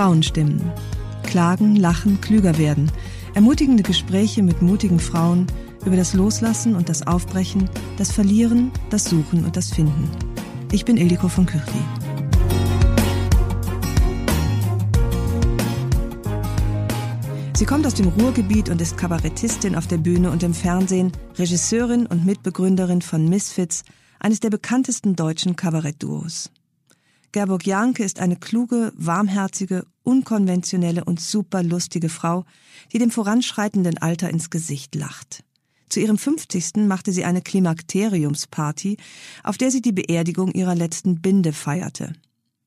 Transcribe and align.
Frauenstimmen. 0.00 0.62
Klagen, 1.24 1.76
lachen, 1.76 2.22
klüger 2.22 2.56
werden. 2.56 2.90
Ermutigende 3.34 3.82
Gespräche 3.82 4.42
mit 4.42 4.62
mutigen 4.62 4.98
Frauen 4.98 5.46
über 5.84 5.94
das 5.94 6.14
Loslassen 6.14 6.74
und 6.74 6.88
das 6.88 7.06
Aufbrechen, 7.06 7.68
das 7.98 8.10
Verlieren, 8.10 8.70
das 8.88 9.04
Suchen 9.04 9.44
und 9.44 9.58
das 9.58 9.70
Finden. 9.70 10.08
Ich 10.72 10.86
bin 10.86 10.96
Ildiko 10.96 11.28
von 11.28 11.44
Kürti. 11.44 11.82
Sie 17.54 17.66
kommt 17.66 17.86
aus 17.86 17.92
dem 17.92 18.08
Ruhrgebiet 18.08 18.70
und 18.70 18.80
ist 18.80 18.96
Kabarettistin 18.96 19.76
auf 19.76 19.86
der 19.86 19.98
Bühne 19.98 20.30
und 20.30 20.42
im 20.42 20.54
Fernsehen, 20.54 21.12
Regisseurin 21.36 22.06
und 22.06 22.24
Mitbegründerin 22.24 23.02
von 23.02 23.28
Misfits, 23.28 23.84
eines 24.18 24.40
der 24.40 24.48
bekanntesten 24.48 25.14
deutschen 25.14 25.56
Kabarettduos. 25.56 26.50
Gerburg 27.32 27.64
Janke 27.64 28.02
ist 28.02 28.18
eine 28.18 28.36
kluge, 28.36 28.92
warmherzige, 28.96 29.86
unkonventionelle 30.02 31.04
und 31.04 31.20
super 31.20 31.62
lustige 31.62 32.08
Frau, 32.08 32.44
die 32.92 32.98
dem 32.98 33.12
voranschreitenden 33.12 33.98
Alter 33.98 34.30
ins 34.30 34.50
Gesicht 34.50 34.96
lacht. 34.96 35.44
Zu 35.88 36.00
ihrem 36.00 36.18
50. 36.18 36.86
machte 36.86 37.12
sie 37.12 37.24
eine 37.24 37.42
Klimakteriumsparty, 37.42 38.96
auf 39.44 39.58
der 39.58 39.70
sie 39.70 39.82
die 39.82 39.92
Beerdigung 39.92 40.52
ihrer 40.52 40.74
letzten 40.74 41.20
Binde 41.20 41.52
feierte. 41.52 42.12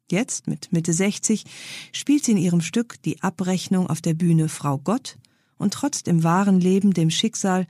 Jetzt, 0.10 0.48
mit 0.48 0.72
Mitte 0.72 0.94
60, 0.94 1.44
spielt 1.92 2.24
sie 2.24 2.34
in 2.34 2.38
ihrem 2.38 2.62
Stück 2.62 3.02
die 3.04 3.22
Abrechnung 3.22 3.88
auf 3.88 4.02
der 4.02 4.14
Bühne 4.14 4.48
Frau 4.48 4.78
Gott 4.78 5.18
und 5.58 5.74
trotzt 5.74 6.08
im 6.08 6.24
wahren 6.24 6.60
Leben 6.60 6.94
dem 6.94 7.10
Schicksal, 7.10 7.68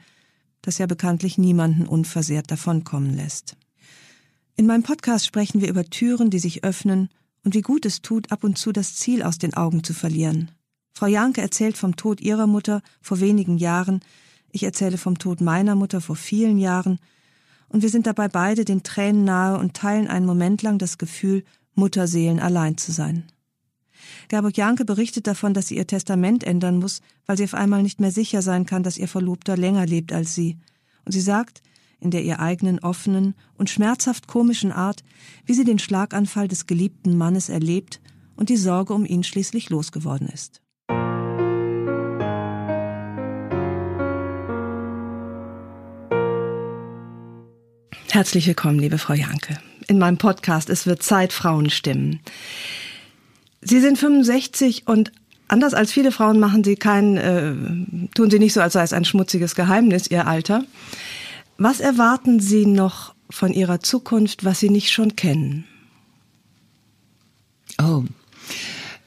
das 0.61 0.77
ja 0.77 0.85
bekanntlich 0.85 1.37
niemanden 1.37 1.87
unversehrt 1.87 2.49
davonkommen 2.49 3.15
lässt. 3.15 3.55
In 4.55 4.67
meinem 4.67 4.83
Podcast 4.83 5.25
sprechen 5.25 5.61
wir 5.61 5.69
über 5.69 5.83
Türen, 5.85 6.29
die 6.29 6.37
sich 6.37 6.63
öffnen 6.63 7.09
und 7.43 7.55
wie 7.55 7.61
gut 7.61 7.87
es 7.87 8.03
tut, 8.03 8.31
ab 8.31 8.43
und 8.43 8.57
zu 8.57 8.71
das 8.71 8.95
Ziel 8.95 9.23
aus 9.23 9.39
den 9.39 9.55
Augen 9.55 9.83
zu 9.83 9.93
verlieren. 9.93 10.51
Frau 10.93 11.07
Janke 11.07 11.41
erzählt 11.41 11.75
vom 11.75 11.95
Tod 11.95 12.21
ihrer 12.21 12.45
Mutter 12.45 12.83
vor 13.01 13.19
wenigen 13.19 13.57
Jahren, 13.57 14.01
ich 14.51 14.61
erzähle 14.61 14.99
vom 14.99 15.17
Tod 15.17 15.41
meiner 15.41 15.73
Mutter 15.73 16.01
vor 16.01 16.15
vielen 16.15 16.59
Jahren, 16.59 16.99
und 17.67 17.81
wir 17.81 17.89
sind 17.89 18.05
dabei 18.05 18.27
beide 18.27 18.65
den 18.65 18.83
Tränen 18.83 19.23
nahe 19.23 19.57
und 19.57 19.73
teilen 19.73 20.07
einen 20.07 20.27
Moment 20.27 20.61
lang 20.61 20.77
das 20.77 20.99
Gefühl, 20.99 21.43
Mutterseelen 21.73 22.39
allein 22.39 22.77
zu 22.77 22.91
sein. 22.91 23.23
Gerburg 24.27 24.55
Janke 24.55 24.85
berichtet 24.85 25.25
davon, 25.25 25.55
dass 25.55 25.69
sie 25.69 25.77
ihr 25.77 25.87
Testament 25.87 26.43
ändern 26.43 26.77
muss, 26.77 27.01
weil 27.25 27.37
sie 27.37 27.45
auf 27.45 27.55
einmal 27.55 27.81
nicht 27.81 27.99
mehr 27.99 28.11
sicher 28.11 28.43
sein 28.43 28.67
kann, 28.67 28.83
dass 28.83 28.99
ihr 28.99 29.07
Verlobter 29.07 29.57
länger 29.57 29.87
lebt 29.87 30.13
als 30.13 30.35
sie. 30.35 30.59
Und 31.05 31.13
sie 31.13 31.21
sagt, 31.21 31.63
in 32.03 32.11
der 32.11 32.23
ihr 32.23 32.39
eigenen 32.39 32.79
offenen 32.79 33.33
und 33.57 33.69
schmerzhaft 33.69 34.27
komischen 34.27 34.71
Art, 34.71 35.03
wie 35.45 35.53
sie 35.53 35.63
den 35.63 35.79
Schlaganfall 35.79 36.47
des 36.47 36.67
geliebten 36.67 37.17
Mannes 37.17 37.49
erlebt 37.49 38.01
und 38.35 38.49
die 38.49 38.57
Sorge 38.57 38.93
um 38.93 39.05
ihn 39.05 39.23
schließlich 39.23 39.69
losgeworden 39.69 40.27
ist. 40.27 40.59
Herzlich 48.11 48.45
willkommen, 48.45 48.77
liebe 48.77 48.99
Frau 48.99 49.13
Janke, 49.13 49.57
in 49.87 49.97
meinem 49.97 50.17
Podcast 50.17 50.69
Es 50.69 50.85
wird 50.85 51.01
Zeit, 51.01 51.33
Frauen 51.33 51.71
stimmen. 51.71 52.19
Sie 53.61 53.79
sind 53.79 53.97
65 53.97 54.87
und 54.87 55.11
anders 55.47 55.73
als 55.73 55.91
viele 55.91 56.11
Frauen 56.11 56.39
machen 56.39 56.63
Sie 56.63 56.75
kein, 56.75 57.17
äh, 57.17 57.53
tun 58.13 58.29
Sie 58.29 58.39
nicht 58.39 58.53
so, 58.53 58.61
als 58.61 58.73
sei 58.73 58.83
es 58.83 58.93
ein 58.93 59.05
schmutziges 59.05 59.55
Geheimnis, 59.55 60.11
Ihr 60.11 60.27
Alter. 60.27 60.63
Was 61.63 61.79
erwarten 61.79 62.41
Sie 62.41 62.65
noch 62.65 63.15
von 63.29 63.53
Ihrer 63.53 63.79
Zukunft, 63.79 64.43
was 64.43 64.59
Sie 64.59 64.69
nicht 64.69 64.91
schon 64.91 65.15
kennen? 65.15 65.63
Oh, 67.81 68.03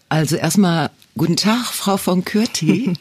also 0.09 0.37
erstmal 0.37 0.89
guten 1.19 1.37
Tag, 1.37 1.67
Frau 1.67 1.99
von 1.99 2.25
Kürti. 2.25 2.95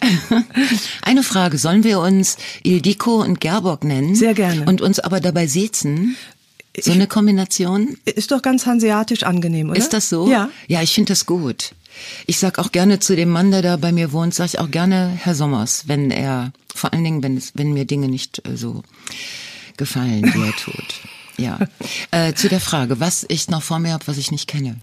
Eine 1.03 1.23
Frage, 1.23 1.57
sollen 1.57 1.85
wir 1.85 2.01
uns 2.01 2.35
Ildiko 2.63 3.21
und 3.21 3.39
Gerborg 3.39 3.85
nennen? 3.85 4.13
Sehr 4.13 4.33
gerne. 4.33 4.65
Und 4.65 4.81
uns 4.81 4.99
aber 4.99 5.21
dabei 5.21 5.47
setzen? 5.47 6.17
So 6.77 6.91
eine 6.91 7.07
Kombination? 7.07 7.95
Ist 8.03 8.31
doch 8.31 8.41
ganz 8.41 8.65
hanseatisch 8.65 9.23
angenehm, 9.23 9.69
oder? 9.69 9.79
Ist 9.79 9.94
das 9.94 10.09
so? 10.09 10.29
Ja. 10.29 10.49
Ja, 10.67 10.81
ich 10.81 10.94
finde 10.94 11.13
das 11.13 11.25
gut. 11.25 11.71
Ich 12.25 12.39
sag 12.39 12.59
auch 12.59 12.72
gerne 12.72 13.00
zu 13.00 13.16
dem 13.16 13.29
Mann, 13.29 13.51
der 13.51 13.61
da 13.61 13.78
bei 13.78 13.91
mir 13.91 14.11
wohnt, 14.11 14.33
sag 14.33 14.45
ich 14.47 14.59
auch 14.59 14.72
gerne 14.72 15.17
Herr 15.22 15.35
Sommers, 15.35 15.88
wenn 15.88 16.11
er, 16.11 16.51
vor 16.73 16.94
allen 16.94 17.03
Dingen, 17.03 17.23
wenn 17.23 17.38
es, 17.38 17.51
wenn 17.56 17.73
mir 17.73 17.85
Dinge 17.85 18.07
nicht 18.07 18.45
äh, 18.47 18.56
so 18.57 18.83
gefallen, 19.78 20.23
wie 20.33 20.47
er 20.47 20.56
tut. 20.56 20.95
Ja. 21.38 21.59
Äh, 22.11 22.33
zu 22.33 22.47
der 22.47 22.61
Frage, 22.61 23.00
was 23.00 23.25
ich 23.28 23.50
noch 23.50 23.61
vor 23.61 23.79
mir 23.79 23.91
habe, 23.91 24.07
was 24.07 24.17
ich 24.17 24.31
nicht 24.31 24.47
kenne. 24.47 24.78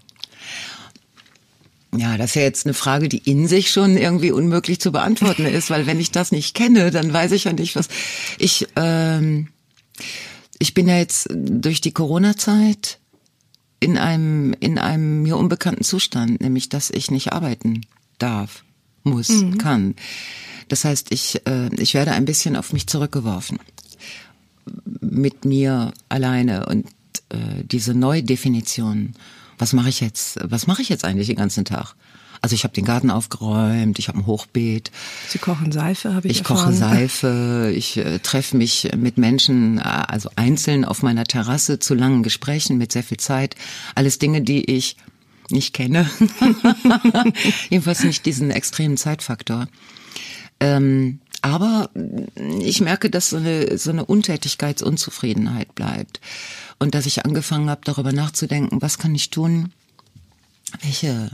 Ja, 1.94 2.16
das 2.16 2.30
ist 2.30 2.34
ja 2.36 2.42
jetzt 2.42 2.66
eine 2.66 2.74
Frage, 2.74 3.08
die 3.08 3.18
in 3.18 3.48
sich 3.48 3.70
schon 3.70 3.96
irgendwie 3.96 4.32
unmöglich 4.32 4.80
zu 4.80 4.92
beantworten 4.92 5.44
ist, 5.44 5.70
weil 5.70 5.86
wenn 5.86 6.00
ich 6.00 6.10
das 6.10 6.32
nicht 6.32 6.54
kenne, 6.54 6.90
dann 6.90 7.12
weiß 7.12 7.32
ich 7.32 7.44
ja 7.44 7.52
nicht, 7.52 7.76
was 7.76 7.88
ich. 8.38 8.66
Ähm, 8.76 9.48
ich 10.58 10.74
bin 10.74 10.88
ja 10.88 10.96
jetzt 10.96 11.28
durch 11.30 11.80
die 11.80 11.92
Corona-Zeit 11.92 12.98
in 13.82 13.98
einem 13.98 14.54
in 14.60 14.78
einem 14.78 15.22
mir 15.22 15.36
unbekannten 15.36 15.84
Zustand, 15.84 16.40
nämlich 16.40 16.68
dass 16.68 16.90
ich 16.90 17.10
nicht 17.10 17.32
arbeiten 17.32 17.82
darf, 18.18 18.64
muss, 19.02 19.28
mhm. 19.28 19.58
kann. 19.58 19.94
Das 20.68 20.84
heißt, 20.84 21.12
ich 21.12 21.46
äh, 21.46 21.74
ich 21.76 21.94
werde 21.94 22.12
ein 22.12 22.24
bisschen 22.24 22.56
auf 22.56 22.72
mich 22.72 22.86
zurückgeworfen 22.86 23.58
mit 25.00 25.44
mir 25.44 25.92
alleine 26.08 26.66
und 26.66 26.86
äh, 27.30 27.64
diese 27.64 27.94
Neudefinition 27.94 29.14
was 29.62 29.72
mache 29.72 29.90
ich 29.90 30.00
jetzt, 30.00 30.40
was 30.42 30.66
mache 30.66 30.82
ich 30.82 30.88
jetzt 30.88 31.04
eigentlich 31.04 31.28
den 31.28 31.36
ganzen 31.36 31.64
Tag? 31.64 31.94
Also 32.42 32.54
ich 32.54 32.64
habe 32.64 32.74
den 32.74 32.84
Garten 32.84 33.10
aufgeräumt, 33.10 34.00
ich 34.00 34.08
habe 34.08 34.18
ein 34.18 34.26
Hochbeet. 34.26 34.90
Sie 35.28 35.38
kochen 35.38 35.70
Seife, 35.70 36.12
habe 36.12 36.26
ich 36.26 36.32
Ich 36.32 36.38
erfahren. 36.40 36.64
koche 36.64 36.72
Seife, 36.74 37.72
ich 37.74 37.96
äh, 37.98 38.18
treffe 38.18 38.56
mich 38.56 38.90
mit 38.96 39.16
Menschen, 39.16 39.78
äh, 39.78 39.82
also 39.82 40.28
einzeln 40.34 40.84
auf 40.84 41.02
meiner 41.02 41.22
Terrasse 41.24 41.78
zu 41.78 41.94
langen 41.94 42.24
Gesprächen 42.24 42.78
mit 42.78 42.90
sehr 42.90 43.04
viel 43.04 43.18
Zeit. 43.18 43.54
Alles 43.94 44.18
Dinge, 44.18 44.42
die 44.42 44.64
ich 44.64 44.96
nicht 45.50 45.72
kenne. 45.72 46.10
Jedenfalls 47.70 48.02
nicht 48.02 48.26
diesen 48.26 48.50
extremen 48.50 48.96
Zeitfaktor. 48.96 49.68
Ähm, 50.58 51.20
aber 51.42 51.90
ich 52.60 52.80
merke, 52.80 53.10
dass 53.10 53.30
so 53.30 53.36
eine, 53.36 53.76
so 53.78 53.90
eine 53.90 54.04
Untätigkeitsunzufriedenheit 54.04 55.74
bleibt. 55.74 56.20
Und 56.78 56.94
dass 56.94 57.06
ich 57.06 57.24
angefangen 57.24 57.70
habe, 57.70 57.82
darüber 57.84 58.12
nachzudenken, 58.12 58.82
was 58.82 58.98
kann 58.98 59.14
ich 59.14 59.30
tun, 59.30 59.72
welche 60.82 61.30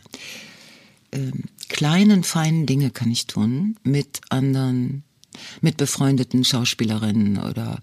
äh, 1.19 1.33
kleinen, 1.69 2.25
feinen 2.25 2.67
Dinge 2.67 2.91
kann 2.91 3.11
ich 3.11 3.27
tun 3.27 3.77
mit 3.83 4.21
anderen, 4.29 5.03
mit 5.61 5.77
befreundeten 5.77 6.45
Schauspielerinnen 6.45 7.39
oder 7.39 7.81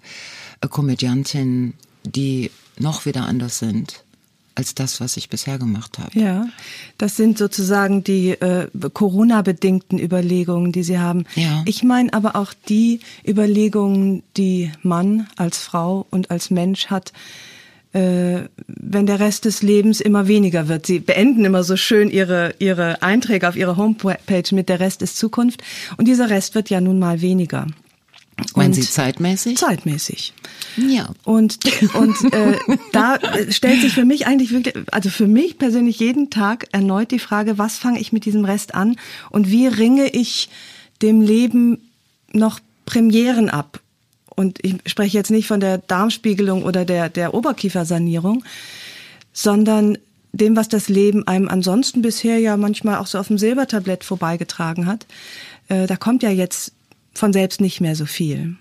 äh, 0.61 0.67
Komödiantinnen, 0.67 1.73
die 2.03 2.51
noch 2.77 3.05
wieder 3.05 3.25
anders 3.25 3.59
sind 3.59 4.05
als 4.55 4.73
das, 4.73 5.01
was 5.01 5.17
ich 5.17 5.29
bisher 5.29 5.59
gemacht 5.59 5.99
habe. 5.99 6.17
Ja, 6.17 6.47
das 6.97 7.17
sind 7.17 7.37
sozusagen 7.37 8.03
die 8.03 8.29
äh, 8.31 8.69
Corona-bedingten 8.93 9.99
Überlegungen, 9.99 10.71
die 10.71 10.83
Sie 10.83 10.97
haben. 10.97 11.25
Ja. 11.35 11.61
Ich 11.65 11.83
meine 11.83 12.13
aber 12.13 12.37
auch 12.37 12.53
die 12.69 13.01
Überlegungen, 13.27 14.23
die 14.37 14.71
Mann 14.81 15.27
als 15.35 15.57
Frau 15.57 16.07
und 16.09 16.31
als 16.31 16.49
Mensch 16.49 16.87
hat, 16.87 17.11
wenn 17.95 19.05
der 19.05 19.19
Rest 19.19 19.45
des 19.45 19.61
Lebens 19.61 20.01
immer 20.01 20.27
weniger 20.27 20.67
wird. 20.67 20.85
Sie 20.85 20.99
beenden 20.99 21.45
immer 21.45 21.63
so 21.63 21.77
schön 21.77 22.09
ihre, 22.09 22.53
ihre 22.59 23.01
Einträge 23.01 23.47
auf 23.47 23.55
ihre 23.55 23.77
Homepage 23.77 24.43
mit 24.51 24.67
der 24.67 24.79
Rest 24.81 25.01
ist 25.01 25.17
Zukunft 25.17 25.63
und 25.95 26.07
dieser 26.07 26.29
Rest 26.29 26.55
wird 26.55 26.69
ja 26.69 26.81
nun 26.81 26.99
mal 26.99 27.21
weniger. 27.21 27.67
Meinen 28.53 28.73
Sie 28.73 28.81
zeitmäßig? 28.81 29.57
Zeitmäßig. 29.57 30.33
Ja. 30.75 31.09
Und, 31.23 31.57
und 31.93 32.33
äh, 32.33 32.57
da 32.91 33.17
stellt 33.49 33.79
sich 33.79 33.93
für 33.93 34.03
mich 34.03 34.27
eigentlich 34.27 34.51
wirklich, 34.51 34.75
also 34.91 35.09
für 35.09 35.27
mich 35.27 35.57
persönlich 35.57 35.99
jeden 35.99 36.29
Tag 36.29 36.67
erneut 36.73 37.11
die 37.11 37.19
Frage, 37.19 37.57
was 37.57 37.77
fange 37.77 37.99
ich 37.99 38.11
mit 38.11 38.25
diesem 38.25 38.43
Rest 38.43 38.75
an 38.75 38.97
und 39.29 39.49
wie 39.49 39.67
ringe 39.67 40.09
ich 40.09 40.49
dem 41.01 41.21
Leben 41.21 41.89
noch 42.33 42.59
Premieren 42.85 43.49
ab? 43.49 43.79
Und 44.35 44.59
ich 44.63 44.75
spreche 44.85 45.17
jetzt 45.17 45.31
nicht 45.31 45.47
von 45.47 45.59
der 45.59 45.77
Darmspiegelung 45.77 46.63
oder 46.63 46.85
der, 46.85 47.09
der 47.09 47.33
Oberkiefersanierung, 47.33 48.43
sondern 49.33 49.97
dem, 50.33 50.55
was 50.55 50.67
das 50.67 50.89
Leben 50.89 51.27
einem 51.27 51.47
ansonsten 51.47 52.01
bisher 52.01 52.39
ja 52.39 52.57
manchmal 52.57 52.97
auch 52.97 53.07
so 53.07 53.17
auf 53.17 53.27
dem 53.27 53.37
Silbertablett 53.37 54.03
vorbeigetragen 54.03 54.85
hat. 54.85 55.05
Äh, 55.69 55.87
da 55.87 55.95
kommt 55.95 56.23
ja 56.23 56.29
jetzt 56.29 56.73
von 57.13 57.31
selbst 57.31 57.61
nicht 57.61 57.79
mehr 57.79 57.95
so 57.95 58.05
viel. 58.05 58.57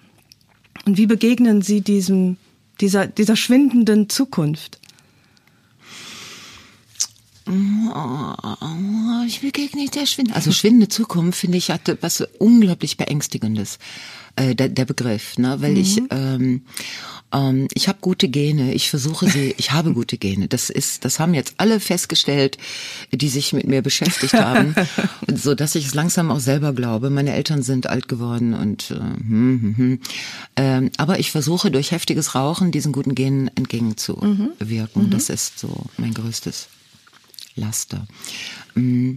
Und 0.86 0.96
wie 0.96 1.06
begegnen 1.06 1.62
Sie 1.62 1.80
diesem, 1.80 2.36
dieser, 2.80 3.06
dieser 3.06 3.36
schwindenden 3.36 4.08
Zukunft? 4.08 4.78
Ich 9.26 9.40
begegne 9.40 9.82
nicht 9.82 9.94
der 9.94 10.06
Schwindende. 10.06 10.36
Also 10.36 10.50
schwindende 10.52 10.88
Zukunft, 10.88 11.38
finde 11.38 11.58
ich, 11.58 11.70
hatte 11.70 11.98
was 12.00 12.26
unglaublich 12.38 12.96
Beängstigendes, 12.96 13.78
äh, 14.36 14.54
der, 14.54 14.68
der 14.68 14.84
Begriff, 14.84 15.38
ne? 15.38 15.56
Weil 15.60 15.72
mhm. 15.72 15.76
ich 15.76 16.02
ähm, 16.10 16.62
ähm, 17.34 17.68
ich 17.74 17.88
habe 17.88 17.98
gute 18.00 18.28
Gene, 18.28 18.72
ich 18.72 18.88
versuche 18.88 19.28
sie, 19.28 19.54
ich 19.58 19.72
habe 19.72 19.92
gute 19.94 20.16
Gene. 20.16 20.48
Das 20.48 20.70
ist, 20.70 21.04
das 21.04 21.18
haben 21.18 21.34
jetzt 21.34 21.54
alle 21.58 21.80
festgestellt, 21.80 22.56
die 23.12 23.28
sich 23.28 23.52
mit 23.52 23.66
mir 23.66 23.82
beschäftigt 23.82 24.34
haben, 24.34 24.74
so 25.34 25.54
dass 25.54 25.74
ich 25.74 25.86
es 25.86 25.94
langsam 25.94 26.30
auch 26.30 26.40
selber 26.40 26.72
glaube. 26.72 27.10
Meine 27.10 27.34
Eltern 27.34 27.62
sind 27.62 27.88
alt 27.88 28.08
geworden 28.08 28.54
und 28.54 28.90
äh, 28.92 28.94
hm, 28.94 29.60
hm, 29.60 29.76
hm. 29.76 30.00
Ähm, 30.56 30.90
aber 30.96 31.18
ich 31.18 31.32
versuche 31.32 31.70
durch 31.70 31.90
heftiges 31.90 32.34
Rauchen 32.34 32.70
diesen 32.70 32.92
guten 32.92 33.14
Genen 33.14 33.50
entgegenzuwirken. 33.56 35.04
Mhm. 35.04 35.10
Das 35.10 35.28
ist 35.28 35.58
so 35.58 35.86
mein 35.96 36.14
größtes 36.14 36.68
Laster. 37.56 38.06
Mm. 38.74 39.14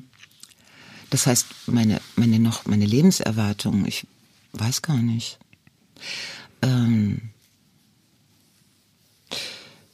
Das 1.10 1.26
heißt, 1.26 1.48
meine, 1.68 2.02
meine 2.16 2.38
noch, 2.38 2.66
meine 2.66 2.86
Lebenserwartung, 2.86 3.86
ich 3.86 4.06
weiß 4.60 4.82
gar 4.82 4.98
nicht. 4.98 5.40
Ähm, 6.62 7.22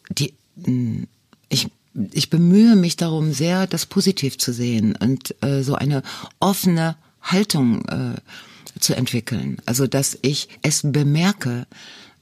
die, 0.10 0.34
mm, 0.56 1.04
ich, 1.50 1.68
ich 2.12 2.30
bemühe 2.30 2.76
mich 2.76 2.98
darum 2.98 3.34
sehr, 3.34 3.68
das 3.68 3.86
positiv 3.86 4.38
zu 4.38 4.54
sehen 4.54 4.96
und 4.96 5.36
äh, 5.44 5.64
so 5.64 5.76
eine 5.76 6.04
offene 6.40 6.96
Haltung 7.22 7.86
äh, 7.86 8.16
zu 8.80 8.96
entwickeln. 8.96 9.58
Also, 9.66 9.88
dass 9.88 10.18
ich 10.22 10.50
es 10.62 10.82
bemerke, 10.84 11.68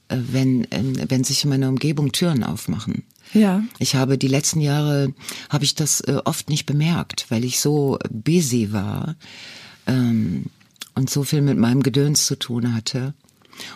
äh, 0.08 0.16
wenn, 0.18 0.70
äh, 0.70 1.06
wenn 1.08 1.24
sich 1.24 1.44
in 1.44 1.50
meiner 1.50 1.68
Umgebung 1.68 2.12
Türen 2.12 2.44
aufmachen. 2.44 3.04
Ja. 3.34 3.64
Ich 3.78 3.94
habe 3.94 4.18
die 4.18 4.28
letzten 4.28 4.60
Jahre, 4.60 5.14
habe 5.48 5.64
ich 5.64 5.74
das 5.74 6.00
äh, 6.02 6.20
oft 6.24 6.50
nicht 6.50 6.66
bemerkt, 6.66 7.26
weil 7.30 7.44
ich 7.44 7.60
so 7.60 7.98
busy 8.10 8.72
war 8.72 9.16
ähm, 9.86 10.46
und 10.94 11.10
so 11.10 11.24
viel 11.24 11.42
mit 11.42 11.58
meinem 11.58 11.82
Gedöns 11.82 12.26
zu 12.26 12.38
tun 12.38 12.74
hatte. 12.74 13.14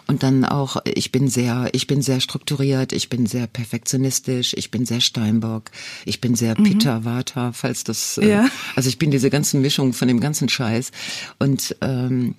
Und 0.06 0.22
dann 0.22 0.44
auch, 0.44 0.78
ich 0.84 1.12
bin 1.12 1.28
sehr, 1.28 1.68
ich 1.72 1.86
bin 1.86 2.00
sehr 2.02 2.20
strukturiert, 2.20 2.92
ich 2.92 3.08
bin 3.08 3.26
sehr 3.26 3.46
perfektionistisch, 3.46 4.54
ich 4.54 4.70
bin 4.70 4.86
sehr 4.86 5.00
Steinbock, 5.00 5.70
ich 6.04 6.20
bin 6.20 6.34
sehr 6.34 6.58
mhm. 6.58 6.64
Peter 6.64 7.04
Vata, 7.04 7.52
falls 7.52 7.84
das, 7.84 8.18
äh, 8.18 8.28
ja. 8.28 8.48
also 8.74 8.88
ich 8.88 8.98
bin 8.98 9.10
diese 9.10 9.30
ganze 9.30 9.58
Mischung 9.58 9.92
von 9.92 10.08
dem 10.08 10.20
ganzen 10.20 10.48
Scheiß. 10.48 10.92
Und 11.38 11.76
ähm, 11.82 12.34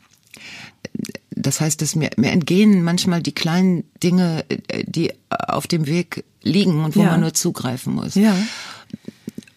das 1.32 1.62
heißt, 1.62 1.82
dass 1.82 1.96
mir, 1.96 2.10
mir 2.18 2.32
entgehen 2.32 2.84
manchmal 2.84 3.22
die 3.22 3.34
kleinen 3.34 3.84
Dinge, 4.02 4.46
äh, 4.50 4.84
die 4.86 5.14
auf 5.30 5.68
dem 5.68 5.86
Weg 5.86 6.24
liegen 6.42 6.84
und 6.84 6.96
wo 6.96 7.02
ja. 7.02 7.12
man 7.12 7.22
nur 7.22 7.34
zugreifen 7.34 7.94
muss. 7.94 8.16
Ja. 8.16 8.36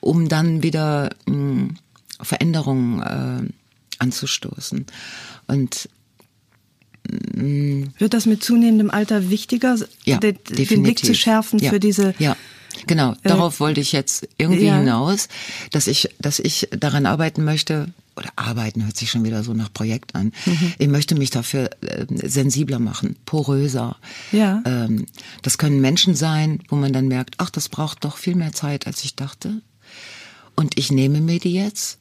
Um 0.00 0.28
dann 0.28 0.62
wieder 0.62 1.10
mh, 1.26 1.34
hm, 1.34 1.74
Veränderungen 2.20 3.02
äh, 3.02 3.52
anzustoßen. 4.00 4.86
Und 5.46 5.88
wird 7.04 8.14
das 8.14 8.26
mit 8.26 8.44
zunehmendem 8.44 8.90
Alter 8.90 9.30
wichtiger, 9.30 9.76
ja, 10.04 10.18
den, 10.18 10.38
den 10.48 10.82
Blick 10.82 11.04
zu 11.04 11.14
schärfen 11.14 11.58
ja, 11.58 11.70
für 11.70 11.80
diese? 11.80 12.14
Ja, 12.18 12.36
genau. 12.86 13.12
Äh, 13.12 13.28
Darauf 13.28 13.56
äh, 13.56 13.60
wollte 13.60 13.80
ich 13.80 13.92
jetzt 13.92 14.28
irgendwie 14.38 14.66
ja. 14.66 14.78
hinaus, 14.78 15.28
dass 15.70 15.86
ich, 15.86 16.14
dass 16.20 16.38
ich 16.38 16.68
daran 16.70 17.06
arbeiten 17.06 17.44
möchte. 17.44 17.88
Oder 18.16 18.30
arbeiten 18.36 18.84
hört 18.84 18.96
sich 18.96 19.10
schon 19.10 19.24
wieder 19.24 19.42
so 19.42 19.54
nach 19.54 19.72
Projekt 19.72 20.14
an. 20.14 20.32
Mhm. 20.44 20.74
Ich 20.78 20.88
möchte 20.88 21.14
mich 21.14 21.30
dafür 21.30 21.70
äh, 21.80 22.04
sensibler 22.10 22.78
machen, 22.78 23.16
poröser. 23.24 23.96
Ja. 24.30 24.62
Ähm, 24.66 25.06
das 25.42 25.58
können 25.58 25.80
Menschen 25.80 26.14
sein, 26.14 26.60
wo 26.68 26.76
man 26.76 26.92
dann 26.92 27.08
merkt, 27.08 27.36
ach, 27.38 27.50
das 27.50 27.68
braucht 27.68 28.04
doch 28.04 28.18
viel 28.18 28.34
mehr 28.34 28.52
Zeit, 28.52 28.86
als 28.86 29.04
ich 29.04 29.16
dachte. 29.16 29.62
Und 30.54 30.76
ich 30.76 30.92
nehme 30.92 31.20
mir 31.20 31.38
die 31.38 31.54
jetzt. 31.54 31.99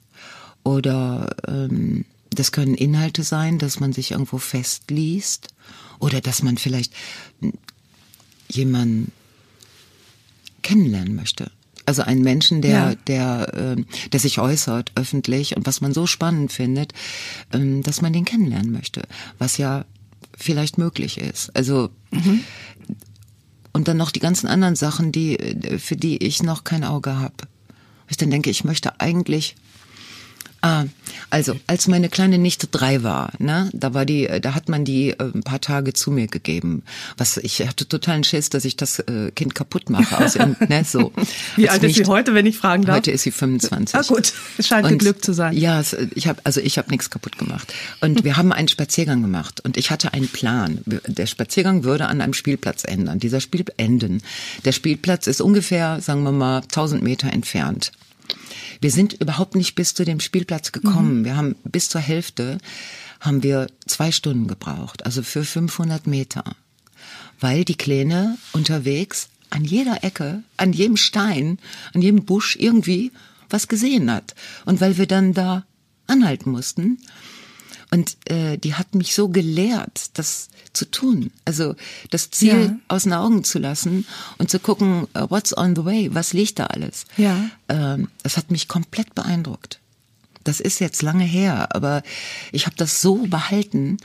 Oder 0.70 1.36
ähm, 1.48 2.06
das 2.30 2.52
können 2.52 2.76
Inhalte 2.76 3.24
sein, 3.24 3.58
dass 3.58 3.80
man 3.80 3.92
sich 3.92 4.12
irgendwo 4.12 4.38
festliest 4.38 5.48
oder 5.98 6.22
dass 6.22 6.44
man 6.44 6.58
vielleicht 6.58 6.94
jemanden 8.48 9.12
kennenlernen 10.62 11.16
möchte. 11.16 11.50
Also 11.88 12.04
einen 12.04 12.22
Menschen, 12.22 12.62
der, 12.62 12.72
ja. 12.72 12.96
der, 13.08 13.54
äh, 13.56 13.84
der 14.12 14.20
sich 14.20 14.38
äußert 14.38 14.92
öffentlich 14.94 15.58
und 15.58 15.66
was 15.66 15.82
man 15.82 15.92
so 15.92 16.06
spannend 16.06 16.52
findet, 16.52 16.94
ähm, 17.52 17.82
dass 17.82 18.04
man 18.04 18.14
den 18.14 18.26
kennenlernen 18.26 18.72
möchte, 18.72 19.02
was 19.40 19.58
ja 19.58 19.86
vielleicht 20.38 20.78
möglich 20.78 21.18
ist. 21.18 21.50
Also 21.56 21.90
mhm. 22.12 22.42
und 23.74 23.88
dann 23.88 23.98
noch 23.98 24.12
die 24.12 24.20
ganzen 24.20 24.46
anderen 24.46 24.76
Sachen, 24.76 25.12
die 25.12 25.80
für 25.80 25.96
die 25.96 26.24
ich 26.24 26.44
noch 26.44 26.64
kein 26.64 26.84
Auge 26.84 27.16
habe. 27.16 27.48
Ich 28.08 28.18
dann 28.18 28.30
denke, 28.30 28.52
ich 28.52 28.64
möchte 28.64 29.00
eigentlich 29.02 29.56
Ah, 30.62 30.86
also 31.30 31.56
als 31.68 31.88
meine 31.88 32.10
kleine 32.10 32.38
Nichte 32.38 32.68
drei 32.68 33.02
war, 33.04 33.32
ne, 33.40 33.70
da 33.74 33.94
war 33.94 34.06
die, 34.06 34.28
da 34.42 34.56
hat 34.56 34.68
man 34.68 34.84
die 34.84 35.12
äh, 35.12 35.16
ein 35.34 35.44
paar 35.44 35.62
Tage 35.62 35.94
zu 35.94 36.12
mir 36.12 36.28
gegeben. 36.28 36.84
Was 37.18 37.38
ich 37.38 37.66
hatte 37.66 37.88
totalen 37.88 38.24
Schiss, 38.24 38.50
dass 38.50 38.66
ich 38.66 38.76
das 38.76 39.00
äh, 39.00 39.32
Kind 39.32 39.56
kaputt 39.56 39.90
mache 39.90 40.18
aus 40.18 40.36
ne, 40.68 40.84
so. 40.86 41.14
Wie 41.56 41.70
alt 41.70 41.84
ist 41.84 41.96
sie 41.96 42.06
heute, 42.06 42.34
wenn 42.34 42.46
ich 42.46 42.58
fragen 42.58 42.84
darf? 42.84 42.98
Heute 42.98 43.12
ist 43.12 43.24
sie 43.24 43.32
25. 43.32 43.96
Ah 43.96 44.02
gut, 44.02 44.34
es 44.58 44.68
scheint 44.68 44.86
und, 44.86 44.98
Glück 44.98 45.24
zu 45.24 45.34
sein. 45.34 45.56
Ja, 45.56 45.82
ich 46.14 46.28
habe 46.28 46.42
also 46.44 46.60
ich 46.60 46.78
habe 46.78 46.90
nichts 46.90 47.10
kaputt 47.10 47.38
gemacht 47.38 47.74
und 48.02 48.24
wir 48.26 48.36
haben 48.36 48.52
einen 48.52 48.68
Spaziergang 48.68 49.22
gemacht 49.22 49.62
und 49.62 49.78
ich 49.78 49.92
hatte 49.92 50.14
einen 50.14 50.28
Plan. 50.28 50.82
Der 50.86 51.26
Spaziergang 51.26 51.84
würde 51.84 52.08
an 52.08 52.20
einem 52.20 52.34
Spielplatz 52.34 52.84
enden. 52.84 53.20
Dieser 53.20 53.40
Spiel 53.40 53.64
enden. 53.78 54.22
Der 54.66 54.72
Spielplatz 54.72 55.28
ist 55.28 55.42
ungefähr, 55.42 56.02
sagen 56.02 56.24
wir 56.24 56.32
mal, 56.32 56.62
1000 56.62 57.02
Meter 57.02 57.32
entfernt. 57.32 57.92
Wir 58.82 58.92
sind 58.92 59.14
überhaupt 59.14 59.56
nicht 59.56 59.76
bis 59.76 59.94
zu 59.94 60.06
dem 60.06 60.20
Spielplatz 60.20 60.72
gekommen. 60.72 61.20
Mhm. 61.20 61.26
Wir 61.26 61.36
haben 61.36 61.56
bis 61.64 61.90
zur 61.90 62.02
Hälfte 62.02 62.58
haben 63.20 63.44
wir 63.44 63.68
zwei 63.86 64.12
Stunden 64.12 64.48
gebraucht, 64.48 65.06
also 65.06 65.24
für 65.24 65.44
500 65.44 66.08
Meter, 66.08 66.44
weil 67.40 67.66
die 67.66 67.76
Kleine 67.76 68.38
unterwegs 68.54 69.30
an 69.50 69.66
jeder 69.66 70.04
Ecke, 70.04 70.44
an 70.58 70.74
jedem 70.74 70.96
Stein, 70.96 71.60
an 71.94 72.02
jedem 72.02 72.24
Busch 72.24 72.56
irgendwie 72.56 73.12
was 73.50 73.68
gesehen 73.68 74.12
hat 74.12 74.36
und 74.66 74.80
weil 74.80 74.98
wir 74.98 75.08
dann 75.08 75.34
da 75.34 75.66
anhalten 76.08 76.52
mussten 76.52 77.00
und 77.92 78.18
äh, 78.26 78.58
die 78.58 78.76
hat 78.76 78.94
mich 78.94 79.16
so 79.16 79.30
gelehrt, 79.30 80.12
das 80.18 80.50
zu 80.74 80.90
tun. 80.90 81.32
Also 81.46 81.76
das 82.12 82.30
Ziel 82.30 82.66
ja. 82.66 82.80
aus 82.88 83.04
den 83.04 83.14
Augen 83.14 83.44
zu 83.44 83.58
lassen 83.58 84.06
und 84.38 84.50
zu 84.50 84.60
gucken, 84.60 85.08
uh, 85.18 85.28
what's 85.30 85.58
on 85.58 85.76
the 85.76 85.86
way, 85.86 86.14
was 86.14 86.34
liegt 86.34 86.60
da 86.60 86.66
alles. 86.66 87.06
Ja. 87.18 87.50
Ähm, 87.68 88.10
das 88.22 88.38
hat 88.38 88.52
mich 88.52 88.68
komplett 88.68 89.16
beeindruckt. 89.16 89.80
Das 90.44 90.60
ist 90.60 90.80
jetzt 90.80 91.02
lange 91.02 91.24
her, 91.24 91.76
aber 91.76 92.04
ich 92.52 92.66
habe 92.66 92.76
das 92.76 93.02
so 93.02 93.28
behalten. 93.28 93.98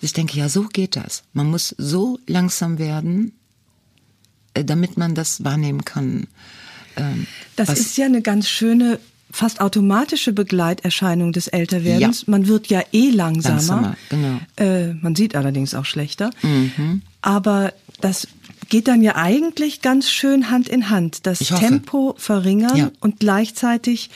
Ich 0.00 0.12
denke, 0.12 0.36
ja, 0.36 0.48
so 0.48 0.64
geht 0.64 0.96
das. 0.96 1.22
Man 1.32 1.48
muss 1.48 1.74
so 1.78 2.18
langsam 2.26 2.78
werden, 2.78 3.32
äh, 4.54 4.64
damit 4.64 4.96
man 4.98 5.14
das 5.14 5.44
wahrnehmen 5.44 5.84
kann. 5.84 6.26
Ähm, 6.96 7.26
das 7.56 7.70
ist 7.70 7.96
ja 7.96 8.06
eine 8.06 8.22
ganz 8.22 8.48
schöne 8.48 8.98
fast 9.34 9.60
automatische 9.60 10.32
Begleiterscheinung 10.32 11.32
des 11.32 11.48
Älterwerdens. 11.48 12.22
Ja. 12.22 12.30
Man 12.30 12.46
wird 12.46 12.68
ja 12.68 12.82
eh 12.92 13.10
langsamer. 13.10 13.56
langsamer 13.56 13.96
genau. 14.08 14.38
Äh, 14.56 14.94
man 14.94 15.16
sieht 15.16 15.34
allerdings 15.34 15.74
auch 15.74 15.84
schlechter. 15.84 16.30
Mhm. 16.42 17.02
Aber 17.20 17.72
das 18.00 18.28
geht 18.68 18.86
dann 18.86 19.02
ja 19.02 19.16
eigentlich 19.16 19.82
ganz 19.82 20.08
schön 20.08 20.50
Hand 20.50 20.68
in 20.68 20.88
Hand. 20.88 21.26
Das 21.26 21.40
Tempo 21.40 22.14
verringern 22.16 22.76
ja. 22.76 22.90
und 23.00 23.18
gleichzeitig 23.18 24.10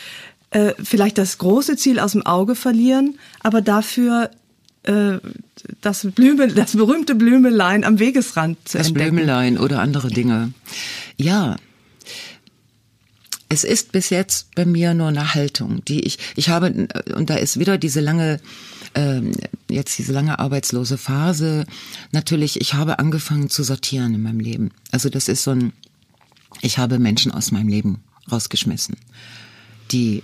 äh, 0.50 0.72
vielleicht 0.82 1.18
das 1.18 1.38
große 1.38 1.76
Ziel 1.76 1.98
aus 1.98 2.12
dem 2.12 2.24
Auge 2.24 2.54
verlieren, 2.54 3.18
aber 3.40 3.60
dafür 3.60 4.30
äh, 4.84 5.18
das, 5.80 6.06
Blüme, 6.14 6.48
das 6.48 6.76
berühmte 6.76 7.16
Blümelein 7.16 7.82
am 7.82 7.98
Wegesrand 7.98 8.56
zu 8.68 8.78
das 8.78 8.86
entdecken. 8.86 9.16
Das 9.16 9.16
Blümelein 9.16 9.58
oder 9.58 9.80
andere 9.80 10.08
Dinge. 10.08 10.52
Ja, 11.16 11.56
es 13.48 13.64
ist 13.64 13.92
bis 13.92 14.10
jetzt 14.10 14.54
bei 14.54 14.66
mir 14.66 14.94
nur 14.94 15.08
eine 15.08 15.34
Haltung, 15.34 15.84
die 15.86 16.00
ich, 16.00 16.18
ich 16.36 16.48
habe, 16.48 16.88
und 17.14 17.30
da 17.30 17.36
ist 17.36 17.58
wieder 17.58 17.78
diese 17.78 18.00
lange, 18.00 18.40
ähm, 18.94 19.32
jetzt 19.70 19.98
diese 19.98 20.12
lange 20.12 20.38
arbeitslose 20.38 20.98
Phase. 20.98 21.64
Natürlich, 22.12 22.60
ich 22.60 22.74
habe 22.74 22.98
angefangen 22.98 23.48
zu 23.48 23.62
sortieren 23.62 24.14
in 24.14 24.22
meinem 24.22 24.40
Leben. 24.40 24.70
Also 24.90 25.08
das 25.08 25.28
ist 25.28 25.44
so 25.44 25.52
ein, 25.52 25.72
ich 26.60 26.78
habe 26.78 26.98
Menschen 26.98 27.32
aus 27.32 27.50
meinem 27.50 27.68
Leben 27.68 28.02
rausgeschmissen, 28.30 28.96
die 29.92 30.22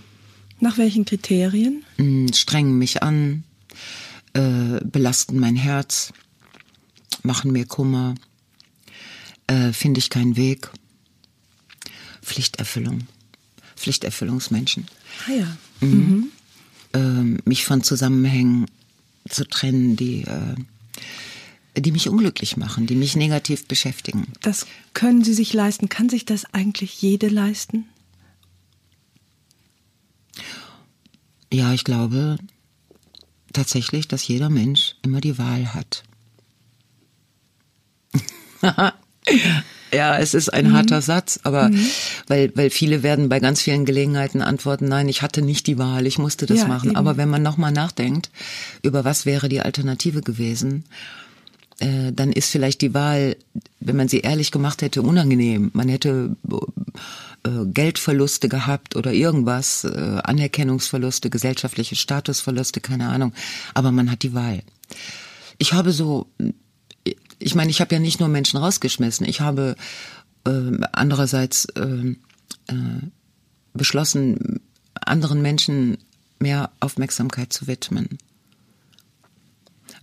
nach 0.61 0.79
welchen 0.79 1.05
Kriterien? 1.05 1.85
Mh, 1.97 2.35
strengen 2.35 2.79
mich 2.79 3.03
an, 3.03 3.45
äh, 4.35 4.81
belasten 4.85 5.39
mein 5.39 5.57
Herz, 5.57 6.13
machen 7.23 7.53
mir 7.53 7.67
Kummer, 7.67 8.15
äh, 9.47 9.73
finde 9.73 9.99
ich 9.99 10.11
keinen 10.11 10.37
Weg. 10.37 10.71
Pflichterfüllung. 12.23 13.07
Pflichterfüllungsmenschen. 13.85 14.87
Ah 15.29 15.33
ja. 15.33 15.57
Mhm. 15.87 16.29
Ähm, 16.95 17.39
mich 17.45 17.67
von 17.67 17.83
Zusammenhängen 17.83 18.67
zu 19.29 19.47
trennen, 19.47 19.95
die, 19.97 20.23
äh, 20.23 21.81
die 21.81 21.93
mich 21.93 22.09
unglücklich 22.09 22.57
machen, 22.57 22.87
die 22.87 22.95
mich 22.95 23.15
negativ 23.15 23.67
beschäftigen. 23.67 24.33
Das 24.41 24.67
können 24.95 25.23
Sie 25.23 25.35
sich 25.35 25.53
leisten. 25.53 25.91
Kann 25.91 26.09
sich 26.09 26.25
das 26.25 26.47
eigentlich 26.55 27.03
jede 27.03 27.29
leisten? 27.29 27.85
Ja, 31.53 31.75
ich 31.75 31.85
glaube 31.85 32.39
tatsächlich, 33.53 34.09
dass 34.09 34.27
jeder 34.27 34.49
Mensch 34.49 34.97
immer 35.03 35.21
die 35.21 35.37
Wahl 35.37 35.75
hat. 35.75 36.05
ja, 39.95 40.19
es 40.19 40.35
ist 40.35 40.49
ein 40.49 40.69
mhm. 40.69 40.73
harter 40.75 41.03
Satz, 41.03 41.41
aber 41.43 41.69
mhm. 41.69 41.87
weil, 42.27 42.53
weil 42.55 42.71
viele 42.71 43.03
werden 43.03 43.29
bei 43.29 43.41
ganz 43.41 43.63
vielen 43.63 43.85
Gelegenheiten 43.85 44.43
antworten, 44.43 44.87
nein, 44.87 45.09
ich 45.09 45.23
hatte 45.23 45.43
nicht 45.43 45.67
die 45.67 45.79
Wahl, 45.79 46.07
ich 46.07 46.19
musste 46.19 46.47
das 46.47 46.61
ja, 46.61 46.67
machen. 46.67 46.91
Eben. 46.91 46.97
Aber 46.97 47.17
wenn 47.17 47.29
man 47.29 47.43
nochmal 47.43 47.73
nachdenkt, 47.73 48.31
über 48.83 49.05
was 49.05 49.27
wäre 49.27 49.49
die 49.49 49.61
Alternative 49.61 50.21
gewesen, 50.21 50.85
äh, 51.81 52.13
dann 52.13 52.33
ist 52.33 52.51
vielleicht 52.51 52.83
die 52.83 52.95
Wahl, 52.95 53.37
wenn 53.81 53.97
man 53.97 54.09
sie 54.09 54.21
ehrlich 54.21 54.51
gemacht 54.51 54.83
hätte, 54.83 55.03
unangenehm. 55.03 55.71
Man 55.75 55.89
hätte 55.89 56.37
äh, 57.45 57.51
Geldverluste 57.67 58.49
gehabt 58.49 58.97
oder 58.97 59.13
irgendwas, 59.13 59.85
äh, 59.85 60.21
Anerkennungsverluste, 60.23 61.31
gesellschaftliche 61.31 61.97
Statusverluste, 61.97 62.81
keine 62.81 63.09
Ahnung. 63.09 63.33
Aber 63.75 63.91
man 63.91 64.11
hat 64.11 64.23
die 64.23 64.35
Wahl. 64.35 64.63
Ich 65.59 65.73
habe 65.73 65.93
so, 65.93 66.27
ich 67.45 67.55
meine, 67.55 67.71
ich 67.71 67.81
habe 67.81 67.95
ja 67.95 68.01
nicht 68.01 68.21
nur 68.21 68.29
Menschen 68.31 68.57
rausgeschmissen. 68.59 69.27
Ich 69.27 69.43
habe 69.43 69.77
äh, 70.47 70.79
andererseits 70.93 71.67
äh, 71.77 72.15
äh, 72.69 72.75
beschlossen, 73.75 74.61
anderen 74.95 75.43
Menschen 75.43 75.99
mehr 76.39 76.71
Aufmerksamkeit 76.81 77.53
zu 77.53 77.67
widmen. 77.67 78.19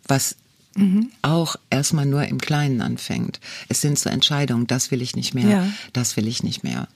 Was 0.07 0.36
mhm. 0.75 1.10
auch 1.24 1.55
erstmal 1.71 2.05
nur 2.05 2.25
im 2.25 2.39
Kleinen 2.39 2.81
anfängt. 2.81 3.39
Es 3.69 3.81
sind 3.81 3.98
so 3.98 4.10
Entscheidungen, 4.10 4.67
das 4.67 4.91
will 4.91 5.01
ich 5.01 5.15
nicht 5.15 5.33
mehr, 5.33 5.50
ja. 5.50 5.67
das 5.93 6.17
will 6.17 6.27
ich 6.27 6.43
nicht 6.43 6.63
mehr. 6.63 6.88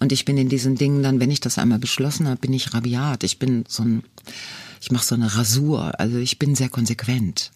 Und 0.00 0.10
ich 0.10 0.24
bin 0.24 0.36
in 0.38 0.48
diesen 0.48 0.74
Dingen 0.74 1.04
dann, 1.04 1.20
wenn 1.20 1.30
ich 1.30 1.40
das 1.40 1.56
einmal 1.56 1.78
beschlossen 1.78 2.26
habe, 2.26 2.40
bin 2.40 2.52
ich 2.52 2.74
rabiat. 2.74 3.22
Ich 3.22 3.38
bin 3.38 3.64
so 3.68 3.84
ein, 3.84 4.02
ich 4.80 4.90
mache 4.90 5.06
so 5.06 5.14
eine 5.14 5.36
Rasur. 5.36 6.00
Also 6.00 6.18
ich 6.18 6.38
bin 6.38 6.56
sehr 6.56 6.68
konsequent. 6.68 7.52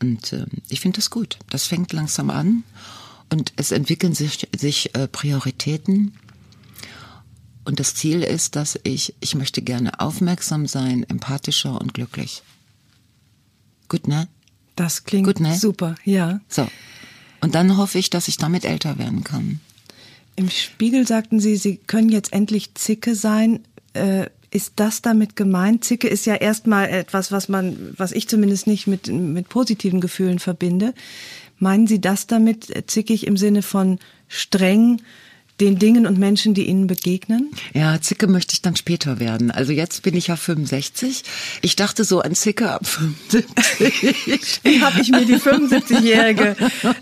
Und 0.00 0.32
äh, 0.32 0.46
ich 0.68 0.80
finde 0.80 0.96
das 0.96 1.10
gut. 1.10 1.38
Das 1.50 1.66
fängt 1.66 1.92
langsam 1.92 2.30
an 2.30 2.64
und 3.30 3.52
es 3.56 3.72
entwickeln 3.72 4.14
sich, 4.14 4.48
sich 4.56 4.94
äh, 4.94 5.08
Prioritäten. 5.08 6.14
Und 7.64 7.80
das 7.80 7.94
Ziel 7.94 8.22
ist, 8.22 8.56
dass 8.56 8.78
ich, 8.84 9.14
ich 9.20 9.34
möchte 9.34 9.60
gerne 9.60 10.00
aufmerksam 10.00 10.66
sein, 10.66 11.04
empathischer 11.08 11.80
und 11.80 11.92
glücklich. 11.92 12.42
Gut, 13.88 14.08
ne? 14.08 14.28
Das 14.76 15.04
klingt 15.04 15.26
Gut, 15.26 15.40
ne? 15.40 15.56
super, 15.56 15.96
ja. 16.04 16.40
So. 16.48 16.68
Und 17.40 17.54
dann 17.54 17.76
hoffe 17.76 17.98
ich, 17.98 18.10
dass 18.10 18.28
ich 18.28 18.36
damit 18.36 18.64
älter 18.64 18.98
werden 18.98 19.24
kann. 19.24 19.60
Im 20.36 20.50
Spiegel 20.50 21.06
sagten 21.06 21.40
Sie, 21.40 21.56
Sie 21.56 21.76
können 21.76 22.10
jetzt 22.10 22.32
endlich 22.32 22.74
Zicke 22.74 23.14
sein. 23.14 23.64
Äh, 23.92 24.26
ist 24.50 24.74
das 24.76 25.02
damit 25.02 25.36
gemeint? 25.36 25.84
Zicke 25.84 26.08
ist 26.08 26.26
ja 26.26 26.34
erstmal 26.34 26.88
etwas, 26.88 27.32
was 27.32 27.48
man, 27.48 27.94
was 27.96 28.12
ich 28.12 28.28
zumindest 28.28 28.66
nicht 28.66 28.86
mit, 28.86 29.08
mit 29.08 29.48
positiven 29.48 30.00
Gefühlen 30.00 30.38
verbinde. 30.38 30.94
Meinen 31.58 31.86
Sie 31.86 32.00
das 32.00 32.26
damit 32.26 32.74
äh, 32.74 32.86
zickig 32.86 33.26
im 33.26 33.36
Sinne 33.36 33.62
von 33.62 33.98
streng, 34.28 35.02
den 35.60 35.78
Dingen 35.78 36.06
und 36.06 36.18
Menschen, 36.18 36.54
die 36.54 36.66
ihnen 36.68 36.86
begegnen? 36.86 37.50
Ja, 37.74 38.00
Zicke 38.00 38.26
möchte 38.26 38.54
ich 38.54 38.62
dann 38.62 38.76
später 38.76 39.18
werden. 39.20 39.50
Also 39.50 39.72
jetzt 39.72 40.02
bin 40.02 40.16
ich 40.16 40.28
ja 40.28 40.36
65. 40.36 41.24
Ich 41.62 41.76
dachte 41.76 42.04
so 42.04 42.20
an 42.20 42.34
Zicke 42.34 42.70
ab 42.70 42.86
75. 42.86 44.60
Wie 44.64 44.80
habe 44.82 45.00
ich 45.00 45.10
mir 45.10 45.24
die 45.24 45.36
75-jährige 45.36 46.56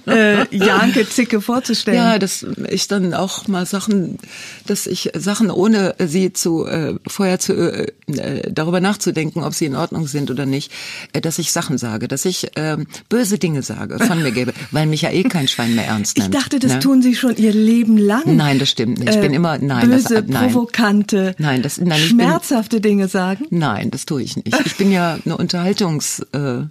äh, 0.06 0.56
Janke 0.56 1.08
Zicke 1.08 1.40
vorzustellen? 1.40 1.98
Ja, 1.98 2.18
dass 2.18 2.46
ich 2.68 2.88
dann 2.88 3.14
auch 3.14 3.48
mal 3.48 3.66
Sachen, 3.66 4.18
dass 4.66 4.86
ich 4.86 5.10
Sachen 5.14 5.50
ohne 5.50 5.94
sie 5.98 6.32
zu 6.32 6.66
äh, 6.66 6.94
vorher 7.06 7.38
zu 7.38 7.54
äh, 7.54 7.92
äh, 8.06 8.50
darüber 8.50 8.80
nachzudenken, 8.80 9.42
ob 9.42 9.54
sie 9.54 9.66
in 9.66 9.74
Ordnung 9.74 10.06
sind 10.06 10.30
oder 10.30 10.46
nicht, 10.46 10.72
äh, 11.12 11.20
dass 11.20 11.38
ich 11.38 11.52
Sachen 11.52 11.78
sage, 11.78 12.08
dass 12.08 12.24
ich 12.24 12.56
äh, 12.56 12.76
böse 13.08 13.38
Dinge 13.38 13.62
sage 13.62 13.98
von 13.98 14.22
mir 14.22 14.32
gebe, 14.32 14.52
weil 14.70 14.86
mich 14.86 15.02
ja 15.02 15.10
eh 15.10 15.24
kein 15.24 15.48
Schwein 15.48 15.74
mehr 15.74 15.86
ernst 15.86 16.16
nimmt. 16.16 16.34
Ich 16.34 16.40
dachte, 16.40 16.58
das 16.58 16.74
ne? 16.74 16.78
tun 16.80 17.02
Sie 17.02 17.14
schon 17.14 17.36
Ihr 17.36 17.52
Leben 17.52 17.98
lang. 17.98 18.22
Nein, 18.24 18.45
Nein, 18.46 18.58
das 18.60 18.70
stimmt 18.70 18.98
nicht. 19.00 19.12
Ich 19.12 19.20
bin 19.20 19.32
äh, 19.32 19.36
immer 19.36 19.58
nein, 19.58 19.90
böse, 19.90 20.22
das, 20.22 20.24
nein. 20.28 20.52
provokante, 20.52 21.34
nein, 21.38 21.62
das, 21.62 21.78
nein, 21.78 21.98
schmerzhafte 21.98 22.76
bin, 22.76 22.90
Dinge 22.90 23.08
sagen. 23.08 23.46
Nein, 23.50 23.90
das 23.90 24.06
tue 24.06 24.22
ich 24.22 24.36
nicht. 24.36 24.54
Ich 24.64 24.76
bin 24.76 24.92
ja 24.92 25.18
eine 25.24 25.36
Unterhaltungs 25.36 26.20
äh, 26.32 26.62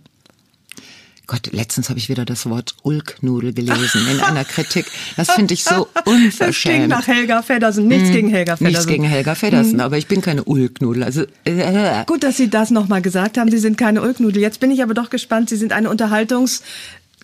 Gott, 1.27 1.49
letztens 1.51 1.89
habe 1.89 1.97
ich 1.97 2.07
wieder 2.07 2.23
das 2.23 2.47
Wort 2.47 2.75
Ulknudel 2.83 3.51
gelesen 3.51 4.07
in 4.11 4.19
einer 4.19 4.45
Kritik. 4.45 4.85
Das 5.17 5.31
finde 5.31 5.55
ich 5.55 5.63
so 5.63 5.87
unverschämt. 6.05 6.91
Das 6.91 6.99
nach 6.99 7.07
Helga 7.07 7.41
Feddersen. 7.41 7.87
Nichts 7.87 8.09
hm, 8.09 8.15
gegen 8.15 8.29
Helga 8.29 8.57
Feddersen. 8.57 8.73
Nichts 8.73 8.87
gegen 8.87 9.03
Helga 9.05 9.33
Feddersen, 9.33 9.73
hm. 9.73 9.79
aber 9.79 9.97
ich 9.97 10.07
bin 10.07 10.21
keine 10.21 10.43
Ulknudel. 10.43 11.03
Also 11.03 11.23
äh. 11.45 12.05
Gut, 12.05 12.23
dass 12.23 12.37
Sie 12.37 12.49
das 12.49 12.69
nochmal 12.69 13.01
gesagt 13.01 13.37
haben. 13.37 13.49
Sie 13.49 13.57
sind 13.57 13.77
keine 13.77 14.03
Ulknudel. 14.03 14.41
Jetzt 14.41 14.59
bin 14.59 14.69
ich 14.69 14.83
aber 14.83 14.93
doch 14.93 15.09
gespannt. 15.09 15.49
Sie 15.49 15.57
sind 15.57 15.73
eine 15.73 15.89
Unterhaltungs 15.89 16.61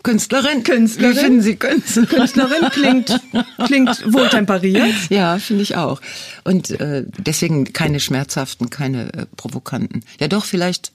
Künstlerin. 0.03 0.63
Künstlerin. 0.63 1.15
Wie 1.15 1.19
finden 1.19 1.41
Sie 1.41 1.55
Künstlerin? 1.55 2.09
Künstlerin 2.09 2.69
klingt, 2.71 3.21
klingt 3.65 4.13
wohltemperiert. 4.13 4.93
Ja, 5.09 5.37
finde 5.39 5.63
ich 5.63 5.75
auch. 5.75 6.01
Und 6.43 6.71
äh, 6.71 7.05
deswegen 7.17 7.71
keine 7.73 7.99
schmerzhaften, 7.99 8.69
keine 8.69 9.13
äh, 9.13 9.25
provokanten. 9.35 10.03
Ja 10.19 10.27
doch, 10.27 10.45
vielleicht, 10.45 10.91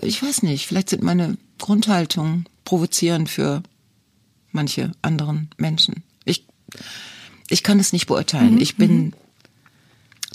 ich 0.00 0.22
weiß 0.22 0.42
nicht, 0.42 0.66
vielleicht 0.66 0.90
sind 0.90 1.02
meine 1.02 1.36
Grundhaltungen 1.58 2.46
provozierend 2.64 3.28
für 3.28 3.62
manche 4.52 4.92
anderen 5.02 5.50
Menschen. 5.56 6.02
Ich, 6.24 6.46
ich 7.48 7.62
kann 7.62 7.80
es 7.80 7.92
nicht 7.92 8.06
beurteilen. 8.06 8.54
Mhm. 8.54 8.60
Ich 8.60 8.76
bin 8.76 8.96
mhm. 8.96 9.12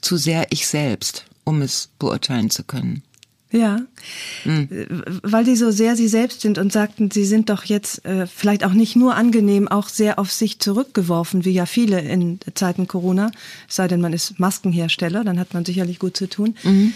zu 0.01 0.17
sehr 0.17 0.47
ich 0.51 0.67
selbst, 0.67 1.25
um 1.43 1.61
es 1.61 1.89
beurteilen 1.99 2.49
zu 2.49 2.63
können. 2.63 3.03
Ja, 3.51 3.81
mhm. 4.45 4.69
weil 5.23 5.43
die 5.43 5.55
so 5.55 5.71
sehr 5.71 5.95
sie 5.95 6.07
selbst 6.07 6.41
sind 6.41 6.59
und 6.59 6.71
sagten, 6.71 7.09
sie 7.09 7.25
sind 7.25 7.49
doch 7.49 7.63
jetzt 7.63 8.05
äh, 8.05 8.27
vielleicht 8.27 8.63
auch 8.63 8.73
nicht 8.73 8.95
nur 8.95 9.15
angenehm, 9.15 9.67
auch 9.67 9.89
sehr 9.89 10.19
auf 10.19 10.31
sich 10.31 10.59
zurückgeworfen, 10.59 11.45
wie 11.45 11.51
ja 11.51 11.65
viele 11.65 11.99
in 11.99 12.39
Zeiten 12.53 12.87
Corona, 12.87 13.31
es 13.67 13.77
sei 13.77 13.87
denn, 13.87 14.01
man 14.01 14.13
ist 14.13 14.39
Maskenhersteller, 14.39 15.23
dann 15.23 15.39
hat 15.39 15.55
man 15.55 15.65
sicherlich 15.65 15.97
gut 15.97 16.15
zu 16.15 16.29
tun. 16.29 16.55
Mhm. 16.63 16.93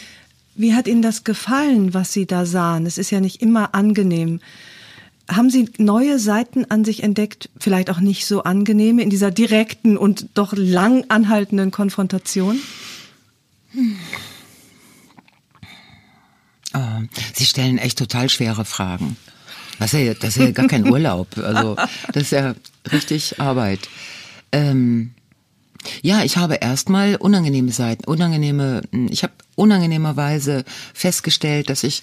Wie 0.56 0.76
hat 0.76 0.88
Ihnen 0.88 1.02
das 1.02 1.24
gefallen, 1.24 1.96
was 1.96 2.14
Sie 2.14 2.28
da 2.28 2.46
sahen? 2.46 2.86
Es 2.86 3.00
ist 3.00 3.10
ja 3.10 3.20
nicht 3.20 3.42
immer 3.42 3.74
angenehm. 3.74 4.40
Haben 5.28 5.50
Sie 5.50 5.70
neue 5.80 6.20
Seiten 6.20 6.66
an 6.66 6.86
sich 6.86 7.02
entdeckt, 7.02 7.50
vielleicht 7.60 7.90
auch 7.90 8.00
nicht 8.00 8.28
so 8.28 8.44
angenehme, 8.44 9.02
in 9.02 9.10
dieser 9.10 9.32
direkten 9.32 9.98
und 9.98 10.28
doch 10.36 10.54
lang 10.56 11.06
anhaltenden 11.08 11.72
Konfrontation? 11.72 12.60
Hm. 13.72 13.96
Oh, 16.74 16.80
Sie 17.34 17.46
stellen 17.46 17.78
echt 17.78 17.98
total 17.98 18.30
schwere 18.30 18.66
Fragen. 18.66 19.18
Das 19.80 19.94
ist 19.94 20.00
ja, 20.00 20.14
das 20.14 20.38
ist 20.38 20.44
ja 20.44 20.52
gar 20.52 20.68
kein 20.68 20.88
Urlaub. 20.92 21.38
Also 21.38 21.76
das 22.14 22.24
ist 22.24 22.32
ja 22.32 22.56
richtig 22.92 23.40
Arbeit. 23.40 23.80
Ähm, 24.52 25.14
ja, 26.02 26.24
ich 26.24 26.38
habe 26.38 26.56
erstmal 26.56 27.16
unangenehme 27.16 27.72
Seiten, 27.72 28.06
unangenehme, 28.06 28.82
hm, 28.92 29.08
ich 29.12 29.24
habe 29.24 29.34
unangenehmerweise 29.56 30.64
festgestellt, 30.94 31.70
dass 31.70 31.84
ich 31.84 32.02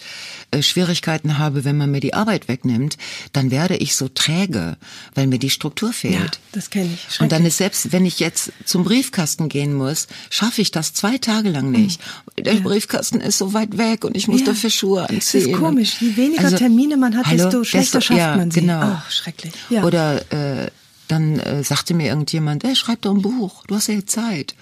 äh, 0.50 0.62
Schwierigkeiten 0.62 1.38
habe, 1.38 1.64
wenn 1.64 1.76
man 1.76 1.90
mir 1.90 2.00
die 2.00 2.14
Arbeit 2.14 2.48
wegnimmt, 2.48 2.96
dann 3.32 3.50
werde 3.50 3.76
ich 3.76 3.96
so 3.96 4.08
träge, 4.08 4.76
weil 5.14 5.26
mir 5.26 5.38
die 5.38 5.50
Struktur 5.50 5.92
fehlt. 5.92 6.14
Ja, 6.14 6.30
das 6.52 6.70
kenne 6.70 6.90
ich. 6.94 7.20
Und 7.20 7.32
dann 7.32 7.44
ist 7.44 7.56
selbst, 7.56 7.92
wenn 7.92 8.06
ich 8.06 8.20
jetzt 8.20 8.52
zum 8.64 8.84
Briefkasten 8.84 9.48
gehen 9.48 9.74
muss, 9.74 10.06
schaffe 10.30 10.62
ich 10.62 10.70
das 10.70 10.94
zwei 10.94 11.18
Tage 11.18 11.50
lang 11.50 11.70
nicht. 11.70 12.00
Mhm. 12.36 12.44
Der 12.44 12.54
ja. 12.54 12.60
Briefkasten 12.60 13.20
ist 13.20 13.38
so 13.38 13.52
weit 13.52 13.78
weg 13.78 14.04
und 14.04 14.16
ich 14.16 14.28
muss 14.28 14.40
ja. 14.40 14.46
dafür 14.46 14.70
Schuhe 14.70 15.08
anziehen. 15.08 15.42
Das 15.42 15.50
ist 15.50 15.58
komisch. 15.58 15.96
Je 16.00 16.16
weniger 16.16 16.44
also, 16.44 16.56
Termine 16.56 16.96
man 16.96 17.16
hat, 17.16 17.26
hallo, 17.26 17.44
desto 17.44 17.64
schlechter 17.64 17.98
desto, 17.98 18.14
schafft 18.14 18.36
man 18.36 18.50
sie. 18.50 18.60
Genau. 18.60 18.80
Ach, 18.82 19.10
schrecklich. 19.10 19.52
Ja. 19.70 19.84
Oder 19.84 20.20
äh, 20.32 20.70
dann 21.10 21.38
äh, 21.38 21.62
sagte 21.64 21.94
mir 21.94 22.08
irgendjemand, 22.08 22.64
ey, 22.64 22.76
schreib 22.76 23.02
doch 23.02 23.14
ein 23.14 23.22
Buch, 23.22 23.64
du 23.66 23.74
hast 23.74 23.88
ja 23.88 23.94
jetzt 23.94 24.10
Zeit. 24.10 24.54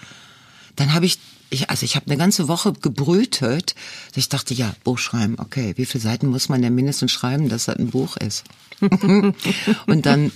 Dann 0.77 0.95
habe 0.95 1.07
ich, 1.07 1.19
ich, 1.51 1.71
also 1.71 1.85
ich 1.85 1.97
habe 1.97 2.07
eine 2.07 2.17
ganze 2.17 2.49
Woche 2.49 2.73
gebrütet. 2.73 3.75
Ich 4.15 4.29
dachte, 4.29 4.55
ja, 4.55 4.75
Buch 4.85 4.99
schreiben, 4.99 5.37
okay, 5.39 5.75
wie 5.77 5.87
viele 5.87 6.03
Seiten 6.03 6.29
muss 6.29 6.49
man 6.49 6.63
denn 6.63 6.75
mindestens 6.75 7.13
schreiben, 7.13 7.49
dass 7.49 7.67
das 7.67 7.77
ein 7.77 7.91
Buch 7.91 8.17
ist? 8.17 8.45
und 9.87 10.07
dann 10.07 10.33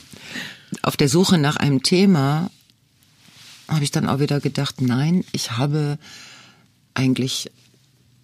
auf 0.82 0.96
der 0.96 1.08
Suche 1.08 1.38
nach 1.38 1.56
einem 1.56 1.82
Thema 1.82 2.50
habe 3.68 3.84
ich 3.84 3.90
dann 3.90 4.08
auch 4.08 4.18
wieder 4.18 4.40
gedacht, 4.40 4.80
nein, 4.80 5.24
ich 5.32 5.52
habe 5.52 5.98
eigentlich 6.94 7.50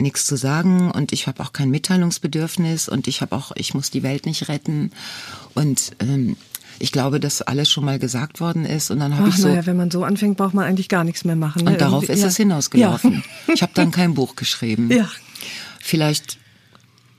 nichts 0.00 0.26
zu 0.26 0.36
sagen 0.36 0.90
und 0.90 1.12
ich 1.12 1.26
habe 1.26 1.42
auch 1.42 1.52
kein 1.52 1.70
Mitteilungsbedürfnis 1.70 2.88
und 2.88 3.08
ich 3.08 3.20
habe 3.20 3.34
auch, 3.34 3.52
ich 3.56 3.74
muss 3.74 3.90
die 3.90 4.02
Welt 4.02 4.26
nicht 4.26 4.48
retten 4.48 4.92
und 5.54 5.92
ähm, 6.00 6.36
ich 6.78 6.92
glaube, 6.92 7.20
dass 7.20 7.42
alles 7.42 7.70
schon 7.70 7.84
mal 7.84 7.98
gesagt 7.98 8.40
worden 8.40 8.64
ist 8.64 8.90
und 8.90 9.00
dann 9.00 9.16
habe 9.16 9.28
ich 9.28 9.36
so. 9.36 9.48
Naja, 9.48 9.66
wenn 9.66 9.76
man 9.76 9.90
so 9.90 10.04
anfängt, 10.04 10.36
braucht 10.36 10.54
man 10.54 10.64
eigentlich 10.64 10.88
gar 10.88 11.04
nichts 11.04 11.24
mehr 11.24 11.36
machen. 11.36 11.64
Ne? 11.64 11.72
Und 11.72 11.80
darauf 11.80 12.04
Irgendwie, 12.04 12.12
ist 12.12 12.20
ja. 12.20 12.28
es 12.28 12.36
hinausgelaufen. 12.36 13.14
Ja. 13.14 13.54
Ich 13.54 13.62
habe 13.62 13.72
dann 13.74 13.90
kein 13.90 14.14
Buch 14.14 14.36
geschrieben. 14.36 14.90
Ja. 14.92 15.08
Vielleicht, 15.80 16.38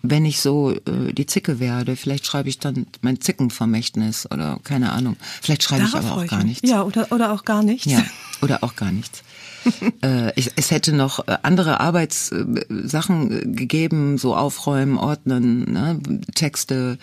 wenn 0.01 0.25
ich 0.25 0.39
so 0.39 0.71
äh, 0.71 1.13
die 1.13 1.25
Zicke 1.25 1.59
werde, 1.59 1.95
vielleicht 1.95 2.25
schreibe 2.25 2.49
ich 2.49 2.59
dann 2.59 2.85
mein 3.01 3.19
Zickenvermächtnis 3.19 4.29
oder 4.31 4.59
keine 4.63 4.91
Ahnung. 4.91 5.17
Vielleicht 5.41 5.63
schreibe 5.63 5.83
Darauf 5.83 6.01
ich 6.01 6.07
aber 6.07 6.21
auch 6.21 6.27
gar 6.27 6.43
nichts. 6.43 6.69
Ja, 6.69 6.83
oder, 6.83 7.11
oder 7.11 7.33
auch 7.33 7.43
gar 7.43 7.63
nichts. 7.63 7.91
Ja, 7.91 8.03
oder 8.41 8.63
auch 8.63 8.75
gar 8.75 8.91
nichts. 8.91 9.23
äh, 10.03 10.33
ich, 10.39 10.51
es 10.55 10.71
hätte 10.71 10.93
noch 10.93 11.27
äh, 11.27 11.37
andere 11.41 11.79
Arbeitssachen 11.79 13.31
äh, 13.31 13.45
gegeben, 13.55 14.17
so 14.17 14.35
aufräumen, 14.35 14.97
ordnen, 14.97 15.71
ne, 15.71 15.99
Texte. 16.35 16.97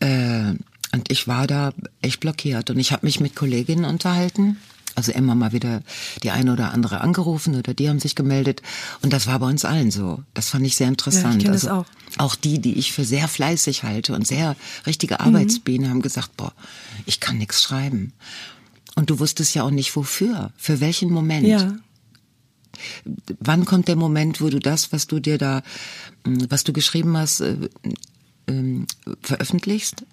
Äh, 0.00 0.54
und 0.92 1.10
ich 1.10 1.28
war 1.28 1.46
da 1.46 1.72
echt 2.02 2.20
blockiert. 2.20 2.70
Und 2.70 2.78
ich 2.78 2.92
habe 2.92 3.06
mich 3.06 3.20
mit 3.20 3.36
Kolleginnen 3.36 3.84
unterhalten. 3.84 4.56
Also 4.96 5.12
immer 5.12 5.36
mal 5.36 5.52
wieder 5.52 5.82
die 6.24 6.32
eine 6.32 6.52
oder 6.52 6.72
andere 6.72 7.00
angerufen 7.00 7.54
oder 7.54 7.74
die 7.74 7.88
haben 7.88 8.00
sich 8.00 8.16
gemeldet. 8.16 8.60
Und 9.02 9.12
das 9.12 9.28
war 9.28 9.38
bei 9.38 9.46
uns 9.46 9.64
allen 9.64 9.92
so. 9.92 10.22
Das 10.34 10.50
fand 10.50 10.66
ich 10.66 10.74
sehr 10.74 10.88
interessant. 10.88 11.42
Ja, 11.42 11.48
ich 11.48 11.52
also 11.52 11.70
auch. 11.70 11.86
auch 12.18 12.34
die, 12.34 12.60
die 12.60 12.76
ich 12.76 12.92
für 12.92 13.04
sehr 13.04 13.28
fleißig 13.28 13.84
halte 13.84 14.14
und 14.14 14.26
sehr 14.26 14.56
richtige 14.86 15.20
Arbeitsbienen, 15.20 15.86
mhm. 15.86 15.90
haben 15.90 16.02
gesagt, 16.02 16.36
boah, 16.36 16.52
ich 17.06 17.20
kann 17.20 17.38
nichts 17.38 17.62
schreiben. 17.62 18.12
Und 18.96 19.10
du 19.10 19.20
wusstest 19.20 19.54
ja 19.54 19.62
auch 19.62 19.70
nicht 19.70 19.94
wofür, 19.94 20.52
für 20.56 20.80
welchen 20.80 21.10
Moment. 21.10 21.46
Ja. 21.46 21.76
Wann 23.38 23.64
kommt 23.64 23.86
der 23.86 23.96
Moment, 23.96 24.40
wo 24.40 24.48
du 24.48 24.58
das, 24.58 24.92
was 24.92 25.06
du 25.06 25.20
dir 25.20 25.38
da, 25.38 25.62
was 26.24 26.64
du 26.64 26.72
geschrieben 26.72 27.16
hast, 27.16 27.40
äh, 27.40 27.56
äh, 28.46 28.84
veröffentlichst? 29.22 30.04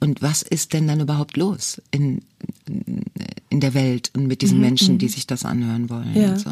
Und 0.00 0.22
was 0.22 0.42
ist 0.42 0.72
denn 0.72 0.86
dann 0.86 1.00
überhaupt 1.00 1.36
los 1.36 1.82
in, 1.90 2.22
in 3.48 3.60
der 3.60 3.74
Welt 3.74 4.10
und 4.14 4.26
mit 4.26 4.42
diesen 4.42 4.58
mhm, 4.58 4.64
Menschen, 4.64 4.98
die 4.98 5.06
mhm. 5.06 5.10
sich 5.10 5.26
das 5.26 5.44
anhören 5.44 5.90
wollen? 5.90 6.14
Ja. 6.14 6.38
So. 6.38 6.50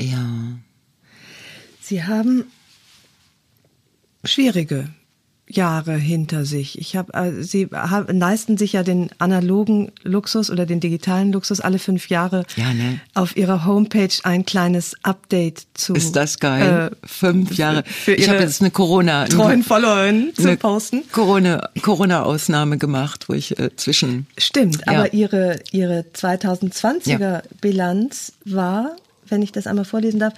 ja. 0.00 0.58
Sie 1.80 2.04
haben 2.04 2.44
schwierige 4.24 4.90
Jahre 5.48 5.94
hinter 5.94 6.44
sich. 6.44 6.78
Ich 6.78 6.96
habe, 6.96 7.14
äh, 7.14 7.42
sie 7.42 7.68
hab, 7.72 8.12
leisten 8.12 8.58
sich 8.58 8.74
ja 8.74 8.82
den 8.82 9.10
analogen 9.18 9.92
Luxus 10.02 10.50
oder 10.50 10.66
den 10.66 10.80
digitalen 10.80 11.32
Luxus 11.32 11.60
alle 11.60 11.78
fünf 11.78 12.08
Jahre 12.08 12.44
ja, 12.56 12.72
ne? 12.72 13.00
auf 13.14 13.36
ihrer 13.36 13.64
Homepage 13.64 14.14
ein 14.24 14.44
kleines 14.44 14.94
Update 15.02 15.66
zu. 15.74 15.94
Ist 15.94 16.16
das 16.16 16.38
geil? 16.38 16.90
Äh, 16.92 17.06
fünf 17.06 17.56
Jahre. 17.56 17.84
Für 17.84 18.14
ich 18.14 18.28
habe 18.28 18.40
jetzt 18.40 18.60
eine 18.60 18.70
Corona 18.70 19.26
treuen 19.26 19.62
Followerinnen 19.62 20.34
zu 20.34 20.56
posten. 20.56 21.02
Corona 21.12 21.68
Corona 21.82 22.22
Ausnahme 22.22 22.78
gemacht, 22.78 23.28
wo 23.28 23.34
ich 23.34 23.58
äh, 23.58 23.74
zwischen. 23.76 24.26
Stimmt, 24.36 24.82
ja. 24.86 24.92
aber 24.92 25.14
ihre 25.14 25.60
ihre 25.72 26.04
2020er 26.14 27.18
ja. 27.18 27.42
Bilanz 27.60 28.32
war 28.44 28.96
wenn 29.30 29.42
ich 29.42 29.52
das 29.52 29.66
einmal 29.66 29.84
vorlesen 29.84 30.20
darf. 30.20 30.32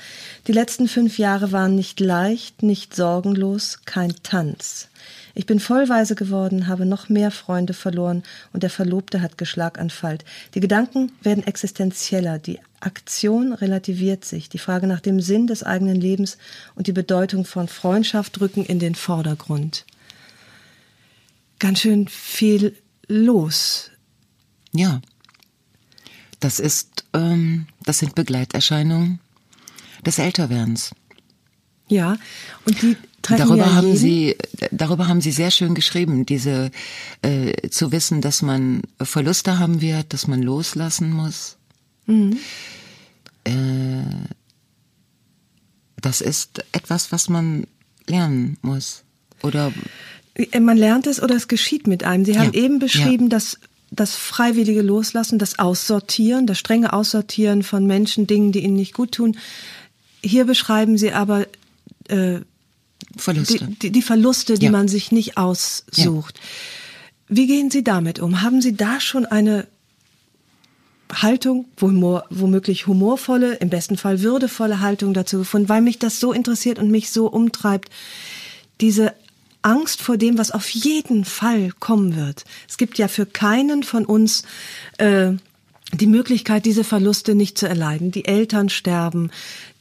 Die 0.49 0.53
letzten 0.53 0.89
fünf 0.89 1.19
Jahre 1.19 1.53
waren 1.53 1.77
nicht 1.77 2.01
leicht, 2.01 2.65
nicht 2.65 2.95
sorgenlos, 2.95 3.79
kein 3.85 4.15
Tanz. 4.25 4.89
Ich 5.35 5.47
bin 5.47 5.61
vollweise 5.61 6.15
geworden, 6.15 6.67
habe 6.67 6.87
noch 6.87 7.09
mehr 7.09 7.31
Freunde 7.31 7.73
verloren 7.73 8.23
und 8.53 8.63
der 8.63 8.71
Verlobte 8.71 9.23
hat 9.23 9.39
Geschlaganfall. 9.39 10.19
Die 10.55 10.61
Gedanken 10.61 11.13
werden 11.23 11.47
existenzieller, 11.47 12.39
die 12.39 12.59
Aktion 12.81 13.53
relativiert 13.53 14.25
sich, 14.25 14.49
die 14.49 14.59
Frage 14.59 14.87
nach 14.87 15.01
dem 15.01 15.21
Sinn 15.21 15.47
des 15.47 15.63
eigenen 15.63 16.01
Lebens 16.01 16.39
und 16.75 16.87
die 16.87 16.93
Bedeutung 16.93 17.45
von 17.45 17.69
Freundschaft 17.69 18.41
rücken 18.41 18.65
in 18.65 18.79
den 18.79 18.95
Vordergrund. 18.95 19.85
Ganz 21.59 21.81
schön 21.81 22.09
viel 22.09 22.75
los. 23.07 23.91
Ja, 24.73 25.01
das 26.41 26.59
ist, 26.59 27.05
ähm, 27.13 27.67
das 27.85 27.99
sind 27.99 28.15
Begleiterscheinungen 28.15 29.21
des 30.07 30.19
Älterwerdens. 30.19 30.93
Ja, 31.89 32.17
und 32.65 32.81
die 32.81 32.97
treffen 33.23 33.49
darüber 33.49 33.75
haben 33.75 33.89
jeden. 33.89 33.99
Sie, 33.99 34.37
darüber 34.71 35.09
haben 35.09 35.21
Sie 35.21 35.33
sehr 35.33 35.51
schön 35.51 35.75
geschrieben, 35.75 36.27
diese 36.27 36.71
äh, 37.23 37.69
zu 37.71 37.93
wissen, 37.93 38.21
dass 38.21 38.43
man 38.43 38.83
Verluste 39.01 39.59
haben 39.59 39.81
wird, 39.81 40.13
dass 40.13 40.27
man 40.27 40.43
loslassen 40.43 41.13
muss. 41.13 41.57
Mhm. 42.07 42.39
Äh, 43.45 43.53
das 46.01 46.21
ist 46.21 46.65
etwas, 46.73 47.13
was 47.13 47.29
man 47.29 47.67
lernen 48.07 48.57
muss, 48.63 49.05
oder? 49.43 49.73
Man 50.59 50.77
lernt 50.77 51.07
es 51.07 51.23
oder 51.23 51.37
es 51.37 51.49
geschieht 51.49 51.87
mit 51.87 52.05
einem. 52.05 52.25
Sie 52.25 52.39
haben 52.39 52.53
Ja, 52.55 52.63
eben 52.63 52.79
beschrieben, 52.79 53.25
ja. 53.25 53.31
dass 53.31 53.59
das 53.91 54.15
freiwillige 54.15 54.83
Loslassen, 54.83 55.39
das 55.39 55.59
Aussortieren, 55.59 56.47
das 56.47 56.59
strenge 56.59 56.93
Aussortieren 56.93 57.63
von 57.63 57.87
Menschen, 57.87 58.27
Dingen, 58.27 58.53
die 58.53 58.61
ihnen 58.61 58.77
nicht 58.77 58.95
gut 58.95 59.13
tun. 59.13 59.37
Hier 60.23 60.45
beschreiben 60.45 60.97
Sie 60.97 61.13
aber 61.13 61.47
äh, 62.09 62.41
Verluste. 63.17 63.67
Die, 63.83 63.91
die, 63.91 64.03
Verluste, 64.03 64.55
die 64.59 64.67
Ja. 64.67 64.71
man 64.73 64.89
sich 64.89 65.13
nicht 65.13 65.37
aussucht. 65.37 66.41
Wie 67.29 67.47
gehen 67.47 67.71
Sie 67.71 67.85
damit 67.85 68.19
um? 68.21 68.43
Haben 68.43 68.61
Sie 68.61 68.75
da 68.77 69.01
schon 69.01 69.27
eine 69.27 69.67
Haltung, 71.13 71.67
womöglich 71.77 72.87
humorvolle, 72.87 73.55
im 73.55 73.69
besten 73.69 73.97
Fall 73.97 74.21
würdevolle 74.23 74.81
Haltung 74.81 75.13
dazu 75.15 75.39
gefunden, 75.39 75.69
weil 75.69 75.81
mich 75.81 75.99
das 75.99 76.21
so 76.21 76.33
interessiert 76.33 76.79
und 76.79 76.91
mich 76.91 77.11
so 77.11 77.27
umtreibt, 77.27 77.91
diese 78.81 79.15
Angst 79.63 80.01
vor 80.01 80.17
dem, 80.17 80.39
was 80.39 80.53
auf 80.53 80.69
jeden 80.71 81.25
Fall 81.25 81.73
kommen 81.81 82.17
wird. 82.17 82.45
Es 82.69 82.79
gibt 82.79 82.97
ja 82.97 83.09
für 83.09 83.27
keinen 83.27 83.83
von 83.83 84.07
uns 84.07 84.45
äh, 84.99 85.33
die 85.93 86.07
Möglichkeit, 86.07 86.65
diese 86.65 86.85
Verluste 86.85 87.35
nicht 87.35 87.59
zu 87.59 87.67
erleiden. 87.69 88.13
Die 88.13 88.25
Eltern 88.25 88.69
sterben, 88.69 89.31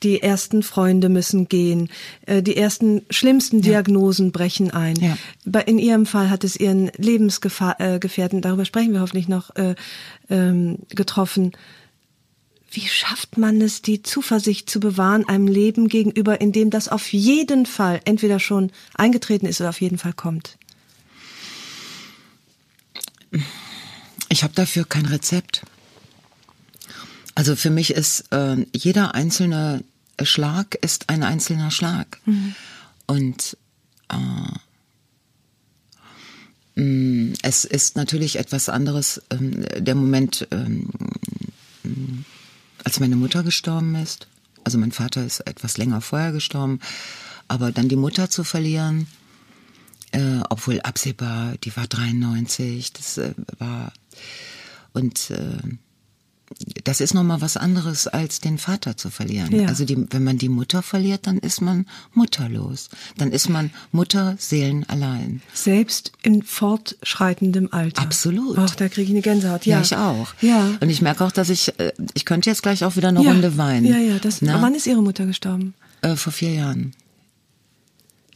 die 0.03 0.21
ersten 0.21 0.63
Freunde 0.63 1.09
müssen 1.09 1.47
gehen, 1.47 1.89
äh, 2.25 2.41
die 2.41 2.57
ersten 2.57 3.01
schlimmsten 3.09 3.61
Diagnosen 3.61 4.31
brechen 4.31 4.71
ein. 4.71 4.95
Ja. 4.95 5.59
In 5.61 5.79
Ihrem 5.79 6.05
Fall 6.05 6.29
hat 6.29 6.43
es 6.43 6.55
Ihren 6.55 6.91
Lebensgefährten, 6.97 8.41
darüber 8.41 8.65
sprechen 8.65 8.93
wir 8.93 9.01
hoffentlich 9.01 9.27
noch, 9.27 9.55
äh, 9.55 9.75
ähm, 10.29 10.79
getroffen. 10.89 11.51
Wie 12.71 12.87
schafft 12.87 13.37
man 13.37 13.61
es, 13.61 13.81
die 13.81 14.03
Zuversicht 14.03 14.69
zu 14.69 14.79
bewahren 14.79 15.27
einem 15.27 15.47
Leben 15.47 15.87
gegenüber, 15.87 16.39
in 16.39 16.51
dem 16.51 16.69
das 16.69 16.87
auf 16.87 17.11
jeden 17.11 17.65
Fall 17.65 17.99
entweder 18.05 18.39
schon 18.39 18.71
eingetreten 18.93 19.47
ist 19.47 19.59
oder 19.59 19.69
auf 19.69 19.81
jeden 19.81 19.97
Fall 19.97 20.13
kommt? 20.13 20.57
Ich 24.29 24.43
habe 24.43 24.53
dafür 24.53 24.85
kein 24.85 25.07
Rezept. 25.07 25.63
Also 27.33 27.55
für 27.55 27.69
mich 27.69 27.91
ist 27.91 28.25
äh, 28.31 28.57
jeder 28.73 29.15
einzelne 29.15 29.83
Schlag 30.23 30.75
ist 30.75 31.09
ein 31.09 31.23
einzelner 31.23 31.71
Schlag. 31.71 32.19
Und 33.07 33.57
äh, 34.11 34.15
mh, 36.79 37.35
es 37.41 37.65
ist 37.65 37.95
natürlich 37.95 38.37
etwas 38.37 38.69
anderes, 38.69 39.21
ähm, 39.29 39.65
der 39.77 39.95
Moment, 39.95 40.47
ähm, 40.51 40.89
als 42.83 42.99
meine 42.99 43.15
Mutter 43.15 43.43
gestorben 43.43 43.95
ist. 43.95 44.27
Also 44.63 44.77
mein 44.77 44.91
Vater 44.91 45.25
ist 45.25 45.39
etwas 45.41 45.77
länger 45.77 46.01
vorher 46.01 46.31
gestorben, 46.31 46.79
aber 47.47 47.71
dann 47.71 47.89
die 47.89 47.95
Mutter 47.95 48.29
zu 48.29 48.43
verlieren, 48.43 49.07
äh, 50.11 50.39
obwohl 50.49 50.81
absehbar, 50.81 51.55
die 51.63 51.75
war 51.75 51.87
93, 51.87 52.93
das 52.93 53.17
äh, 53.17 53.33
war 53.57 53.91
und 54.93 55.31
äh, 55.31 55.57
das 56.83 57.01
ist 57.01 57.13
noch 57.13 57.23
mal 57.23 57.41
was 57.41 57.57
anderes 57.57 58.07
als 58.07 58.41
den 58.41 58.57
Vater 58.57 58.97
zu 58.97 59.09
verlieren. 59.09 59.53
Ja. 59.55 59.67
Also 59.67 59.85
die, 59.85 60.05
wenn 60.11 60.23
man 60.23 60.37
die 60.37 60.49
Mutter 60.49 60.81
verliert, 60.81 61.27
dann 61.27 61.37
ist 61.37 61.61
man 61.61 61.85
mutterlos. 62.13 62.89
Dann 63.17 63.31
ist 63.31 63.49
man 63.49 63.71
Mutterseelen 63.91 64.87
allein. 64.89 65.41
Selbst 65.53 66.11
in 66.23 66.41
fortschreitendem 66.41 67.69
Alter. 67.71 68.01
Absolut. 68.01 68.57
Ach, 68.57 68.73
da 68.75 68.89
kriege 68.89 69.03
ich 69.03 69.09
eine 69.11 69.21
Gänsehaut. 69.21 69.65
Ja, 69.65 69.77
Ja, 69.77 69.81
ich 69.81 69.95
auch. 69.95 70.33
Ja. 70.41 70.71
Und 70.79 70.89
ich 70.89 71.01
merke 71.01 71.23
auch, 71.23 71.31
dass 71.31 71.49
ich, 71.49 71.79
äh, 71.79 71.93
ich 72.13 72.25
könnte 72.25 72.49
jetzt 72.49 72.63
gleich 72.63 72.83
auch 72.83 72.95
wieder 72.95 73.09
eine 73.09 73.23
ja. 73.23 73.31
Runde 73.31 73.57
weinen. 73.57 73.85
Ja, 73.85 73.97
ja. 73.97 74.19
Das, 74.19 74.41
Na? 74.41 74.61
wann 74.61 74.75
ist 74.75 74.87
Ihre 74.87 75.03
Mutter 75.03 75.25
gestorben? 75.25 75.73
Äh, 76.01 76.15
vor 76.15 76.33
vier 76.33 76.53
Jahren. 76.53 76.93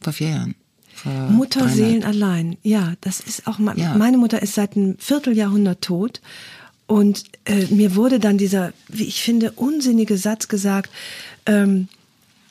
Vor 0.01 0.13
vier 0.13 0.29
Jahren. 0.29 0.55
Mutterseelen 1.05 2.05
allein, 2.05 2.57
ja, 2.61 2.93
das 3.01 3.19
ist 3.19 3.45
auch, 3.47 3.59
ja. 3.75 3.95
meine 3.95 4.17
Mutter 4.17 4.41
ist 4.41 4.53
seit 4.53 4.77
einem 4.77 4.95
Vierteljahrhundert 4.99 5.81
tot 5.81 6.21
und 6.87 7.23
äh, 7.45 7.65
mir 7.67 7.95
wurde 7.95 8.19
dann 8.19 8.37
dieser, 8.37 8.73
wie 8.87 9.05
ich 9.05 9.21
finde, 9.21 9.51
unsinnige 9.53 10.17
Satz 10.17 10.47
gesagt, 10.47 10.91
ähm, 11.45 11.87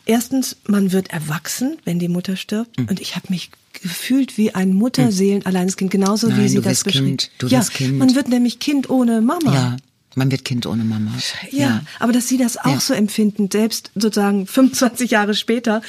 erstens, 0.06 0.56
man 0.66 0.92
wird 0.92 1.10
erwachsen, 1.10 1.76
wenn 1.84 1.98
die 1.98 2.08
Mutter 2.08 2.36
stirbt 2.36 2.78
mhm. 2.78 2.88
und 2.88 3.00
ich 3.00 3.14
habe 3.16 3.26
mich 3.30 3.50
gefühlt 3.72 4.38
wie 4.38 4.54
ein 4.54 4.74
Mutterseelen 4.74 5.44
alleines 5.46 5.76
Kind, 5.76 5.90
genauso 5.90 6.28
Nein, 6.28 6.40
wie 6.40 6.48
sie 6.48 6.56
du 6.56 6.62
das 6.62 6.84
beschrieben. 6.84 7.06
Kind, 7.06 7.30
du 7.38 7.46
ja, 7.48 7.58
wirst 7.58 7.74
Kind. 7.74 7.98
man 7.98 8.14
wird 8.14 8.28
nämlich 8.28 8.58
Kind 8.58 8.90
ohne 8.90 9.20
Mama. 9.20 9.54
Ja, 9.54 9.76
man 10.14 10.30
wird 10.30 10.44
Kind 10.44 10.66
ohne 10.66 10.84
Mama. 10.84 11.12
Ja, 11.50 11.58
ja. 11.58 11.82
aber 11.98 12.12
dass 12.12 12.28
Sie 12.28 12.36
das 12.36 12.58
auch 12.58 12.66
ja. 12.66 12.80
so 12.80 12.94
empfinden, 12.94 13.48
selbst 13.50 13.90
sozusagen 13.94 14.46
25 14.48 15.10
Jahre 15.10 15.34
später, 15.34 15.82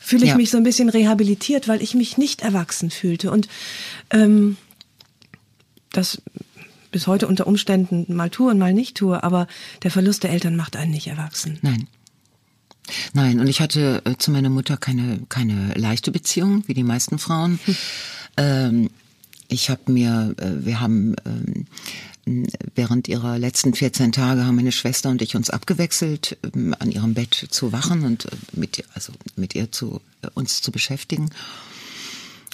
fühle 0.00 0.24
ich 0.24 0.30
ja. 0.30 0.36
mich 0.36 0.50
so 0.50 0.56
ein 0.56 0.64
bisschen 0.64 0.88
rehabilitiert, 0.88 1.68
weil 1.68 1.82
ich 1.82 1.94
mich 1.94 2.18
nicht 2.18 2.42
erwachsen 2.42 2.90
fühlte. 2.90 3.30
Und 3.30 3.48
ähm, 4.10 4.56
das 5.92 6.20
bis 6.90 7.06
heute 7.06 7.26
unter 7.26 7.46
Umständen 7.46 8.14
mal 8.14 8.30
tue 8.30 8.50
und 8.50 8.58
mal 8.58 8.72
nicht 8.72 8.96
tue, 8.96 9.22
aber 9.22 9.46
der 9.82 9.90
Verlust 9.90 10.22
der 10.22 10.30
Eltern 10.30 10.56
macht 10.56 10.76
einen 10.76 10.90
nicht 10.90 11.06
erwachsen. 11.06 11.58
Nein. 11.62 11.86
Nein, 13.12 13.38
und 13.38 13.48
ich 13.48 13.60
hatte 13.60 14.02
äh, 14.04 14.16
zu 14.16 14.30
meiner 14.30 14.48
Mutter 14.48 14.76
keine, 14.78 15.20
keine 15.28 15.74
leichte 15.74 16.10
Beziehung, 16.10 16.64
wie 16.66 16.74
die 16.74 16.84
meisten 16.84 17.18
Frauen. 17.18 17.58
Hm. 17.64 17.76
Ähm, 18.40 18.90
ich 19.48 19.68
habe 19.68 19.90
mir, 19.90 20.32
äh, 20.38 20.64
wir 20.64 20.80
haben 20.80 21.16
ähm, 21.26 21.66
während 22.74 23.08
ihrer 23.08 23.38
letzten 23.38 23.74
14 23.74 24.12
Tage 24.12 24.44
haben 24.44 24.56
meine 24.56 24.70
Schwester 24.72 25.08
und 25.08 25.22
ich 25.22 25.34
uns 25.34 25.50
abgewechselt, 25.50 26.38
ähm, 26.54 26.74
an 26.78 26.90
ihrem 26.90 27.14
Bett 27.14 27.48
zu 27.50 27.72
wachen 27.72 28.04
und 28.04 28.26
äh, 28.26 28.28
mit, 28.52 28.84
also 28.94 29.12
mit 29.36 29.54
ihr 29.54 29.72
zu, 29.72 30.00
uns 30.34 30.62
zu 30.62 30.70
beschäftigen. 30.70 31.30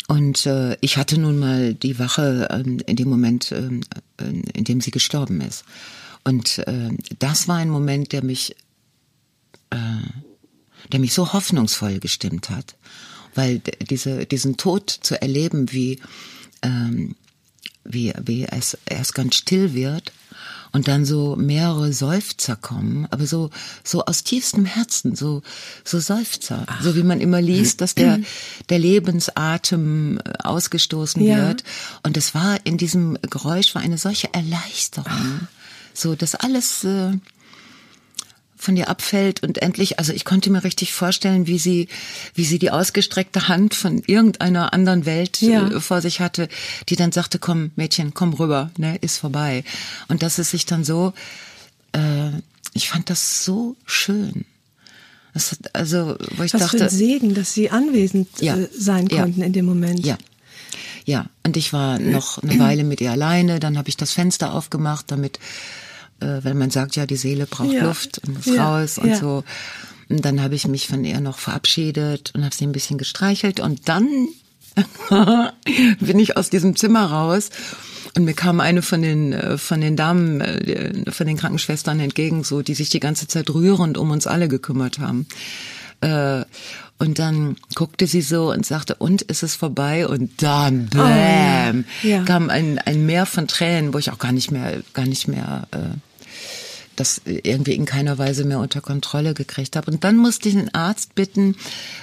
Und 0.06 0.46
äh, 0.46 0.76
ich 0.80 0.96
hatte 0.96 1.18
nun 1.18 1.38
mal 1.38 1.74
die 1.74 1.98
Wache 1.98 2.48
ähm, 2.50 2.80
in 2.86 2.96
dem 2.96 3.08
Moment, 3.08 3.52
ähm, 3.52 3.80
äh, 4.18 4.24
in 4.52 4.64
dem 4.64 4.80
sie 4.80 4.90
gestorben 4.90 5.40
ist. 5.40 5.64
Und 6.24 6.58
äh, 6.58 6.90
das 7.18 7.48
war 7.48 7.56
ein 7.56 7.70
Moment, 7.70 8.12
der 8.12 8.22
mich, 8.22 8.54
äh, 9.70 9.76
der 10.92 11.00
mich 11.00 11.14
so 11.14 11.32
hoffnungsvoll 11.32 12.00
gestimmt 12.00 12.50
hat, 12.50 12.76
weil 13.34 13.60
diese, 13.90 14.26
diesen 14.26 14.56
Tod 14.56 14.90
zu 14.90 15.20
erleben, 15.20 15.72
wie 15.72 16.00
ähm, 16.62 17.16
wie, 17.84 18.12
wie 18.24 18.44
es 18.44 18.78
erst 18.86 19.14
ganz 19.14 19.36
still 19.36 19.74
wird 19.74 20.12
und 20.74 20.88
dann 20.88 21.04
so 21.04 21.36
mehrere 21.36 21.92
Seufzer 21.92 22.56
kommen, 22.56 23.06
aber 23.10 23.26
so, 23.26 23.50
so 23.84 24.04
aus 24.04 24.24
tiefstem 24.24 24.64
Herzen, 24.64 25.14
so, 25.14 25.42
so 25.84 26.00
Seufzer, 26.00 26.64
Ach. 26.66 26.82
so 26.82 26.96
wie 26.96 27.04
man 27.04 27.20
immer 27.20 27.40
liest, 27.40 27.80
dass 27.80 27.94
der, 27.94 28.18
der 28.68 28.80
Lebensatem 28.80 30.18
äh, 30.18 30.32
ausgestoßen 30.42 31.22
ja. 31.22 31.36
wird. 31.36 31.62
Und 32.02 32.16
es 32.16 32.34
war 32.34 32.58
in 32.64 32.76
diesem 32.76 33.16
Geräusch 33.22 33.76
war 33.76 33.82
eine 33.82 33.98
solche 33.98 34.34
Erleichterung. 34.34 35.06
Ach. 35.08 35.48
So, 35.94 36.16
dass 36.16 36.34
alles, 36.34 36.82
äh, 36.82 37.12
von 38.64 38.74
dir 38.74 38.88
abfällt 38.88 39.42
und 39.42 39.58
endlich, 39.58 39.98
also 39.98 40.12
ich 40.12 40.24
konnte 40.24 40.50
mir 40.50 40.64
richtig 40.64 40.92
vorstellen, 40.92 41.46
wie 41.46 41.58
sie, 41.58 41.88
wie 42.34 42.44
sie 42.44 42.58
die 42.58 42.70
ausgestreckte 42.70 43.48
Hand 43.48 43.74
von 43.74 44.02
irgendeiner 44.06 44.72
anderen 44.72 45.06
Welt 45.06 45.40
ja. 45.40 45.68
äh, 45.68 45.80
vor 45.80 46.00
sich 46.00 46.20
hatte, 46.20 46.48
die 46.88 46.96
dann 46.96 47.12
sagte, 47.12 47.38
komm 47.38 47.70
Mädchen, 47.76 48.14
komm 48.14 48.32
rüber, 48.32 48.70
ne, 48.76 48.96
ist 49.00 49.18
vorbei. 49.18 49.64
Und 50.08 50.22
dass 50.22 50.38
es 50.38 50.50
sich 50.50 50.66
dann 50.66 50.84
so, 50.84 51.12
äh, 51.92 52.30
ich 52.72 52.88
fand 52.88 53.10
das 53.10 53.44
so 53.44 53.76
schön. 53.84 54.44
Das 55.34 55.52
hat, 55.52 55.74
also, 55.74 56.16
wo 56.36 56.44
ich 56.44 56.54
Was 56.54 56.60
dachte, 56.60 56.78
für 56.78 56.84
ein 56.84 56.90
Segen, 56.90 57.34
dass 57.34 57.52
sie 57.52 57.70
anwesend 57.70 58.28
ja, 58.40 58.56
äh, 58.56 58.68
sein 58.76 59.08
konnten 59.08 59.40
ja, 59.40 59.46
in 59.46 59.52
dem 59.52 59.64
Moment. 59.64 60.04
Ja, 60.04 60.16
ja, 61.04 61.26
und 61.42 61.56
ich 61.56 61.72
war 61.72 61.98
noch 61.98 62.42
eine 62.42 62.58
Weile 62.58 62.84
mit 62.84 63.00
ihr 63.00 63.10
alleine, 63.10 63.60
dann 63.60 63.76
habe 63.76 63.90
ich 63.90 63.96
das 63.96 64.12
Fenster 64.12 64.54
aufgemacht, 64.54 65.10
damit 65.10 65.38
äh, 66.24 66.44
weil 66.44 66.54
man 66.54 66.70
sagt 66.70 66.96
ja, 66.96 67.06
die 67.06 67.16
Seele 67.16 67.46
braucht 67.46 67.72
ja. 67.72 67.84
Luft 67.84 68.20
und 68.26 68.34
muss 68.34 68.46
ja. 68.46 68.66
raus 68.66 68.98
und 68.98 69.10
ja. 69.10 69.16
so. 69.16 69.44
Und 70.08 70.24
dann 70.24 70.42
habe 70.42 70.54
ich 70.54 70.66
mich 70.66 70.88
von 70.88 71.04
ihr 71.04 71.20
noch 71.20 71.38
verabschiedet 71.38 72.32
und 72.34 72.44
habe 72.44 72.54
sie 72.54 72.66
ein 72.66 72.72
bisschen 72.72 72.98
gestreichelt 72.98 73.60
und 73.60 73.88
dann 73.88 74.28
bin 76.00 76.18
ich 76.18 76.36
aus 76.36 76.50
diesem 76.50 76.76
Zimmer 76.76 77.06
raus 77.06 77.50
und 78.16 78.24
mir 78.24 78.34
kam 78.34 78.60
eine 78.60 78.82
von 78.82 79.02
den 79.02 79.32
äh, 79.32 79.58
von 79.58 79.80
den 79.80 79.96
Damen 79.96 80.40
äh, 80.40 81.10
von 81.10 81.26
den 81.26 81.36
Krankenschwestern 81.36 82.00
entgegen, 82.00 82.44
so 82.44 82.62
die 82.62 82.74
sich 82.74 82.90
die 82.90 83.00
ganze 83.00 83.28
Zeit 83.28 83.50
rührend 83.50 83.98
um 83.98 84.10
uns 84.10 84.26
alle 84.26 84.48
gekümmert 84.48 84.98
haben. 84.98 85.26
Und 86.98 87.18
dann 87.18 87.56
guckte 87.74 88.06
sie 88.06 88.22
so 88.22 88.52
und 88.52 88.64
sagte, 88.64 88.94
und 88.94 89.22
ist 89.22 89.42
es 89.42 89.56
vorbei? 89.56 90.06
Und 90.06 90.42
dann, 90.42 90.88
bam, 90.88 91.84
oh, 92.02 92.06
ja. 92.06 92.22
kam 92.22 92.50
ein, 92.50 92.78
ein 92.78 93.04
Meer 93.04 93.26
von 93.26 93.48
Tränen, 93.48 93.92
wo 93.92 93.98
ich 93.98 94.10
auch 94.10 94.18
gar 94.18 94.32
nicht 94.32 94.50
mehr, 94.50 94.82
gar 94.92 95.06
nicht 95.06 95.26
mehr 95.26 95.66
äh, 95.72 95.78
das 96.96 97.20
irgendwie 97.24 97.74
in 97.74 97.84
keiner 97.84 98.18
Weise 98.18 98.44
mehr 98.44 98.58
unter 98.58 98.80
Kontrolle 98.80 99.34
gekriegt 99.34 99.76
habe. 99.76 99.90
Und 99.90 100.04
dann 100.04 100.16
musste 100.16 100.48
ich 100.48 100.54
den 100.54 100.74
Arzt 100.74 101.14
bitten, 101.14 101.56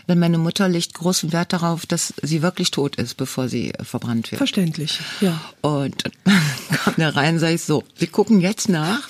wenn 0.08 0.20
meine 0.20 0.38
Mutter 0.38 0.68
legt 0.70 0.94
großen 0.94 1.32
Wert 1.32 1.54
darauf, 1.54 1.86
dass 1.86 2.14
sie 2.22 2.42
wirklich 2.42 2.72
tot 2.72 2.96
ist, 2.96 3.16
bevor 3.18 3.50
sie 3.50 3.74
verbrannt 3.82 4.32
wird. 4.32 4.38
Verständlich, 4.38 5.00
ja. 5.22 5.42
Und 5.62 6.04
dann 6.24 6.78
kam 6.78 6.94
der 6.98 7.16
rein, 7.16 7.40
sag 7.40 7.54
ich 7.54 7.64
so, 7.64 7.84
wir 7.98 8.08
gucken 8.08 8.42
jetzt 8.42 8.70
nach. 8.70 9.08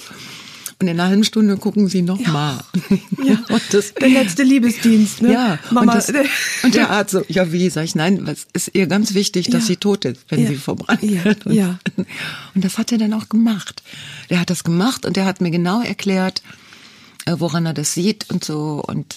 Und 0.82 0.88
in 0.88 1.00
einer 1.00 1.10
halben 1.10 1.24
Stunde 1.24 1.58
gucken 1.58 1.88
sie 1.88 2.02
noch 2.02 2.20
ja. 2.20 2.30
mal. 2.30 2.64
Ja, 3.24 3.38
und 3.50 3.62
das, 3.72 3.94
der 3.94 4.10
letzte 4.10 4.42
Liebesdienst, 4.42 5.22
ne? 5.22 5.34
Ja, 5.34 5.60
Mama. 5.70 5.94
Und, 5.94 5.98
das, 5.98 6.12
und 6.64 6.74
der 6.74 6.90
Arzt 6.90 7.12
so, 7.12 7.24
ja 7.28 7.52
wie, 7.52 7.70
sag 7.70 7.84
ich, 7.84 7.94
nein, 7.94 8.28
es 8.28 8.48
ist 8.54 8.72
ihr 8.74 8.88
ganz 8.88 9.14
wichtig, 9.14 9.52
dass 9.52 9.64
ja. 9.64 9.68
sie 9.68 9.76
tot 9.78 10.06
ist, 10.06 10.26
wenn 10.30 10.42
ja. 10.42 10.48
sie 10.48 10.56
verbrannt 10.56 11.04
wird. 11.04 11.46
Und, 11.46 11.54
ja. 11.54 11.78
und 12.56 12.66
das 12.66 12.80
hat 12.80 12.92
er 12.92 12.98
dann 12.98 13.14
auch 13.14 13.30
gemacht. 13.30 13.84
Der 14.32 14.40
hat 14.40 14.50
das 14.50 14.64
gemacht 14.64 15.06
und 15.06 15.18
der 15.18 15.26
hat 15.26 15.40
mir 15.40 15.52
genau 15.52 15.82
erklärt, 15.82 16.42
äh, 17.26 17.36
woran 17.38 17.68
er 17.68 17.76
das 17.76 17.94
sieht 17.94 18.28
und 18.32 18.44
so 18.44 18.84
und 18.86 19.16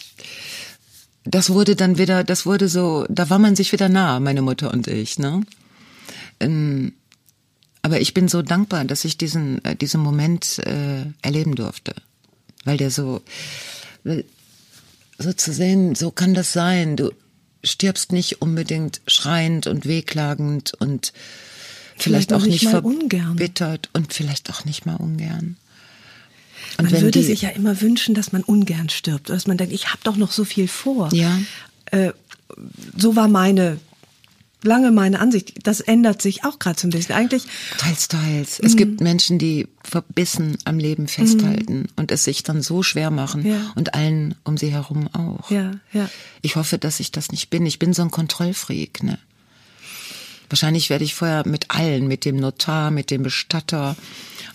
das 1.24 1.48
wurde 1.48 1.76
dann 1.76 1.96
wieder, 1.96 2.24
das 2.24 2.44
wurde 2.44 2.68
so, 2.68 3.06
da 3.08 3.30
war 3.30 3.38
man 3.38 3.56
sich 3.56 3.72
wieder 3.72 3.88
nah, 3.88 4.20
meine 4.20 4.42
Mutter 4.42 4.70
und 4.70 4.86
ich, 4.86 5.18
ne? 5.18 5.40
Aber 7.84 8.00
ich 8.00 8.14
bin 8.14 8.28
so 8.28 8.40
dankbar, 8.40 8.86
dass 8.86 9.04
ich 9.04 9.18
diesen, 9.18 9.62
äh, 9.62 9.76
diesen 9.76 10.00
Moment 10.00 10.58
äh, 10.60 11.04
erleben 11.20 11.54
durfte. 11.54 11.94
Weil 12.64 12.78
der 12.78 12.90
so, 12.90 13.20
so 15.18 15.32
zu 15.34 15.52
sehen, 15.52 15.94
so 15.94 16.10
kann 16.10 16.32
das 16.32 16.54
sein. 16.54 16.96
Du 16.96 17.12
stirbst 17.62 18.10
nicht 18.10 18.40
unbedingt 18.40 19.02
schreiend 19.06 19.66
und 19.66 19.84
wehklagend 19.84 20.72
und 20.80 21.12
vielleicht, 21.98 22.30
vielleicht 22.30 22.32
auch 22.32 22.46
nicht, 22.46 22.62
nicht 22.62 22.70
verbittert 22.70 23.90
und 23.92 24.14
vielleicht 24.14 24.48
auch 24.50 24.64
nicht 24.64 24.86
mal 24.86 24.96
ungern. 24.96 25.58
Und 26.78 26.90
man 26.90 27.02
würde 27.02 27.22
sich 27.22 27.42
ja 27.42 27.50
immer 27.50 27.82
wünschen, 27.82 28.14
dass 28.14 28.32
man 28.32 28.42
ungern 28.42 28.88
stirbt, 28.88 29.28
dass 29.28 29.46
man 29.46 29.58
denkt, 29.58 29.74
ich 29.74 29.88
habe 29.88 30.00
doch 30.04 30.16
noch 30.16 30.32
so 30.32 30.44
viel 30.44 30.68
vor. 30.68 31.12
Ja. 31.12 31.38
Äh, 31.90 32.12
so 32.96 33.14
war 33.14 33.28
meine 33.28 33.78
lange 34.64 34.90
meine 34.90 35.20
Ansicht. 35.20 35.66
Das 35.66 35.80
ändert 35.80 36.22
sich 36.22 36.44
auch 36.44 36.58
gerade 36.58 36.80
so 36.80 36.86
ein 36.86 36.90
bisschen. 36.90 37.14
Eigentlich. 37.14 37.44
Teils, 37.78 38.08
teils. 38.08 38.58
Es 38.58 38.72
mhm. 38.72 38.78
gibt 38.78 39.00
Menschen, 39.00 39.38
die 39.38 39.68
verbissen 39.82 40.58
am 40.64 40.78
Leben 40.78 41.08
festhalten 41.08 41.80
mhm. 41.80 41.88
und 41.96 42.10
es 42.10 42.24
sich 42.24 42.42
dann 42.42 42.62
so 42.62 42.82
schwer 42.82 43.10
machen 43.10 43.46
ja. 43.46 43.72
und 43.74 43.94
allen 43.94 44.34
um 44.44 44.56
sie 44.56 44.72
herum 44.72 45.08
auch. 45.12 45.50
Ja, 45.50 45.72
ja. 45.92 46.08
Ich 46.42 46.56
hoffe, 46.56 46.78
dass 46.78 47.00
ich 47.00 47.12
das 47.12 47.30
nicht 47.30 47.50
bin. 47.50 47.66
Ich 47.66 47.78
bin 47.78 47.92
so 47.92 48.02
ein 48.02 48.10
Kontrollfreak, 48.10 49.02
ne? 49.02 49.18
Wahrscheinlich 50.50 50.90
werde 50.90 51.04
ich 51.04 51.14
vorher 51.14 51.46
mit 51.46 51.70
allen, 51.70 52.06
mit 52.06 52.24
dem 52.24 52.36
Notar, 52.36 52.90
mit 52.90 53.10
dem 53.10 53.22
Bestatter, 53.22 53.96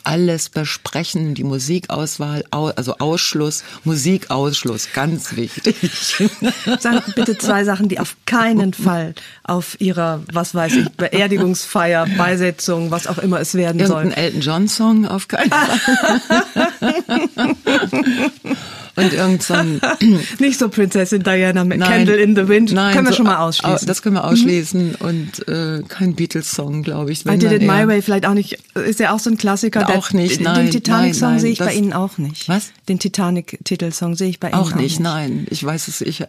alles 0.10 0.50
besprechen, 0.50 1.36
die 1.36 1.44
Musikauswahl, 1.44 2.44
also 2.50 2.96
Ausschluss, 2.98 3.64
Musikausschluss, 3.84 4.92
ganz 4.92 5.36
wichtig. 5.36 5.76
Sagen 6.80 7.04
bitte 7.14 7.38
zwei 7.38 7.64
Sachen, 7.64 7.90
die 7.90 8.00
auf 8.00 8.16
keinen 8.26 8.74
Fall 8.74 9.14
auf 9.44 9.80
ihrer, 9.80 10.24
was 10.34 10.56
weiß 10.56 10.78
ich, 10.78 10.90
Beerdigungsfeier, 10.94 12.08
Beisetzung, 12.18 12.90
was 12.90 13.06
auch 13.06 13.20
immer 13.20 13.40
es 13.40 13.54
werden 13.54 13.86
soll. 13.86 14.06
Irgendein 14.06 14.24
Elton 14.24 14.42
John 14.42 14.68
Song 14.68 15.06
auf 15.06 15.28
keinen 15.28 15.52
Fall. 15.52 16.22
und 19.00 19.14
irgend 19.14 19.44
so 19.44 19.54
ein 19.54 19.82
Nicht 20.40 20.60
so 20.60 20.70
Prinzessin 20.70 21.24
Diana 21.24 21.64
mit 21.64 21.80
nein, 21.80 21.90
Candle 21.90 22.18
in 22.18 22.36
the 22.36 22.48
Wind. 22.48 22.72
Nein, 22.72 22.94
können 22.94 23.08
wir 23.08 23.12
so, 23.12 23.18
schon 23.18 23.26
mal 23.26 23.38
ausschließen. 23.38 23.88
Das 23.88 24.02
können 24.02 24.16
wir 24.16 24.26
ausschließen. 24.26 24.90
Mhm. 24.90 24.96
Und 25.00 25.48
äh, 25.48 25.82
kein 25.88 26.16
Beatles-Song, 26.16 26.84
glaube 26.84 27.12
ich. 27.12 27.26
I 27.26 27.38
Did 27.38 27.52
It 27.52 27.62
My 27.62 27.88
Way 27.88 28.02
vielleicht 28.02 28.26
auch 28.26 28.34
nicht. 28.34 28.60
Ist 28.76 29.00
ja 29.00 29.14
auch 29.14 29.20
so 29.20 29.30
ein 29.30 29.38
Klassiker. 29.38 29.90
Auch 29.90 30.10
der, 30.10 30.22
nicht, 30.22 30.42
nein. 30.42 30.66
Den 30.66 30.72
Titanic-Song 30.72 31.40
sehe 31.40 31.52
ich 31.52 31.60
bei 31.60 31.74
Ihnen 31.74 31.94
auch 31.94 32.18
nicht. 32.18 32.50
Was? 32.50 32.72
Den 32.88 33.00
Titanic-Titelsong 33.00 34.16
sehe 34.16 34.30
ich 34.30 34.40
bei 34.40 34.50
Ihnen 34.50 34.56
auch, 34.56 34.72
auch 34.72 34.76
nicht. 34.76 34.76
Auch 34.76 34.80
nicht, 34.80 35.00
nein. 35.00 35.48
Ich 35.50 35.64
weiß 35.64 35.88
es. 35.88 36.02
Ich, 36.02 36.24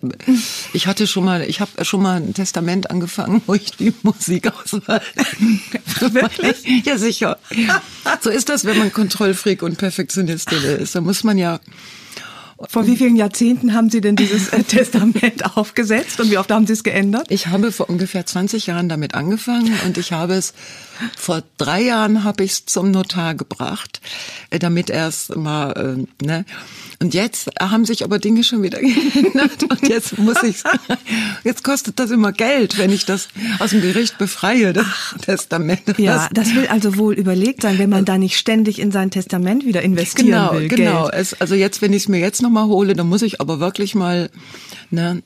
ich 0.72 0.87
hatte 0.87 1.06
schon 1.06 1.24
mal, 1.24 1.42
ich 1.42 1.61
habe 1.61 1.85
schon 1.85 2.02
mal 2.02 2.16
ein 2.16 2.35
Testament 2.35 2.90
angefangen, 2.90 3.42
wo 3.46 3.54
ich 3.54 3.72
die 3.72 3.92
Musik 4.02 4.52
auswahl. 4.52 5.02
Wirklich? 6.00 6.85
Ja, 6.85 6.98
sicher. 6.98 7.38
So 8.20 8.30
ist 8.30 8.48
das, 8.48 8.64
wenn 8.64 8.78
man 8.78 8.92
Kontrollfreak 8.92 9.62
und 9.62 9.78
Perfektionistin 9.78 10.62
ist. 10.62 10.94
Da 10.94 11.00
muss 11.00 11.24
man 11.24 11.38
ja 11.38 11.61
Vor 12.68 12.87
wie 12.87 12.96
vielen 12.96 13.16
Jahrzehnten 13.16 13.73
haben 13.73 13.88
Sie 13.88 14.03
denn 14.03 14.16
dieses 14.16 14.49
äh, 14.49 14.62
Testament 14.68 15.57
aufgesetzt 15.57 16.20
und 16.20 16.31
wie 16.31 16.37
oft 16.37 16.51
haben 16.51 16.66
Sie 16.66 16.75
es 16.75 16.85
geändert? 16.85 17.27
Ich 17.31 17.46
habe 17.46 17.73
vor 17.73 17.88
ungefähr 17.88 18.27
20 18.27 18.66
Jahren 18.66 18.88
damit 18.88 19.14
angefangen 19.14 19.73
und 19.87 19.96
ich 19.96 20.12
habe 20.12 20.35
es 20.35 20.53
vor 21.16 21.42
drei 21.58 21.82
Jahren 21.82 22.24
habe 22.24 22.44
ich 22.44 22.52
es 22.52 22.66
zum 22.66 22.90
Notar 22.90 23.34
gebracht, 23.34 24.00
äh, 24.50 24.58
damit 24.58 24.90
er 24.90 25.08
es 25.08 25.30
mal, 25.34 26.06
äh, 26.20 26.24
ne? 26.24 26.44
Und 27.02 27.14
jetzt 27.14 27.48
haben 27.58 27.86
sich 27.86 28.04
aber 28.04 28.18
Dinge 28.18 28.44
schon 28.44 28.62
wieder 28.62 28.78
geändert 28.80 29.62
und 29.62 29.88
jetzt 29.88 30.18
muss 30.18 30.42
ich, 30.42 30.56
jetzt 31.44 31.64
kostet 31.64 31.98
das 31.98 32.10
immer 32.10 32.32
Geld, 32.32 32.76
wenn 32.76 32.90
ich 32.90 33.06
das 33.06 33.28
aus 33.58 33.70
dem 33.70 33.80
Gericht 33.80 34.18
befreie, 34.18 34.72
das 34.72 34.86
Ach, 34.86 35.18
Testament. 35.18 35.80
Ja, 35.96 36.28
das 36.32 36.54
will 36.54 36.66
also 36.66 36.98
wohl 36.98 37.14
überlegt 37.14 37.62
sein, 37.62 37.78
wenn 37.78 37.90
man 37.90 38.04
da 38.04 38.18
nicht 38.18 38.36
ständig 38.36 38.78
in 38.78 38.92
sein 38.92 39.10
Testament 39.10 39.64
wieder 39.64 39.82
investieren 39.82 40.26
genau, 40.26 40.52
will. 40.52 40.68
Genau, 40.68 41.08
es, 41.08 41.40
also 41.40 41.54
jetzt, 41.54 41.80
wenn 41.80 41.92
ich 41.92 42.02
es 42.02 42.08
mir 42.08 42.20
jetzt 42.20 42.42
nochmal 42.42 42.66
hole, 42.66 42.94
dann 42.94 43.08
muss 43.08 43.22
ich 43.22 43.40
aber 43.40 43.60
wirklich 43.60 43.94
mal, 43.94 44.30
ne, 44.90 45.22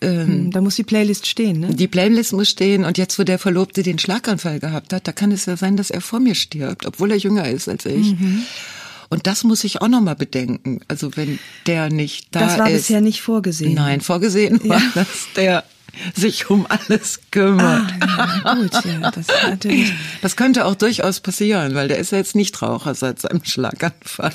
ähm, 0.00 0.26
hm, 0.26 0.50
da 0.50 0.60
muss 0.60 0.76
die 0.76 0.84
Playlist 0.84 1.26
stehen, 1.26 1.60
ne? 1.60 1.74
Die 1.74 1.88
Playlist 1.88 2.32
muss 2.32 2.50
stehen 2.50 2.84
und 2.84 2.98
jetzt, 2.98 3.18
wo 3.18 3.24
der 3.24 3.38
Verlobte 3.38 3.82
den 3.82 3.98
Schlaganfall 3.98 4.60
gehabt 4.60 4.92
hat, 4.92 5.06
da 5.06 5.12
kann 5.12 5.32
es 5.32 5.46
ja 5.46 5.56
sein, 5.56 5.76
dass 5.76 5.90
er 5.90 6.00
vor 6.00 6.20
mir 6.20 6.34
stirbt, 6.34 6.86
obwohl 6.86 7.10
er 7.10 7.18
jünger 7.18 7.48
ist 7.48 7.68
als 7.68 7.86
ich. 7.86 8.12
Mhm. 8.12 8.42
Und 9.08 9.26
das 9.26 9.44
muss 9.44 9.64
ich 9.64 9.80
auch 9.82 9.88
noch 9.88 10.00
mal 10.00 10.16
bedenken. 10.16 10.80
Also 10.88 11.16
wenn 11.16 11.38
der 11.66 11.90
nicht 11.90 12.28
da 12.32 12.40
ist. 12.40 12.46
Das 12.52 12.58
war 12.58 12.70
ist, 12.70 12.76
bisher 12.78 13.00
nicht 13.00 13.22
vorgesehen. 13.22 13.74
Nein, 13.74 14.00
vorgesehen 14.00 14.60
ja. 14.64 14.70
war, 14.70 14.82
dass 14.94 15.28
der 15.36 15.64
sich 16.14 16.50
um 16.50 16.66
alles 16.68 17.20
kümmert. 17.30 17.92
Ah, 18.00 18.54
gut, 18.54 18.72
ja, 18.84 19.10
das, 19.10 19.26
natürlich. 19.46 19.92
das 20.22 20.36
könnte 20.36 20.64
auch 20.66 20.74
durchaus 20.74 21.20
passieren, 21.20 21.74
weil 21.74 21.88
der 21.88 21.98
ist 21.98 22.12
ja 22.12 22.18
jetzt 22.18 22.34
nicht 22.34 22.60
Raucher 22.60 22.94
seit 22.94 23.20
seinem 23.20 23.44
Schlaganfall. 23.44 24.32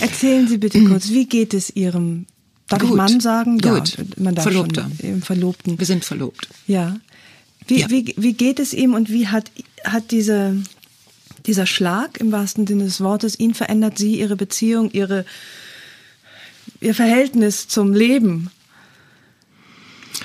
Erzählen 0.00 0.46
Sie 0.48 0.58
bitte 0.58 0.82
kurz, 0.84 1.08
wie 1.10 1.26
geht 1.26 1.54
es 1.54 1.74
Ihrem, 1.74 2.26
darf 2.68 2.80
gut, 2.80 2.90
ich 2.90 2.96
Mann 2.96 3.20
sagen? 3.20 3.58
Gut, 3.58 3.96
ja, 3.96 4.04
man 4.16 4.34
darf 4.34 4.44
Verlobter. 4.44 4.90
Schon, 5.00 5.22
Verlobten. 5.22 5.78
Wir 5.78 5.86
sind 5.86 6.04
verlobt. 6.04 6.48
Ja. 6.66 6.96
Wie, 7.66 7.80
ja. 7.80 7.90
wie, 7.90 8.14
wie 8.16 8.32
geht 8.32 8.60
es 8.60 8.72
ihm 8.72 8.94
und 8.94 9.10
wie 9.10 9.28
hat, 9.28 9.50
hat 9.84 10.10
diese 10.10 10.56
dieser 11.46 11.66
Schlag 11.66 12.18
im 12.18 12.32
wahrsten 12.32 12.66
Sinne 12.66 12.84
des 12.84 13.00
Wortes, 13.00 13.38
ihn 13.38 13.54
verändert 13.54 13.98
sie, 13.98 14.18
ihre 14.18 14.36
Beziehung, 14.36 14.90
ihre, 14.90 15.24
ihr 16.80 16.94
Verhältnis 16.94 17.68
zum 17.68 17.92
Leben? 17.92 18.50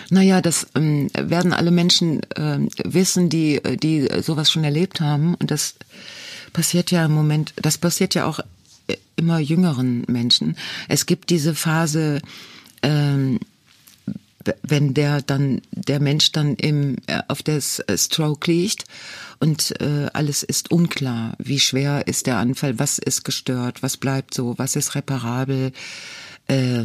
Naja, 0.09 0.41
das 0.41 0.67
ähm, 0.75 1.09
werden 1.13 1.53
alle 1.53 1.71
Menschen 1.71 2.21
äh, 2.35 2.59
wissen, 2.83 3.29
die, 3.29 3.61
die 3.81 4.09
sowas 4.21 4.51
schon 4.51 4.63
erlebt 4.63 4.99
haben. 4.99 5.35
Und 5.35 5.51
das 5.51 5.75
passiert 6.53 6.91
ja 6.91 7.05
im 7.05 7.13
Moment, 7.13 7.53
das 7.61 7.77
passiert 7.77 8.15
ja 8.15 8.25
auch 8.25 8.39
immer 9.15 9.39
jüngeren 9.39 10.03
Menschen. 10.07 10.55
Es 10.87 11.05
gibt 11.05 11.29
diese 11.29 11.55
Phase, 11.55 12.21
ähm, 12.81 13.39
wenn 14.63 14.93
der 14.93 15.21
dann 15.21 15.61
der 15.71 15.99
Mensch 15.99 16.31
dann 16.31 16.55
im 16.55 16.97
äh, 17.07 17.21
auf 17.27 17.43
das 17.43 17.79
äh, 17.79 17.97
Stroke 17.97 18.51
liegt 18.51 18.85
und 19.39 19.79
äh, 19.81 20.07
alles 20.13 20.43
ist 20.43 20.71
unklar, 20.71 21.35
wie 21.37 21.59
schwer 21.59 22.07
ist 22.07 22.27
der 22.27 22.37
Anfall, 22.37 22.79
was 22.79 22.97
ist 22.97 23.23
gestört, 23.23 23.83
was 23.83 23.97
bleibt 23.97 24.33
so, 24.33 24.57
was 24.57 24.75
ist 24.75 24.95
reparabel, 24.95 25.71
äh, 26.47 26.83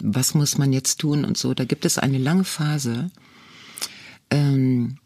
was 0.00 0.34
muss 0.34 0.58
man 0.58 0.72
jetzt 0.72 1.00
tun 1.00 1.24
und 1.24 1.36
so. 1.36 1.54
Da 1.54 1.64
gibt 1.64 1.84
es 1.84 1.98
eine 1.98 2.18
lange 2.18 2.44
Phase, 2.44 3.10
ähm, 4.30 4.98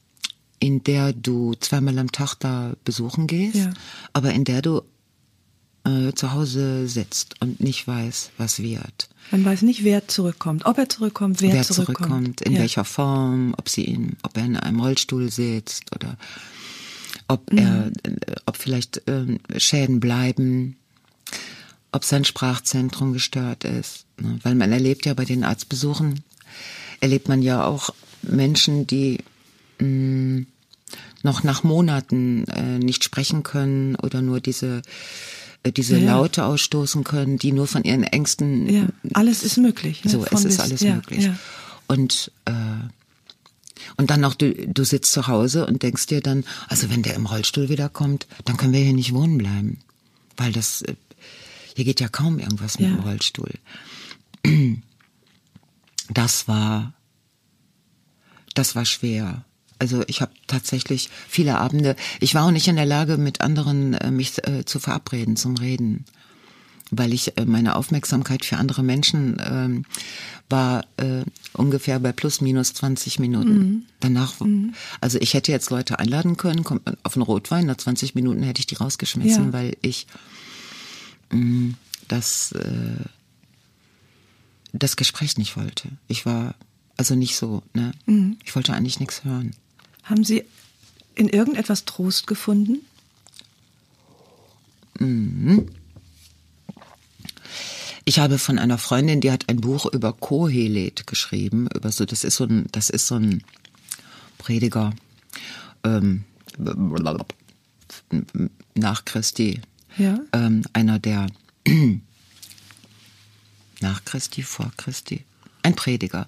in 0.59 0.85
der 0.85 1.12
du 1.12 1.55
zweimal 1.55 1.99
am 1.99 2.12
Tag 2.12 2.37
da 2.37 2.75
besuchen 2.85 3.27
gehst, 3.27 3.57
ja. 3.57 3.73
aber 4.12 4.33
in 4.33 4.45
der 4.45 4.62
du 4.62 4.83
äh, 5.85 6.12
zu 6.12 6.33
Hause 6.33 6.87
sitzt 6.88 7.40
und 7.40 7.61
nicht 7.61 7.87
weiß, 7.87 8.31
was 8.38 8.61
wird. 8.61 9.09
Man 9.31 9.45
weiß 9.45 9.62
nicht, 9.62 9.85
wer 9.85 10.07
zurückkommt, 10.09 10.66
ob 10.66 10.79
er 10.79 10.88
zurückkommt, 10.88 11.40
wer, 11.40 11.53
wer 11.53 11.62
zurückkommt. 11.62 11.99
zurückkommt, 11.99 12.40
in 12.42 12.53
ja. 12.53 12.61
welcher 12.61 12.85
Form, 12.85 13.55
ob 13.57 13.68
sie 13.68 13.85
ihn, 13.85 14.16
ob 14.23 14.37
er 14.37 14.45
in 14.45 14.57
einem 14.57 14.81
Rollstuhl 14.81 15.31
sitzt 15.31 15.95
oder 15.95 16.16
ob 17.29 17.53
mhm. 17.53 17.59
er, 17.59 17.90
ob 18.47 18.57
vielleicht 18.57 19.09
äh, 19.09 19.38
Schäden 19.57 20.01
bleiben, 20.01 20.77
ob 21.92 22.05
sein 22.05 22.25
Sprachzentrum 22.25 23.12
gestört 23.12 23.64
ist, 23.64 24.05
ne? 24.21 24.38
weil 24.42 24.55
man 24.55 24.73
erlebt 24.73 25.07
ja 25.07 25.14
bei 25.14 25.25
den 25.25 25.45
Arztbesuchen 25.45 26.23
erlebt 27.01 27.29
man 27.29 27.42
ja 27.42 27.64
auch 27.64 27.90
Menschen, 28.23 28.87
die 28.87 29.18
mh, 29.81 29.87
mm, 29.87 30.47
noch 31.25 31.42
nach 31.42 31.64
Monaten 31.64 32.45
äh, 32.49 32.79
nicht 32.79 33.05
sprechen 33.05 33.42
können 33.42 33.97
oder 33.97 34.23
nur 34.23 34.40
diese 34.40 34.79
äh, 34.79 34.83
diese 35.70 35.98
ja, 35.98 36.16
Laute 36.16 36.44
ausstoßen 36.44 37.05
können, 37.05 37.38
die 37.38 37.53
nur 37.53 37.66
von 37.66 37.85
ihren 37.85 38.03
Ängsten. 38.03 38.68
Ja, 38.68 38.87
alles 39.14 39.42
ist 39.42 39.59
möglich. 39.59 40.05
Ne? 40.05 40.11
So, 40.11 40.22
von 40.22 40.38
es 40.38 40.44
ist 40.44 40.61
alles 40.61 40.81
ja, 40.81 40.96
möglich. 40.96 41.31
Und 41.87 42.33
äh, 42.46 42.53
und 43.96 44.11
dann 44.11 44.20
noch, 44.20 44.35
du, 44.35 44.53
du 44.53 44.85
sitzt 44.85 45.12
zu 45.12 45.27
Hause 45.27 45.66
und 45.66 45.83
denkst 45.83 46.07
dir 46.07 46.20
dann, 46.20 46.44
also 46.68 46.90
wenn 46.90 47.03
der 47.03 47.14
im 47.14 47.27
Rollstuhl 47.27 47.68
wiederkommt, 47.68 48.27
dann 48.44 48.57
können 48.57 48.72
wir 48.72 48.81
hier 48.81 48.92
nicht 48.92 49.12
wohnen 49.12 49.38
bleiben. 49.38 49.79
Weil 50.37 50.53
das, 50.53 50.83
äh, 50.83 50.94
hier 51.75 51.85
geht 51.85 52.01
ja 52.01 52.09
kaum 52.09 52.38
irgendwas 52.38 52.79
mit 52.79 52.88
dem 52.88 53.01
Rollstuhl. 53.01 53.53
Das 56.09 56.48
war, 56.48 56.94
das 58.55 58.75
war 58.75 58.85
schwer. 58.85 59.44
Also 59.83 60.05
ich 60.07 60.21
habe 60.21 60.31
tatsächlich 60.47 61.11
viele 61.29 61.59
Abende, 61.59 61.97
ich 62.21 62.37
war 62.37 62.45
auch 62.45 62.53
nicht 62.53 62.68
in 62.68 62.77
der 62.77 62.87
Lage, 62.87 63.16
mit 63.16 63.40
anderen 63.40 63.95
äh, 63.95 64.12
mich 64.12 64.38
äh, 64.47 64.64
zu 64.64 64.79
verabreden 64.79 65.35
zum 65.35 65.57
Reden, 65.57 66.05
weil 66.92 67.12
ich 67.12 67.37
äh, 67.37 67.45
meine 67.47 67.75
Aufmerksamkeit 67.75 68.45
für 68.45 68.59
andere 68.59 68.85
Menschen 68.85 69.40
äh, 69.40 69.83
war 70.49 70.85
äh, 70.99 71.25
ungefähr 71.53 71.99
bei 71.99 72.12
plus 72.12 72.40
minus 72.40 72.75
20 72.75 73.18
Minuten. 73.18 73.59
Mhm. 73.59 73.83
Danach, 73.99 74.38
mhm. 74.38 74.75
also 75.01 75.18
ich 75.21 75.35
hätte 75.35 75.51
jetzt 75.51 75.71
Leute 75.71 75.99
einladen 75.99 76.37
können, 76.37 76.62
kommt 76.62 76.83
auf 77.03 77.16
einen 77.16 77.25
Rotwein, 77.25 77.66
nach 77.66 77.77
20 77.77 78.14
Minuten 78.14 78.45
hätte 78.45 78.61
ich 78.61 78.68
die 78.68 78.77
rausgeschmissen, 78.77 79.47
ja. 79.47 79.53
weil 79.53 79.77
ich 79.83 80.07
mh, 81.33 81.40
mm, 81.40 81.75
das 82.07 82.53
äh, 82.53 83.05
das 84.73 84.95
Gespräch 84.95 85.38
nicht 85.38 85.57
wollte. 85.57 85.88
Ich 86.07 86.25
war 86.25 86.55
also 86.97 87.16
nicht 87.16 87.35
so, 87.35 87.64
ne? 87.75 87.90
Mhm. 88.07 88.38
Ich 88.45 88.55
wollte 88.55 88.75
eigentlich 88.75 89.01
nichts 89.01 89.25
hören. 89.25 89.57
Haben 90.03 90.25
Sie 90.25 90.45
in 91.15 91.29
irgendetwas 91.29 91.85
Trost 91.85 92.27
gefunden? 92.27 92.85
Mhm. 94.99 95.69
Ich 98.05 98.19
habe 98.19 98.38
von 98.38 98.59
einer 98.59 98.79
Freundin, 98.79 99.21
die 99.21 99.31
hat 99.31 99.49
ein 99.49 99.61
Buch 99.61 99.87
über 99.87 100.12
Kohelet 100.12 101.07
geschrieben, 101.07 101.69
über 101.75 101.93
so, 101.93 102.05
das 102.05 102.25
ist 102.25 102.37
so 102.37 102.45
ein, 102.45 102.67
das 102.73 102.91
ist 102.91 103.07
so 103.07 103.15
ein 103.15 103.45
Prediger 104.38 104.93
ähm, 105.85 106.25
nach 108.75 109.05
Christi. 109.05 109.61
Ja. 109.99 110.19
Ähm, 110.33 110.65
einer 110.73 110.99
der 110.99 111.29
nach 113.81 114.05
Christi, 114.05 114.43
vor 114.43 114.73
Christi. 114.77 115.25
Ein 115.62 115.77
Prediger, 115.77 116.27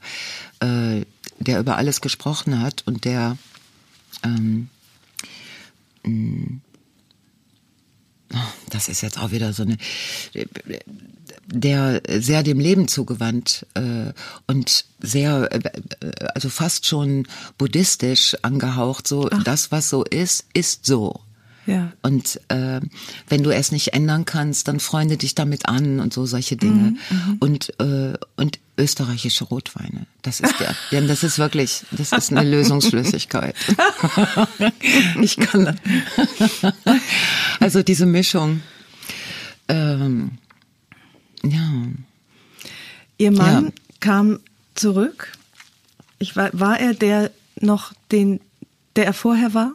äh, 0.61 1.05
der 1.41 1.59
über 1.59 1.77
alles 1.77 2.01
gesprochen 2.01 2.61
hat 2.61 2.87
und 2.87 3.05
der 3.05 3.37
ähm, 4.22 4.68
mm, 6.05 6.61
das 8.70 8.88
ist 8.88 9.03
jetzt 9.03 9.18
auch 9.18 9.31
wieder 9.31 9.53
so 9.53 9.62
eine, 9.62 9.77
der 11.46 12.03
sehr 12.09 12.42
dem 12.42 12.59
Leben 12.59 12.88
zugewandt 12.88 13.66
äh, 13.74 14.12
und 14.46 14.85
sehr, 15.00 15.48
äh, 15.53 15.70
also 16.35 16.48
fast 16.48 16.87
schon 16.87 17.27
buddhistisch 17.59 18.37
angehaucht, 18.42 19.07
so 19.07 19.29
Ach. 19.31 19.42
das, 19.44 19.70
was 19.70 19.88
so 19.88 20.05
ist, 20.05 20.46
ist 20.53 20.87
so. 20.87 21.20
Ja. 21.66 21.92
Und 22.03 22.40
äh, 22.48 22.81
wenn 23.29 23.42
du 23.42 23.50
es 23.50 23.72
nicht 23.72 23.94
ändern 23.94 24.24
kannst, 24.24 24.68
dann 24.68 24.81
freunde 24.81 25.16
dich 25.16 25.35
damit 25.35 25.66
an 25.66 26.00
und 26.00 26.12
so 26.12 26.27
solche 26.27 26.57
Dinge. 26.57 26.96
Mhm, 27.11 27.16
mhm. 27.16 27.37
und 27.40 27.81
äh, 27.81 28.14
und 28.37 28.59
österreichische 28.77 29.44
Rotweine. 29.44 30.07
Das 30.22 30.40
ist 30.40 30.59
der, 30.61 30.74
denn 30.90 31.09
das 31.09 31.22
ist 31.22 31.38
wirklich, 31.38 31.85
das 31.90 32.12
ist 32.12 32.33
eine 32.33 32.48
Lösungsflüssigkeit. 32.48 33.55
ich 35.20 35.37
kann 35.37 35.64
das. 35.64 35.77
also 37.61 37.83
diese 37.83 38.07
Mischung. 38.07 38.62
Ähm, 39.68 40.33
ja. 41.42 41.70
Ihr 43.18 43.31
Mann 43.31 43.66
ja. 43.66 43.72
kam 44.00 44.40
zurück. 44.74 45.33
Ich 46.18 46.37
war, 46.37 46.50
war 46.53 46.79
er 46.79 46.94
der 46.94 47.31
noch 47.61 47.92
den, 48.11 48.40
der 48.96 49.07
er 49.07 49.14
vorher 49.14 49.55
war? 49.55 49.72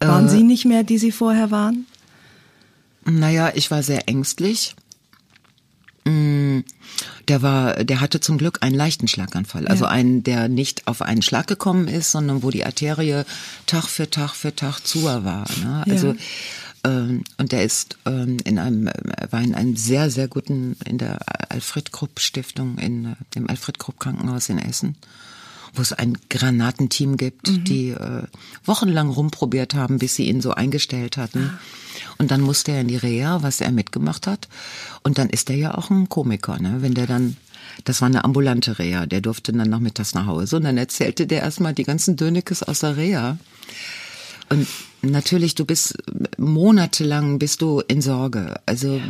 Waren 0.00 0.26
äh, 0.26 0.30
Sie 0.30 0.42
nicht 0.42 0.64
mehr, 0.64 0.82
die 0.82 0.98
Sie 0.98 1.12
vorher 1.12 1.50
waren? 1.50 1.86
Naja, 3.04 3.52
ich 3.54 3.70
war 3.70 3.82
sehr 3.82 4.08
ängstlich. 4.08 4.74
Mm, 6.04 6.60
der 7.28 7.42
war, 7.42 7.84
der 7.84 8.00
hatte 8.00 8.20
zum 8.20 8.38
Glück 8.38 8.58
einen 8.62 8.74
leichten 8.74 9.08
Schlaganfall. 9.08 9.66
Also 9.66 9.84
ja. 9.84 9.90
einen, 9.90 10.22
der 10.22 10.48
nicht 10.48 10.86
auf 10.86 11.02
einen 11.02 11.22
Schlag 11.22 11.46
gekommen 11.46 11.88
ist, 11.88 12.10
sondern 12.10 12.42
wo 12.42 12.50
die 12.50 12.64
Arterie 12.64 13.24
Tag 13.66 13.84
für 13.84 14.10
Tag 14.10 14.34
für 14.34 14.54
Tag 14.54 14.80
zu 14.80 15.04
war. 15.04 15.46
Ne? 15.62 15.84
Also 15.88 16.14
Ähm, 16.84 17.24
und 17.38 17.52
er 17.52 17.64
ist 17.64 17.98
ähm, 18.06 18.36
in 18.44 18.58
einem, 18.58 18.86
er 18.86 19.32
war 19.32 19.42
in 19.42 19.54
einem 19.54 19.76
sehr, 19.76 20.10
sehr 20.10 20.28
guten, 20.28 20.76
in 20.84 20.98
der 20.98 21.18
Alfred 21.48 21.92
Krupp 21.92 22.20
Stiftung, 22.20 22.78
in, 22.78 23.04
äh, 23.04 23.14
im 23.34 23.48
Alfred 23.48 23.78
Krupp 23.78 23.98
Krankenhaus 23.98 24.48
in 24.48 24.58
Essen 24.58 24.96
wo 25.74 25.82
es 25.82 25.92
ein 25.92 26.18
Granatenteam 26.30 27.16
gibt, 27.16 27.48
mhm. 27.48 27.64
die 27.64 27.90
äh, 27.90 28.22
wochenlang 28.64 29.10
rumprobiert 29.10 29.74
haben, 29.74 29.98
bis 29.98 30.14
sie 30.14 30.28
ihn 30.28 30.40
so 30.40 30.52
eingestellt 30.52 31.16
hatten. 31.16 31.50
Ah. 31.54 31.58
Und 32.18 32.30
dann 32.30 32.40
musste 32.40 32.72
er 32.72 32.80
in 32.80 32.88
die 32.88 32.96
Reha, 32.96 33.42
was 33.42 33.60
er 33.60 33.72
mitgemacht 33.72 34.26
hat. 34.26 34.48
Und 35.02 35.18
dann 35.18 35.30
ist 35.30 35.50
er 35.50 35.56
ja 35.56 35.74
auch 35.76 35.90
ein 35.90 36.08
Komiker, 36.08 36.58
ne? 36.60 36.78
Wenn 36.80 36.94
der 36.94 37.06
dann 37.06 37.36
das 37.84 38.00
war 38.00 38.06
eine 38.06 38.24
ambulante 38.24 38.78
Reha. 38.78 39.06
Der 39.06 39.20
durfte 39.20 39.52
dann 39.52 39.70
nachmittags 39.70 40.14
nach 40.14 40.26
Hause 40.26 40.56
und 40.56 40.64
dann 40.64 40.78
erzählte 40.78 41.26
der 41.26 41.42
erstmal 41.42 41.74
die 41.74 41.84
ganzen 41.84 42.16
Dönekes 42.16 42.62
aus 42.62 42.80
der 42.80 42.96
Reha. 42.96 43.38
Und 44.50 44.66
natürlich, 45.02 45.54
du 45.54 45.64
bist 45.64 45.98
monatelang 46.38 47.38
bist 47.38 47.60
du 47.62 47.80
in 47.86 48.00
Sorge. 48.00 48.60
Also 48.66 49.00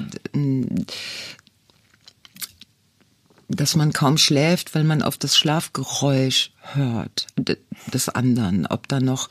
dass 3.48 3.76
man 3.76 3.92
kaum 3.92 4.18
schläft, 4.18 4.74
weil 4.74 4.84
man 4.84 5.02
auf 5.02 5.16
das 5.16 5.36
Schlafgeräusch 5.36 6.52
hört 6.74 7.26
des 7.92 8.08
anderen, 8.08 8.66
ob 8.66 8.88
da 8.88 9.00
noch 9.00 9.28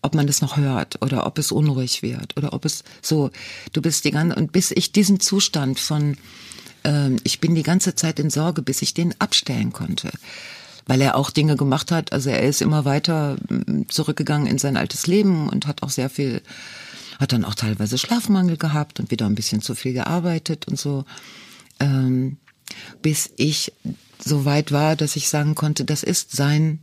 ob 0.00 0.14
man 0.14 0.26
das 0.26 0.42
noch 0.42 0.56
hört 0.56 1.02
oder 1.02 1.26
ob 1.26 1.38
es 1.38 1.50
unruhig 1.50 2.02
wird 2.02 2.36
oder 2.36 2.52
ob 2.52 2.64
es 2.64 2.84
so 3.02 3.30
du 3.72 3.82
bist 3.82 4.04
die 4.04 4.10
ganze 4.10 4.36
und 4.36 4.52
bis 4.52 4.70
ich 4.70 4.92
diesen 4.92 5.20
Zustand 5.20 5.80
von 5.80 6.16
ähm, 6.84 7.16
ich 7.24 7.40
bin 7.40 7.54
die 7.54 7.64
ganze 7.64 7.94
Zeit 7.94 8.20
in 8.20 8.30
Sorge, 8.30 8.62
bis 8.62 8.82
ich 8.82 8.94
den 8.94 9.18
abstellen 9.20 9.72
konnte 9.72 10.10
weil 10.88 11.02
er 11.02 11.16
auch 11.16 11.30
Dinge 11.30 11.54
gemacht 11.54 11.92
hat. 11.92 12.12
Also 12.12 12.30
er 12.30 12.42
ist 12.42 12.62
immer 12.62 12.84
weiter 12.84 13.36
mm, 13.48 13.82
zurückgegangen 13.88 14.48
in 14.48 14.58
sein 14.58 14.76
altes 14.76 15.06
Leben 15.06 15.48
und 15.48 15.66
hat 15.68 15.82
auch 15.84 15.90
sehr 15.90 16.10
viel, 16.10 16.42
hat 17.20 17.32
dann 17.32 17.44
auch 17.44 17.54
teilweise 17.54 17.98
Schlafmangel 17.98 18.56
gehabt 18.56 18.98
und 18.98 19.10
wieder 19.12 19.26
ein 19.26 19.34
bisschen 19.34 19.60
zu 19.60 19.74
viel 19.74 19.92
gearbeitet 19.92 20.66
und 20.66 20.78
so, 20.78 21.04
ähm, 21.78 22.38
bis 23.02 23.30
ich 23.36 23.72
so 24.18 24.44
weit 24.44 24.72
war, 24.72 24.96
dass 24.96 25.16
ich 25.16 25.28
sagen 25.28 25.54
konnte, 25.54 25.84
das 25.84 26.02
ist 26.02 26.32
sein, 26.32 26.80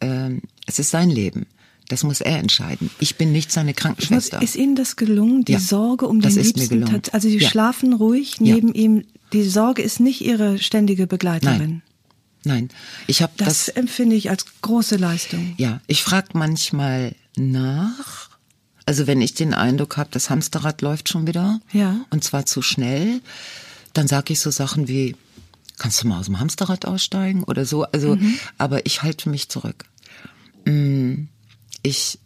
ähm, 0.00 0.42
es 0.66 0.78
ist 0.78 0.90
sein 0.90 1.10
Leben. 1.10 1.46
Das 1.88 2.04
muss 2.04 2.20
er 2.22 2.38
entscheiden. 2.38 2.90
Ich 3.00 3.16
bin 3.16 3.32
nicht 3.32 3.52
seine 3.52 3.74
Krankenschwester. 3.74 4.40
ist 4.40 4.56
Ihnen 4.56 4.76
das 4.76 4.96
gelungen, 4.96 5.44
die 5.44 5.52
ja, 5.52 5.58
Sorge 5.58 6.08
um 6.08 6.20
den 6.20 6.34
Liebsten? 6.34 6.84
Also 7.12 7.28
Sie 7.28 7.38
ja. 7.38 7.50
schlafen 7.50 7.92
ruhig 7.92 8.40
neben 8.40 8.68
ja. 8.68 8.74
ihm. 8.74 9.04
Die 9.32 9.42
Sorge 9.42 9.82
ist 9.82 10.00
nicht 10.00 10.22
Ihre 10.22 10.58
ständige 10.58 11.06
Begleiterin. 11.06 11.58
Nein. 11.58 11.82
Nein, 12.44 12.68
ich 13.06 13.22
habe 13.22 13.32
das, 13.36 13.66
das 13.66 13.68
empfinde 13.68 14.16
ich 14.16 14.30
als 14.30 14.46
große 14.62 14.96
Leistung. 14.96 15.54
Ja, 15.58 15.80
ich 15.86 16.02
frage 16.02 16.30
manchmal 16.32 17.14
nach. 17.36 18.30
Also 18.84 19.06
wenn 19.06 19.20
ich 19.20 19.34
den 19.34 19.54
Eindruck 19.54 19.96
habe, 19.96 20.08
das 20.10 20.28
Hamsterrad 20.28 20.82
läuft 20.82 21.08
schon 21.08 21.26
wieder, 21.26 21.60
ja. 21.72 22.04
und 22.10 22.24
zwar 22.24 22.46
zu 22.46 22.62
schnell, 22.62 23.20
dann 23.92 24.08
sage 24.08 24.32
ich 24.32 24.40
so 24.40 24.50
Sachen 24.50 24.88
wie, 24.88 25.16
kannst 25.78 26.02
du 26.02 26.08
mal 26.08 26.18
aus 26.18 26.26
dem 26.26 26.40
Hamsterrad 26.40 26.86
aussteigen 26.86 27.44
oder 27.44 27.64
so. 27.64 27.84
Also, 27.84 28.16
mhm. 28.16 28.38
aber 28.58 28.86
ich 28.86 29.02
halte 29.02 29.28
mich 29.28 29.48
zurück. 29.48 29.84
Mm, 30.64 31.24
ich 31.82 32.18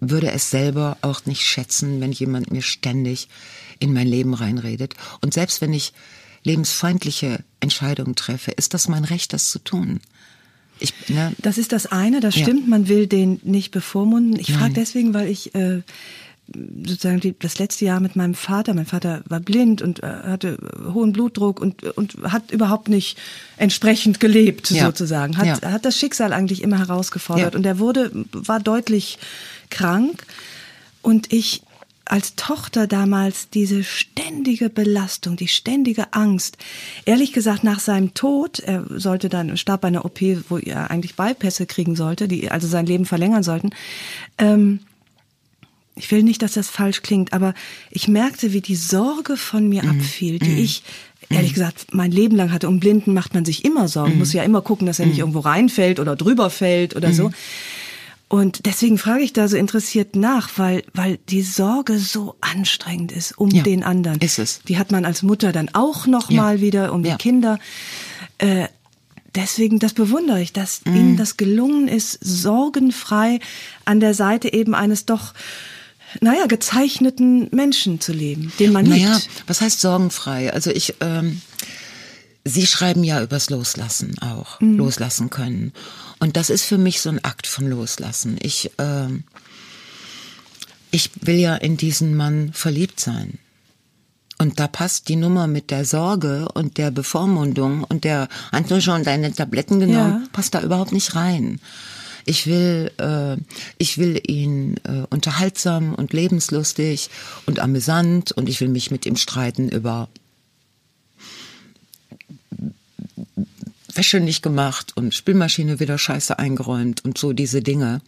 würde 0.00 0.32
es 0.32 0.50
selber 0.50 0.96
auch 1.00 1.26
nicht 1.26 1.42
schätzen, 1.42 2.00
wenn 2.00 2.12
jemand 2.12 2.50
mir 2.50 2.62
ständig 2.62 3.28
in 3.78 3.92
mein 3.92 4.06
Leben 4.06 4.34
reinredet. 4.34 4.94
Und 5.20 5.32
selbst 5.32 5.60
wenn 5.60 5.72
ich 5.72 5.92
lebensfeindliche 6.42 7.44
Entscheidungen 7.60 8.16
treffe, 8.16 8.50
ist 8.50 8.74
das 8.74 8.88
mein 8.88 9.04
Recht, 9.04 9.32
das 9.32 9.50
zu 9.50 9.60
tun. 9.60 10.00
Ich, 10.80 10.92
ne? 11.08 11.32
Das 11.38 11.58
ist 11.58 11.70
das 11.70 11.86
eine, 11.86 12.20
das 12.20 12.34
stimmt, 12.34 12.62
ja. 12.62 12.66
man 12.66 12.88
will 12.88 13.06
den 13.06 13.40
nicht 13.44 13.70
bevormunden. 13.70 14.38
Ich 14.40 14.52
frage 14.52 14.74
deswegen, 14.74 15.14
weil 15.14 15.28
ich 15.28 15.54
äh, 15.54 15.82
sozusagen 16.46 17.20
die, 17.20 17.38
das 17.38 17.58
letzte 17.58 17.84
Jahr 17.84 18.00
mit 18.00 18.16
meinem 18.16 18.34
Vater, 18.34 18.74
mein 18.74 18.86
Vater 18.86 19.22
war 19.28 19.40
blind 19.40 19.80
und 19.80 20.02
äh, 20.02 20.06
hatte 20.06 20.58
hohen 20.92 21.12
Blutdruck 21.12 21.60
und, 21.60 21.84
und 21.96 22.16
hat 22.24 22.50
überhaupt 22.50 22.88
nicht 22.88 23.18
entsprechend 23.56 24.20
gelebt, 24.20 24.70
ja. 24.70 24.86
sozusagen. 24.86 25.36
Hat, 25.38 25.62
ja. 25.62 25.70
hat 25.70 25.84
das 25.84 25.96
Schicksal 25.96 26.32
eigentlich 26.32 26.62
immer 26.62 26.78
herausgefordert. 26.78 27.54
Und 27.54 27.64
er 27.64 27.78
wurde, 27.78 28.10
war 28.32 28.60
deutlich 28.60 29.18
krank. 29.70 30.24
Und 31.00 31.32
ich 31.32 31.62
als 32.04 32.34
Tochter 32.34 32.86
damals 32.86 33.48
diese 33.48 33.84
ständige 33.84 34.68
Belastung, 34.68 35.36
die 35.36 35.48
ständige 35.48 36.12
Angst. 36.12 36.58
Ehrlich 37.04 37.32
gesagt, 37.32 37.64
nach 37.64 37.80
seinem 37.80 38.12
Tod, 38.12 38.58
er 38.58 38.84
sollte 38.90 39.28
dann, 39.28 39.56
starb 39.56 39.82
bei 39.82 39.88
einer 39.88 40.04
OP, 40.04 40.20
wo 40.48 40.58
er 40.58 40.90
eigentlich 40.90 41.14
Beipässe 41.14 41.64
kriegen 41.64 41.96
sollte, 41.96 42.28
die 42.28 42.50
also 42.50 42.66
sein 42.66 42.86
Leben 42.86 43.06
verlängern 43.06 43.42
sollten. 43.42 43.70
Ähm, 44.36 44.80
ich 45.94 46.10
will 46.10 46.22
nicht, 46.22 46.42
dass 46.42 46.52
das 46.52 46.68
falsch 46.68 47.02
klingt, 47.02 47.32
aber 47.32 47.54
ich 47.90 48.08
merkte, 48.08 48.52
wie 48.52 48.60
die 48.60 48.76
Sorge 48.76 49.36
von 49.36 49.68
mir 49.68 49.82
mhm. 49.82 49.90
abfiel, 49.90 50.38
die 50.38 50.50
mhm. 50.50 50.58
ich 50.58 50.82
ehrlich 51.28 51.50
mhm. 51.50 51.54
gesagt 51.54 51.86
mein 51.92 52.10
Leben 52.10 52.36
lang 52.36 52.52
hatte. 52.52 52.68
Um 52.68 52.80
Blinden 52.80 53.14
macht 53.14 53.34
man 53.34 53.44
sich 53.44 53.64
immer 53.64 53.88
Sorgen, 53.88 54.14
mhm. 54.14 54.18
muss 54.18 54.32
ja 54.32 54.42
immer 54.42 54.62
gucken, 54.62 54.86
dass 54.86 54.98
er 54.98 55.06
nicht 55.06 55.16
mhm. 55.16 55.20
irgendwo 55.20 55.40
reinfällt 55.40 56.00
oder 56.00 56.16
drüber 56.16 56.50
fällt 56.50 56.96
oder 56.96 57.12
so. 57.12 57.28
Mhm. 57.28 57.34
Und 58.28 58.64
deswegen 58.64 58.96
frage 58.96 59.22
ich 59.22 59.34
da 59.34 59.46
so 59.46 59.58
interessiert 59.58 60.16
nach, 60.16 60.48
weil, 60.56 60.84
weil 60.94 61.18
die 61.28 61.42
Sorge 61.42 61.98
so 61.98 62.36
anstrengend 62.40 63.12
ist 63.12 63.36
um 63.36 63.50
ja, 63.50 63.62
den 63.62 63.84
anderen. 63.84 64.20
Ist 64.20 64.38
es. 64.38 64.62
Die 64.66 64.78
hat 64.78 64.90
man 64.90 65.04
als 65.04 65.22
Mutter 65.22 65.52
dann 65.52 65.68
auch 65.74 66.06
noch 66.06 66.30
ja. 66.30 66.58
wieder 66.58 66.94
um 66.94 67.02
die 67.02 67.14
Kinder. 67.16 67.58
Äh, 68.38 68.68
deswegen, 69.34 69.78
das 69.80 69.92
bewundere 69.92 70.40
ich, 70.40 70.54
dass 70.54 70.80
mm. 70.86 70.96
Ihnen 70.96 71.16
das 71.18 71.36
gelungen 71.36 71.88
ist, 71.88 72.18
sorgenfrei 72.22 73.38
an 73.84 74.00
der 74.00 74.14
Seite 74.14 74.50
eben 74.50 74.74
eines 74.74 75.04
doch 75.04 75.34
naja, 76.20 76.46
gezeichneten 76.46 77.48
Menschen 77.52 78.00
zu 78.00 78.12
leben, 78.12 78.52
den 78.58 78.72
man 78.72 78.86
naja, 78.86 79.14
liebt. 79.14 79.44
was 79.46 79.60
heißt 79.60 79.80
sorgenfrei? 79.80 80.52
Also 80.52 80.70
ich, 80.70 80.94
ähm, 81.00 81.40
Sie 82.44 82.66
schreiben 82.66 83.04
ja 83.04 83.22
übers 83.22 83.50
Loslassen 83.50 84.18
auch, 84.20 84.60
mhm. 84.60 84.76
loslassen 84.76 85.30
können. 85.30 85.72
Und 86.18 86.36
das 86.36 86.50
ist 86.50 86.64
für 86.64 86.78
mich 86.78 87.00
so 87.00 87.08
ein 87.08 87.24
Akt 87.24 87.46
von 87.46 87.68
Loslassen. 87.68 88.36
Ich, 88.40 88.70
äh, 88.78 89.08
ich 90.90 91.10
will 91.20 91.36
ja 91.36 91.54
in 91.54 91.76
diesen 91.76 92.16
Mann 92.16 92.52
verliebt 92.52 92.98
sein. 92.98 93.38
Und 94.38 94.58
da 94.58 94.66
passt 94.66 95.08
die 95.08 95.14
Nummer 95.14 95.46
mit 95.46 95.70
der 95.70 95.84
Sorge 95.84 96.48
und 96.52 96.78
der 96.78 96.90
Bevormundung 96.90 97.84
und 97.84 98.02
der, 98.02 98.28
hast 98.50 98.70
du 98.72 98.80
schon 98.80 99.04
deine 99.04 99.32
Tabletten 99.32 99.78
genommen, 99.78 100.22
ja. 100.22 100.28
passt 100.32 100.54
da 100.54 100.62
überhaupt 100.62 100.90
nicht 100.90 101.14
rein. 101.14 101.60
Ich 102.24 102.46
will, 102.46 102.90
äh, 102.98 103.36
ich 103.78 103.98
will 103.98 104.20
ihn 104.26 104.76
äh, 104.84 105.04
unterhaltsam 105.10 105.94
und 105.94 106.12
lebenslustig 106.12 107.10
und 107.46 107.58
amüsant 107.58 108.32
und 108.32 108.48
ich 108.48 108.60
will 108.60 108.68
mich 108.68 108.90
mit 108.90 109.06
ihm 109.06 109.16
streiten 109.16 109.68
über 109.68 110.08
Wäsche 113.94 114.20
nicht 114.20 114.42
gemacht 114.42 114.96
und 114.96 115.14
Spülmaschine 115.14 115.80
wieder 115.80 115.98
scheiße 115.98 116.38
eingeräumt 116.38 117.04
und 117.04 117.18
so 117.18 117.32
diese 117.32 117.62
Dinge. 117.62 118.00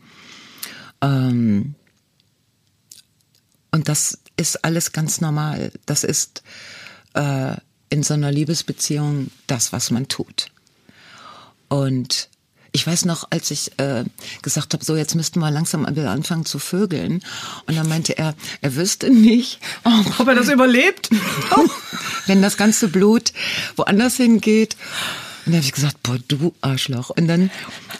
Ähm 1.03 1.75
und 3.71 3.89
das 3.89 4.19
ist 4.37 4.65
alles 4.65 4.93
ganz 4.93 5.21
normal. 5.21 5.73
Das 5.85 6.05
ist 6.05 6.43
äh, 7.15 7.57
in 7.91 8.03
so 8.03 8.15
einer 8.15 8.33
Liebesbeziehung 8.33 9.31
das, 9.47 9.73
was 9.73 9.91
man 9.91 10.09
tut. 10.09 10.47
Und 11.69 12.29
ich 12.75 12.85
weiß 12.85 13.05
noch, 13.05 13.29
als 13.31 13.53
ich 13.53 13.71
äh, 13.79 14.03
gesagt 14.43 14.75
habe, 14.75 14.85
so 14.85 14.97
jetzt 14.97 15.15
müssten 15.15 15.39
wir 15.39 15.49
langsam 15.53 15.87
anfangen 15.87 16.45
zu 16.45 16.59
vögeln. 16.59 17.23
Und 17.67 17.77
dann 17.77 17.89
meinte 17.89 18.19
er, 18.19 18.35
er 18.63 18.75
wüsste 18.75 19.11
nicht, 19.11 19.61
oh, 19.85 19.91
ob 20.19 20.27
er 20.27 20.35
das 20.35 20.49
überlebt, 20.49 21.09
wenn 22.27 22.43
das 22.43 22.57
ganze 22.57 22.89
Blut 22.89 23.33
woanders 23.77 24.17
hingeht. 24.17 24.77
Und 25.47 25.53
dann 25.53 25.55
habe 25.55 25.67
ich 25.67 25.73
gesagt, 25.73 26.03
boah, 26.03 26.19
du 26.27 26.53
Arschloch. 26.63 27.11
Und 27.11 27.29
dann 27.29 27.51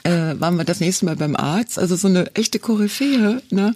äh, 0.03 0.37
waren 0.41 0.57
wir 0.57 0.65
das 0.65 0.81
nächste 0.81 1.05
Mal 1.05 1.15
beim 1.15 1.37
Arzt, 1.37 1.79
also 1.79 1.95
so 1.95 2.09
eine 2.09 2.35
echte 2.35 2.59
Koryphäe, 2.59 3.41
ne? 3.51 3.75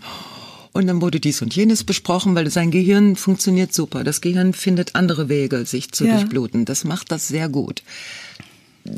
Und 0.73 0.85
dann 0.88 1.01
wurde 1.01 1.21
dies 1.21 1.41
und 1.41 1.55
jenes 1.55 1.85
besprochen, 1.85 2.35
weil 2.35 2.49
sein 2.49 2.71
Gehirn 2.71 3.15
funktioniert 3.15 3.73
super. 3.73 4.03
Das 4.03 4.19
Gehirn 4.19 4.53
findet 4.53 4.95
andere 4.95 5.29
Wege, 5.29 5.65
sich 5.65 5.93
zu 5.93 6.05
ja. 6.05 6.15
durchbluten. 6.17 6.65
Das 6.65 6.83
macht 6.83 7.12
das 7.12 7.27
sehr 7.29 7.47
gut. 7.47 7.83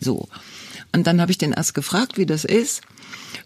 So. 0.02 0.28
Und 0.94 1.08
dann 1.08 1.22
habe 1.22 1.32
ich 1.32 1.38
den 1.38 1.54
erst 1.54 1.74
gefragt, 1.74 2.18
wie 2.18 2.26
das 2.26 2.46
ist 2.46 2.82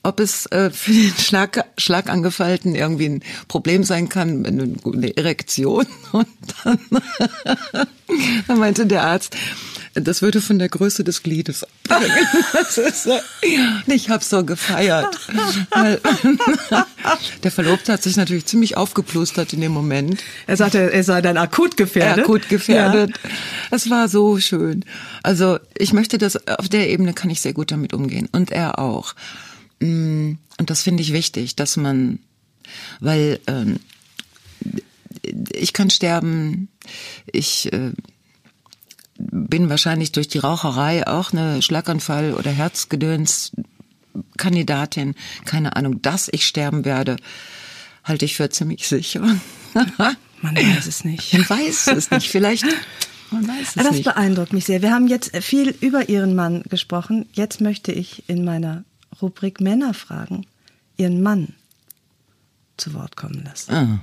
ob 0.04 0.20
es 0.20 0.46
äh, 0.48 0.70
für 0.70 0.92
den 0.92 1.14
Schlag, 1.18 1.66
Schlagangefallten 1.78 2.76
irgendwie 2.76 3.10
ein 3.10 3.24
Problem 3.48 3.84
sein 3.84 4.08
kann, 4.08 4.46
eine, 4.46 4.76
eine 4.86 5.18
Erektion. 5.18 5.88
Und 6.12 6.28
dann, 6.64 6.80
dann 8.48 8.60
meinte 8.60 8.86
der 8.86 9.04
Arzt, 9.04 9.36
das 9.96 10.22
würde 10.22 10.42
von 10.42 10.60
der 10.60 10.70
Größe 10.70 11.04
des 11.04 11.24
Gliedes 11.24 11.66
abhängen. 11.90 12.14
So, 12.94 13.20
ich 13.88 14.10
habe 14.10 14.24
so 14.24 14.44
gefeiert. 14.44 15.18
Der 17.44 17.52
Verlobte 17.52 17.94
hat 17.94 18.04
sich 18.04 18.18
natürlich 18.18 18.46
ziemlich 18.46 18.76
aufgeplustert 18.76 19.54
in 19.54 19.62
dem 19.62 19.72
Moment. 19.72 20.22
Er 20.48 20.58
sagte, 20.58 20.92
er 20.92 21.04
sei 21.04 21.22
dann 21.22 21.38
akut 21.38 21.78
gefährdet. 21.78 22.26
Akut 22.26 22.50
gefährdet. 22.50 23.12
Ja. 23.24 23.30
Es 23.72 23.90
war 23.90 24.10
so 24.10 24.40
schön. 24.40 24.84
Also 25.24 25.60
ich 25.78 25.94
möchte 25.94 26.18
das, 26.18 26.48
auf 26.48 26.68
der 26.68 26.90
Ebene 26.90 27.14
kann 27.14 27.30
ich 27.30 27.42
sehr 27.42 27.54
gut 27.54 27.72
damit 27.72 27.94
umgehen. 27.94 28.28
Und 28.32 28.52
er 28.52 28.80
auch. 28.80 29.16
Mm, 29.80 30.34
und 30.58 30.70
das 30.70 30.82
finde 30.82 31.04
ich 31.04 31.14
wichtig, 31.14 31.56
dass 31.56 31.78
man, 31.78 32.20
weil 33.00 33.40
ähm, 33.48 33.80
ich 35.54 35.74
kann 35.74 35.90
sterben. 35.90 36.70
Ich 37.32 37.72
äh, 37.72 37.92
bin 39.18 39.70
wahrscheinlich 39.70 40.12
durch 40.12 40.28
die 40.28 40.40
Raucherei 40.40 41.08
auch 41.08 41.32
eine 41.32 41.62
Schlaganfall 41.62 42.34
oder 42.34 42.52
Herzgedöns 42.52 43.52
Kandidatin. 44.38 45.16
Keine 45.46 45.76
Ahnung, 45.76 46.02
dass 46.02 46.30
ich 46.32 46.46
sterben 46.48 46.86
werde, 46.86 47.18
halte 48.04 48.26
ich 48.26 48.36
für 48.36 48.50
ziemlich 48.50 48.88
sicher. 48.88 49.22
Man 50.42 50.56
weiß 50.56 50.86
es 50.86 51.04
nicht. 51.04 51.34
Man 51.34 51.50
weiß 51.50 51.88
es 51.88 52.12
nicht. 52.12 52.30
Vielleicht. 52.30 52.66
Man 53.32 53.48
weiß 53.48 53.70
es 53.70 53.74
das 53.74 53.92
nicht. 53.92 54.04
beeindruckt 54.04 54.54
mich 54.54 54.66
sehr. 54.66 54.82
Wir 54.82 54.92
haben 54.92 55.08
jetzt 55.08 55.36
viel 55.38 55.70
über 55.82 56.10
Ihren 56.10 56.36
Mann 56.36 56.64
gesprochen. 56.70 57.28
Jetzt 57.34 57.62
möchte 57.62 57.92
ich 57.92 58.30
in 58.30 58.46
meiner 58.46 58.84
Rubrik 59.22 59.62
Männer 59.62 59.94
fragen, 59.94 60.46
Ihren 60.98 61.22
Mann 61.24 61.56
zu 62.78 62.94
Wort 62.94 63.16
kommen 63.16 63.44
lassen. 63.44 64.02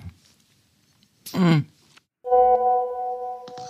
Ah. 1.35 1.63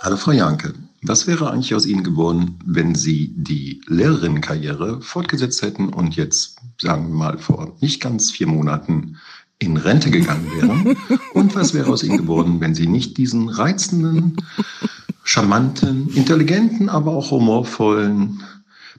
Hallo 0.01 0.17
Frau 0.17 0.31
Janke, 0.31 0.73
was 1.05 1.27
wäre 1.27 1.51
eigentlich 1.51 1.75
aus 1.75 1.85
Ihnen 1.85 2.03
geworden, 2.03 2.59
wenn 2.65 2.95
Sie 2.95 3.33
die 3.35 3.81
Lehrerinnenkarriere 3.87 5.01
fortgesetzt 5.01 5.61
hätten 5.61 5.89
und 5.89 6.15
jetzt, 6.15 6.57
sagen 6.79 7.09
wir 7.09 7.15
mal, 7.15 7.37
vor 7.37 7.75
nicht 7.81 8.01
ganz 8.01 8.31
vier 8.31 8.47
Monaten 8.47 9.17
in 9.59 9.77
Rente 9.77 10.11
gegangen 10.11 10.49
wären? 10.55 10.97
Und 11.33 11.55
was 11.55 11.73
wäre 11.73 11.91
aus 11.91 12.03
Ihnen 12.03 12.17
geworden, 12.17 12.59
wenn 12.59 12.75
Sie 12.75 12.87
nicht 12.87 13.17
diesen 13.17 13.49
reizenden, 13.49 14.37
charmanten, 15.23 16.09
intelligenten, 16.09 16.89
aber 16.89 17.11
auch 17.11 17.31
humorvollen 17.31 18.43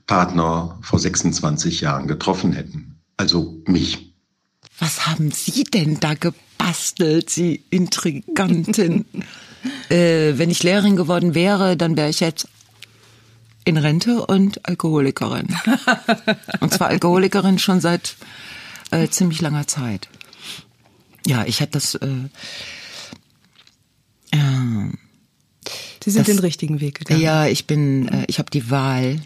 Partner 0.06 0.78
vor 0.82 0.98
26 0.98 1.80
Jahren 1.80 2.06
getroffen 2.06 2.52
hätten? 2.52 2.96
Also 3.16 3.62
mich. 3.66 4.14
Was 4.78 5.06
haben 5.06 5.30
Sie 5.30 5.64
denn 5.64 6.00
da 6.00 6.14
gebastelt, 6.14 7.30
Sie 7.30 7.62
Intrigantin? 7.70 9.04
äh, 9.90 10.38
wenn 10.38 10.50
ich 10.50 10.62
Lehrerin 10.62 10.96
geworden 10.96 11.34
wäre, 11.34 11.76
dann 11.76 11.96
wäre 11.96 12.08
ich 12.08 12.20
jetzt 12.20 12.48
in 13.64 13.76
Rente 13.76 14.26
und 14.26 14.66
Alkoholikerin. 14.68 15.48
und 16.60 16.72
zwar 16.72 16.88
Alkoholikerin 16.88 17.58
schon 17.58 17.80
seit 17.80 18.16
äh, 18.90 19.08
ziemlich 19.08 19.40
langer 19.40 19.66
Zeit. 19.66 20.08
Ja, 21.26 21.44
ich 21.46 21.60
habe 21.60 21.70
das. 21.70 21.94
Äh, 21.94 22.06
äh, 24.30 24.38
Sie 26.02 26.10
sind 26.10 26.28
das- 26.28 26.36
den 26.36 26.38
richtigen 26.40 26.80
Weg 26.80 26.98
gegangen. 26.98 27.20
ja, 27.20 27.46
ich 27.46 27.66
bin, 27.66 28.08
äh, 28.08 28.24
ich 28.28 28.38
habe 28.38 28.50
die 28.50 28.70
Wahl. 28.70 29.20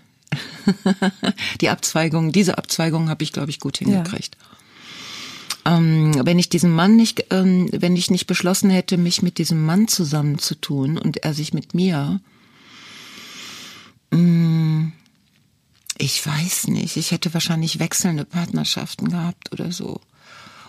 die 1.60 1.70
Abzweigung, 1.70 2.30
diese 2.30 2.58
Abzweigung 2.58 3.08
habe 3.08 3.24
ich, 3.24 3.32
glaube 3.32 3.50
ich, 3.50 3.58
gut 3.58 3.78
hingekriegt. 3.78 4.36
Ähm, 5.68 6.14
wenn 6.24 6.38
ich 6.38 6.48
diesen 6.48 6.72
Mann 6.72 6.96
nicht, 6.96 7.26
ähm, 7.30 7.68
wenn 7.72 7.94
ich 7.94 8.10
nicht 8.10 8.26
beschlossen 8.26 8.70
hätte, 8.70 8.96
mich 8.96 9.20
mit 9.20 9.36
diesem 9.36 9.66
Mann 9.66 9.86
zusammenzutun 9.86 10.96
und 10.96 11.18
er 11.18 11.34
sich 11.34 11.52
mit 11.52 11.74
mir, 11.74 12.20
mh, 14.10 14.92
ich 15.98 16.26
weiß 16.26 16.68
nicht, 16.68 16.96
ich 16.96 17.10
hätte 17.10 17.34
wahrscheinlich 17.34 17.80
wechselnde 17.80 18.24
Partnerschaften 18.24 19.10
gehabt 19.10 19.52
oder 19.52 19.70
so. 19.70 20.00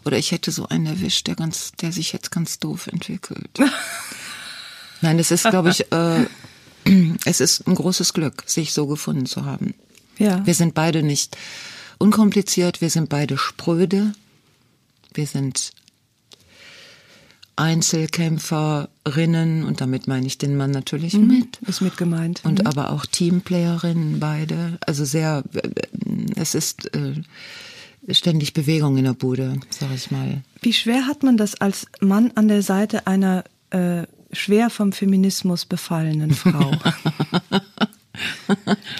Oder 0.03 0.17
ich 0.17 0.31
hätte 0.31 0.51
so 0.51 0.67
einen 0.67 0.85
erwischt, 0.85 1.27
der 1.27 1.35
ganz, 1.35 1.71
der 1.79 1.93
sich 1.93 2.11
jetzt 2.11 2.31
ganz 2.31 2.59
doof 2.59 2.87
entwickelt. 2.87 3.57
Nein, 5.01 5.17
es 5.17 5.31
ist, 5.31 5.49
glaube 5.49 5.69
ich, 5.69 5.89
äh, 5.93 6.25
es 7.25 7.39
ist 7.39 7.67
ein 7.67 7.75
großes 7.75 8.11
Glück, 8.11 8.43
sich 8.47 8.73
so 8.73 8.85
gefunden 8.87 9.27
zu 9.27 9.45
haben. 9.45 9.75
Ja. 10.17 10.45
Wir 10.45 10.55
sind 10.55 10.73
beide 10.73 11.03
nicht 11.03 11.37
unkompliziert, 11.99 12.81
wir 12.81 12.89
sind 12.89 13.07
beide 13.07 13.37
spröde, 13.37 14.13
wir 15.13 15.25
sind 15.25 15.71
Einzelkämpferinnen 17.59 19.65
und 19.65 19.81
damit 19.81 20.07
meine 20.07 20.25
ich 20.25 20.37
den 20.37 20.55
Mann 20.55 20.71
natürlich 20.71 21.15
mit. 21.15 21.57
Ist 21.67 21.81
mit 21.81 21.97
gemeint. 21.97 22.39
Und 22.45 22.65
aber 22.65 22.91
auch 22.91 23.05
Teamplayerinnen 23.05 24.21
beide. 24.21 24.77
Also 24.85 25.03
sehr, 25.03 25.43
es 26.37 26.55
ist 26.55 26.95
äh, 26.95 27.15
ständig 28.13 28.53
Bewegung 28.53 28.97
in 28.97 29.03
der 29.03 29.13
Bude, 29.13 29.59
sag 29.71 29.89
ich 29.93 30.09
mal. 30.09 30.41
Wie 30.61 30.71
schwer 30.71 31.05
hat 31.05 31.23
man 31.23 31.35
das 31.35 31.55
als 31.55 31.87
Mann 31.99 32.31
an 32.35 32.47
der 32.47 32.61
Seite 32.61 33.07
einer 33.07 33.43
äh, 33.71 34.03
schwer 34.31 34.69
vom 34.69 34.93
Feminismus 34.93 35.65
befallenen 35.65 36.31
Frau? 36.31 36.71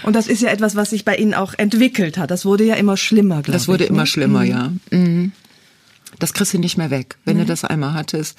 Und 0.04 0.16
das 0.16 0.28
ist 0.28 0.42
ja 0.42 0.50
etwas, 0.50 0.76
was 0.76 0.90
sich 0.90 1.06
bei 1.06 1.16
Ihnen 1.16 1.34
auch 1.34 1.54
entwickelt 1.58 2.18
hat. 2.18 2.32
Das 2.32 2.46
wurde 2.46 2.66
ja 2.66 2.76
immer 2.76 2.98
schlimmer, 2.98 3.42
glaube 3.42 3.50
ich. 3.50 3.54
Das 3.54 3.68
wurde 3.68 3.86
ne? 3.86 3.90
immer 3.90 4.06
schlimmer, 4.06 4.44
ja. 4.44 4.72
Mhm. 4.92 5.32
Das 6.20 6.34
kriegst 6.34 6.54
du 6.54 6.60
nicht 6.60 6.78
mehr 6.78 6.90
weg, 6.90 7.18
wenn 7.26 7.38
du 7.38 7.46
das 7.46 7.64
einmal 7.64 7.94
hattest. 7.94 8.38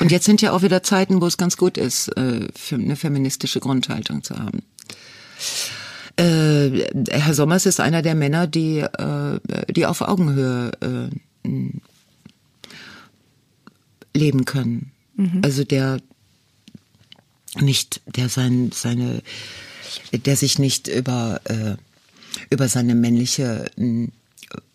Und 0.00 0.12
jetzt 0.12 0.24
sind 0.24 0.40
ja 0.40 0.52
auch 0.52 0.62
wieder 0.62 0.82
Zeiten, 0.82 1.20
wo 1.20 1.26
es 1.26 1.36
ganz 1.36 1.56
gut 1.56 1.76
ist, 1.76 2.08
äh, 2.16 2.46
eine 2.70 2.96
feministische 2.96 3.58
Grundhaltung 3.58 4.22
zu 4.22 4.38
haben. 4.38 4.62
Äh, 6.16 6.86
Herr 7.10 7.34
Sommers 7.34 7.66
ist 7.66 7.80
einer 7.80 8.02
der 8.02 8.14
Männer, 8.14 8.46
die, 8.46 8.78
äh, 8.78 9.40
die 9.70 9.86
auf 9.86 10.00
Augenhöhe 10.00 10.70
leben 14.14 14.44
können. 14.44 14.92
Also 15.42 15.64
der 15.64 15.98
nicht, 17.60 18.02
der 18.06 18.28
sein, 18.28 18.70
seine, 18.72 19.22
der 20.12 20.36
sich 20.36 20.58
nicht 20.58 20.86
über, 20.88 21.40
über 22.50 22.68
seine 22.68 22.94
männliche, 22.94 23.70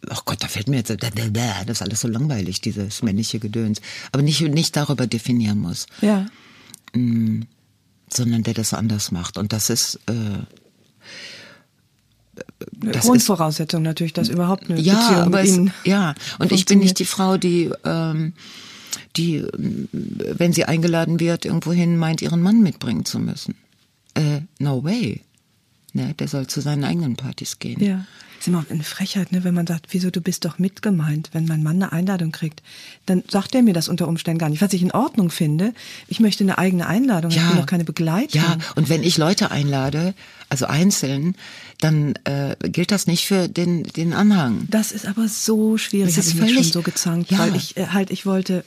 oh 0.09 0.19
Gott, 0.25 0.43
da 0.43 0.47
fällt 0.47 0.67
mir 0.67 0.77
jetzt, 0.77 0.89
das 0.89 1.67
ist 1.67 1.81
alles 1.81 2.01
so 2.01 2.07
langweilig, 2.07 2.61
dieses 2.61 3.01
männliche 3.01 3.39
Gedöns, 3.39 3.81
aber 4.11 4.23
nicht, 4.23 4.41
nicht 4.41 4.75
darüber 4.75 5.07
definieren 5.07 5.59
muss, 5.59 5.87
Ja. 6.01 6.25
sondern 6.93 8.43
der 8.43 8.53
das 8.53 8.73
anders 8.73 9.11
macht. 9.11 9.37
Und 9.37 9.53
das 9.53 9.69
ist, 9.69 9.99
äh, 10.07 10.39
das 12.71 13.05
Grundvoraussetzung 13.05 13.83
natürlich, 13.83 14.13
dass 14.13 14.29
überhaupt 14.29 14.69
eine 14.69 14.79
ja, 14.79 14.93
Beziehung 14.93 15.21
aber 15.21 15.43
es, 15.43 15.59
ja, 15.85 16.15
und 16.39 16.51
ich 16.51 16.65
bin 16.65 16.79
nicht 16.79 16.99
die 16.99 17.05
Frau, 17.05 17.37
die, 17.37 17.69
ähm, 17.83 18.33
die, 19.15 19.35
ähm, 19.35 19.87
wenn 19.91 20.53
sie 20.53 20.65
eingeladen 20.65 21.19
wird, 21.19 21.45
irgendwohin 21.45 21.97
meint, 21.97 22.21
ihren 22.21 22.41
Mann 22.41 22.61
mitbringen 22.61 23.05
zu 23.05 23.19
müssen. 23.19 23.55
Äh, 24.15 24.41
no 24.59 24.83
way. 24.83 25.21
Ne, 25.93 26.15
der 26.15 26.27
soll 26.27 26.47
zu 26.47 26.59
seinen 26.61 26.83
eigenen 26.83 27.15
Partys 27.15 27.59
gehen. 27.59 27.79
Ja. 27.83 28.05
Ist 28.43 28.47
immer 28.49 28.65
eine 28.69 28.83
Frechheit, 28.83 29.31
ne, 29.31 29.45
wenn 29.45 29.53
man 29.53 29.65
sagt, 29.65 29.85
wieso, 29.91 30.09
du 30.11 30.19
bist 30.19 30.43
doch 30.43 30.59
mitgemeint. 30.59 31.29
Wenn 31.31 31.45
mein 31.45 31.63
Mann 31.63 31.77
eine 31.81 31.93
Einladung 31.93 32.33
kriegt, 32.33 32.61
dann 33.05 33.23
sagt 33.31 33.55
er 33.55 33.61
mir 33.61 33.73
das 33.73 33.87
unter 33.87 34.05
Umständen 34.05 34.37
gar 34.39 34.49
nicht. 34.49 34.61
Was 34.61 34.73
ich 34.73 34.81
in 34.81 34.91
Ordnung 34.91 35.29
finde, 35.29 35.73
ich 36.09 36.19
möchte 36.19 36.43
eine 36.43 36.57
eigene 36.57 36.85
Einladung, 36.85 37.31
ich 37.31 37.37
will 37.37 37.55
doch 37.55 37.65
keine 37.65 37.85
Begleitung. 37.85 38.41
Ja, 38.41 38.57
und 38.75 38.89
wenn 38.89 39.01
ich 39.01 39.17
Leute 39.17 39.49
einlade, 39.51 40.13
also 40.49 40.65
einzeln, 40.65 41.37
dann 41.79 42.15
äh, 42.25 42.57
gilt 42.63 42.91
das 42.91 43.07
nicht 43.07 43.25
für 43.27 43.47
den, 43.47 43.83
den 43.83 44.11
Anhang. 44.13 44.67
Das 44.69 44.91
ist 44.91 45.05
aber 45.05 45.29
so 45.29 45.77
schwierig, 45.77 46.13
Das 46.13 46.25
ist 46.27 46.33
mich 46.35 46.43
schon 46.43 46.53
völlig- 46.55 46.73
so 46.73 46.81
gezankt, 46.81 47.31
Ja. 47.31 47.39
weil 47.39 47.55
ich 47.55 47.77
äh, 47.77 47.87
halt, 47.93 48.11
ich 48.11 48.25
wollte 48.25 48.65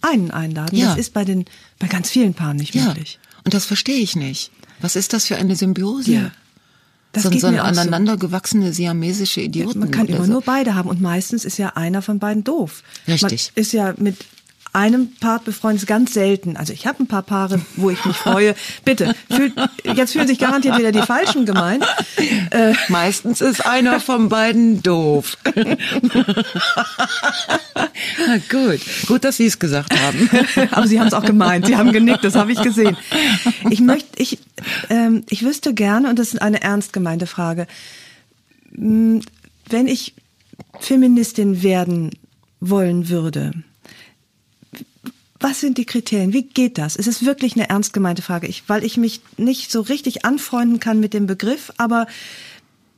einen 0.00 0.32
einladen. 0.32 0.76
Ja. 0.76 0.88
Das 0.88 0.98
ist 0.98 1.12
bei 1.12 1.24
den, 1.24 1.44
bei 1.78 1.86
ganz 1.86 2.10
vielen 2.10 2.34
Paaren 2.34 2.56
nicht 2.56 2.74
Ja, 2.74 2.86
möglich. 2.86 3.20
und 3.44 3.54
das 3.54 3.66
verstehe 3.66 4.00
ich 4.00 4.16
nicht. 4.16 4.50
Was 4.80 4.96
ist 4.96 5.12
das 5.12 5.26
für 5.26 5.36
eine 5.36 5.54
Symbiose? 5.54 6.10
Ja. 6.10 6.30
Das 7.12 7.22
so, 7.22 7.30
so 7.30 7.46
eine 7.46 7.56
mir 7.56 7.64
auch 7.64 7.72
so. 7.72 7.80
aneinander 7.80 8.16
gewachsene 8.16 8.72
siamesische 8.72 9.40
Idioten. 9.40 9.78
Man 9.78 9.90
kann 9.90 10.06
immer 10.06 10.24
so. 10.24 10.32
nur 10.32 10.42
beide 10.42 10.74
haben 10.74 10.88
und 10.88 11.00
meistens 11.00 11.44
ist 11.44 11.58
ja 11.58 11.70
einer 11.70 12.02
von 12.02 12.18
beiden 12.18 12.44
doof. 12.44 12.82
Richtig. 13.08 13.52
Man 13.54 13.62
ist 13.62 13.72
ja 13.72 13.94
mit 13.96 14.16
einem 14.76 15.14
Part 15.20 15.44
befreundet, 15.44 15.82
ist 15.82 15.86
ganz 15.86 16.12
selten. 16.12 16.56
Also 16.58 16.74
ich 16.74 16.86
habe 16.86 17.02
ein 17.02 17.06
paar 17.06 17.22
Paare, 17.22 17.60
wo 17.76 17.88
ich 17.88 18.04
mich 18.04 18.16
freue. 18.16 18.54
Bitte, 18.84 19.14
fühlt, 19.30 19.54
jetzt 19.84 20.12
fühlen 20.12 20.28
sich 20.28 20.38
garantiert 20.38 20.76
wieder 20.76 20.92
die 20.92 21.00
Falschen 21.00 21.46
gemeint. 21.46 21.82
Äh, 22.50 22.74
Meistens 22.88 23.40
ist 23.40 23.64
einer 23.64 24.00
von 24.00 24.28
beiden 24.28 24.82
doof. 24.82 25.38
Gut, 28.50 28.80
gut, 29.06 29.24
dass 29.24 29.38
Sie 29.38 29.46
es 29.46 29.58
gesagt 29.58 29.98
haben. 29.98 30.28
aber 30.70 30.86
Sie 30.86 31.00
haben 31.00 31.06
es 31.06 31.14
auch 31.14 31.24
gemeint. 31.24 31.66
Sie 31.66 31.76
haben 31.76 31.92
genickt, 31.92 32.24
das 32.24 32.34
habe 32.34 32.52
ich 32.52 32.60
gesehen. 32.60 32.96
Ich 33.70 33.80
möchte, 33.80 34.20
ich, 34.20 34.38
ähm, 34.90 35.24
ich 35.28 35.42
wüsste 35.42 35.72
gerne, 35.72 36.10
und 36.10 36.18
das 36.18 36.34
ist 36.34 36.42
eine 36.42 36.60
ernst 36.62 36.92
gemeinte 36.92 37.26
Frage, 37.26 37.66
wenn 38.72 39.22
ich 39.86 40.14
Feministin 40.80 41.62
werden 41.62 42.10
wollen 42.60 43.08
würde, 43.08 43.52
was 45.40 45.60
sind 45.60 45.78
die 45.78 45.84
Kriterien? 45.84 46.32
Wie 46.32 46.44
geht 46.44 46.78
das? 46.78 46.96
Es 46.96 47.06
ist 47.06 47.24
wirklich 47.24 47.54
eine 47.54 47.68
ernst 47.68 47.92
gemeinte 47.92 48.22
Frage, 48.22 48.46
ich, 48.46 48.68
weil 48.68 48.84
ich 48.84 48.96
mich 48.96 49.20
nicht 49.36 49.70
so 49.70 49.80
richtig 49.80 50.24
anfreunden 50.24 50.80
kann 50.80 51.00
mit 51.00 51.14
dem 51.14 51.26
Begriff, 51.26 51.72
aber 51.76 52.06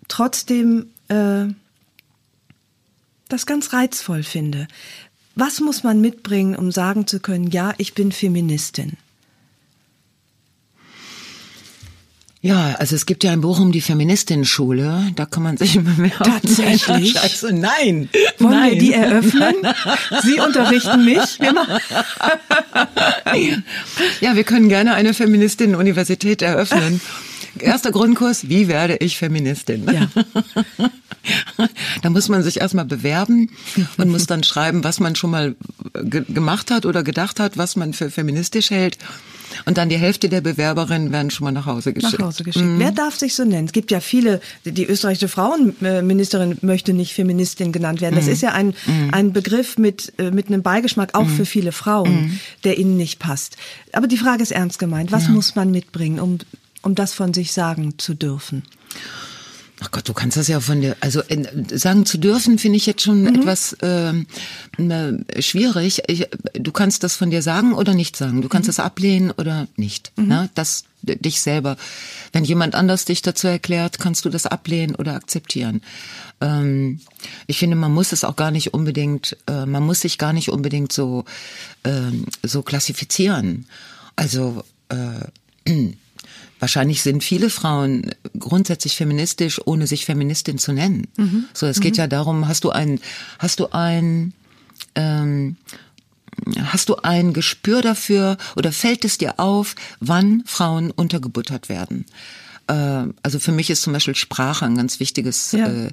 trotzdem 0.09 0.91
äh, 1.09 1.47
das 3.28 3.47
ganz 3.47 3.72
reizvoll 3.72 4.22
finde. 4.22 4.68
Was 5.34 5.61
muss 5.61 5.84
man 5.84 6.01
mitbringen, 6.01 6.57
um 6.57 6.72
sagen 6.72 7.07
zu 7.07 7.20
können, 7.20 7.51
ja, 7.51 7.74
ich 7.78 7.95
bin 7.95 8.12
Feministin? 8.12 8.97
Ja, 12.41 12.76
also 12.78 12.95
es 12.95 13.05
gibt 13.05 13.24
ja 13.24 13.32
in 13.32 13.41
Bochum 13.41 13.72
die 13.72 13.80
Feministinnen-Schule, 13.80 15.11
da 15.16 15.26
kann 15.26 15.43
man 15.43 15.57
sich 15.57 15.74
bewerben. 15.78 16.12
Tatsächlich? 16.18 17.12
Scheiße, 17.12 17.53
nein. 17.53 18.09
Wollen 18.39 18.53
nein. 18.53 18.70
wir 18.72 18.78
die 18.78 18.93
eröffnen? 18.93 19.55
Sie 20.22 20.41
unterrichten 20.41 21.05
mich. 21.05 21.41
Wir 21.41 21.53
ja, 24.20 24.36
wir 24.36 24.45
können 24.45 24.68
gerne 24.68 24.95
eine 24.95 25.14
Feministinnen-Universität 25.14 26.43
eröffnen. 26.43 27.01
Erster 27.59 27.91
Grundkurs, 27.91 28.49
wie 28.49 28.68
werde 28.68 28.99
ich 28.99 29.18
Feministin? 29.18 29.84
Ja. 29.93 30.09
Da 32.03 32.11
muss 32.11 32.28
man 32.28 32.45
sich 32.45 32.61
erstmal 32.61 32.84
bewerben 32.84 33.51
und 33.97 34.11
muss 34.11 34.26
dann 34.26 34.45
schreiben, 34.45 34.84
was 34.84 35.01
man 35.01 35.16
schon 35.16 35.30
mal 35.30 35.57
ge 35.95 36.22
gemacht 36.28 36.70
hat 36.70 36.86
oder 36.86 37.03
gedacht 37.03 37.41
hat, 37.41 37.59
was 37.59 37.74
man 37.74 37.95
für 37.95 38.11
feministisch 38.11 38.70
hält. 38.70 38.99
Und 39.64 39.78
dann 39.78 39.88
die 39.88 39.96
Hälfte 39.98 40.28
der 40.28 40.40
Bewerberinnen 40.40 41.12
werden 41.12 41.30
schon 41.30 41.44
mal 41.44 41.52
nach 41.52 41.66
Hause 41.66 41.92
geschickt. 41.92 42.18
nach 42.18 42.26
Hause 42.26 42.44
geschickt. 42.44 42.64
Mhm. 42.64 42.78
Wer 42.78 42.92
darf 42.92 43.16
sich 43.16 43.34
so 43.34 43.44
nennen? 43.44 43.66
Es 43.66 43.72
gibt 43.72 43.90
ja 43.90 44.00
viele, 44.00 44.40
die 44.64 44.86
österreichische 44.86 45.28
Frauenministerin 45.28 46.59
möchte 46.62 46.92
nicht 46.92 47.14
Feministin 47.14 47.72
genannt 47.72 48.00
werden. 48.00 48.14
Das 48.16 48.26
Mhm. 48.26 48.32
ist 48.32 48.42
ja 48.42 48.52
ein, 48.52 48.74
ein 49.12 49.32
Begriff 49.32 49.78
mit, 49.78 50.12
äh, 50.18 50.30
mit 50.30 50.48
einem 50.48 50.62
Beigeschmack 50.62 51.14
auch 51.14 51.28
für 51.28 51.46
viele 51.46 51.72
Frauen, 51.72 52.22
Mhm. 52.26 52.40
der 52.64 52.78
ihnen 52.78 52.96
nicht 52.96 53.18
passt. 53.18 53.56
Aber 53.92 54.06
die 54.06 54.16
Frage 54.18 54.42
ist 54.42 54.52
ernst 54.52 54.78
gemeint. 54.78 55.12
Was 55.12 55.28
muss 55.28 55.54
man 55.54 55.70
mitbringen, 55.70 56.20
um, 56.20 56.38
um 56.82 56.94
das 56.94 57.12
von 57.14 57.34
sich 57.34 57.52
sagen 57.52 57.94
zu 57.98 58.14
dürfen? 58.14 58.62
Ach 59.81 59.91
Gott, 59.93 60.09
du 60.09 60.12
kannst 60.12 60.37
das 60.37 60.49
ja 60.49 60.59
von 60.59 60.81
der, 60.81 60.97
also 61.01 61.20
äh, 61.22 61.45
sagen 61.76 62.05
zu 62.05 62.18
dürfen, 62.18 62.59
finde 62.59 62.76
ich 62.79 62.87
jetzt 62.87 63.03
schon 63.03 63.22
Mhm. 63.22 63.35
etwas 63.37 63.76
ähm, 63.81 64.26
äh, 64.76 65.41
schwierig. 65.41 66.03
Ich, 66.09 66.26
du 66.55 66.72
kannst 66.72 67.05
das 67.05 67.14
von 67.14 67.31
dir 67.31 67.43
sagen 67.43 67.74
oder 67.74 67.95
nicht 67.95 68.16
sagen. 68.16 68.43
Du 68.43 68.49
kannst 68.49 68.66
Mhm. 68.66 68.70
es 68.70 68.81
ablehnen 68.81 69.31
oder 69.31 69.68
nicht. 69.76 70.11
Ne? 70.16 70.51
Das 70.55 70.85
dich 71.03 71.41
selber. 71.41 71.76
Wenn 72.33 72.43
jemand 72.45 72.74
anders 72.74 73.05
dich 73.05 73.22
dazu 73.22 73.47
erklärt, 73.47 74.01
kannst 74.01 74.24
du 74.24 74.31
das 74.31 74.47
ablehnen 74.47 74.97
oder 74.97 75.14
akzeptieren. 75.14 75.81
Ähm, 76.41 77.01
ich 77.47 77.59
finde, 77.59 77.76
man 77.76 77.93
muss 77.95 78.11
es 78.11 78.24
auch 78.24 78.35
gar 78.35 78.51
nicht 78.51 78.74
unbedingt, 78.74 79.37
äh, 79.47 79.64
man 79.64 79.85
muss 79.87 80.01
sich 80.01 80.18
gar 80.18 80.33
nicht 80.33 80.49
unbedingt 80.49 80.93
so 80.93 81.24
ähm, 81.85 82.24
so 82.43 82.62
klassifizieren. 82.62 83.66
Also 84.16 84.64
äh, 84.89 85.26
Wahrscheinlich 86.59 87.02
sind 87.02 87.22
viele 87.22 87.50
Frauen 87.50 88.11
grundsätzlich 88.38 88.96
feministisch, 88.96 89.61
ohne 89.64 89.86
sich 89.86 90.04
Feministin 90.04 90.59
zu 90.59 90.72
nennen. 90.72 91.06
So, 91.54 91.66
es 91.66 91.80
geht 91.80 91.96
ja 91.96 92.06
darum, 92.06 92.48
hast 92.48 92.64
du 92.64 92.70
ein, 92.70 93.00
hast 93.38 93.61
du 93.61 93.68
ein, 93.70 94.32
ähm, 94.94 95.56
hast 96.64 96.88
du 96.88 96.96
ein 96.96 97.32
Gespür 97.32 97.82
dafür 97.82 98.36
oder 98.56 98.72
fällt 98.72 99.04
es 99.04 99.18
dir 99.18 99.38
auf, 99.38 99.74
wann 100.00 100.42
Frauen 100.46 100.90
untergebuttert 100.90 101.68
werden? 101.68 102.06
Äh, 102.68 103.08
Also 103.22 103.38
für 103.38 103.52
mich 103.52 103.70
ist 103.70 103.82
zum 103.82 103.92
Beispiel 103.92 104.14
Sprache 104.14 104.64
ein 104.64 104.76
ganz 104.76 105.00
wichtiges, 105.00 105.52
Ja. 105.52 105.66
äh, 105.66 105.88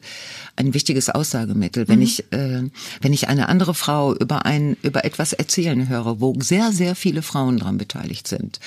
ein 0.55 0.73
wichtiges 0.73 1.09
Aussagemittel. 1.09 1.87
Wenn 1.87 2.01
ich, 2.01 2.31
äh, 2.31 2.63
wenn 3.01 3.13
ich 3.13 3.27
eine 3.27 3.49
andere 3.49 3.73
Frau 3.73 4.13
über 4.13 4.45
ein, 4.45 4.77
über 4.83 5.05
etwas 5.05 5.33
erzählen 5.33 5.87
höre, 5.89 6.19
wo 6.21 6.35
sehr, 6.39 6.71
sehr 6.71 6.95
viele 6.95 7.21
Frauen 7.21 7.57
dran 7.57 7.77
beteiligt 7.77 8.27
sind, 8.27 8.59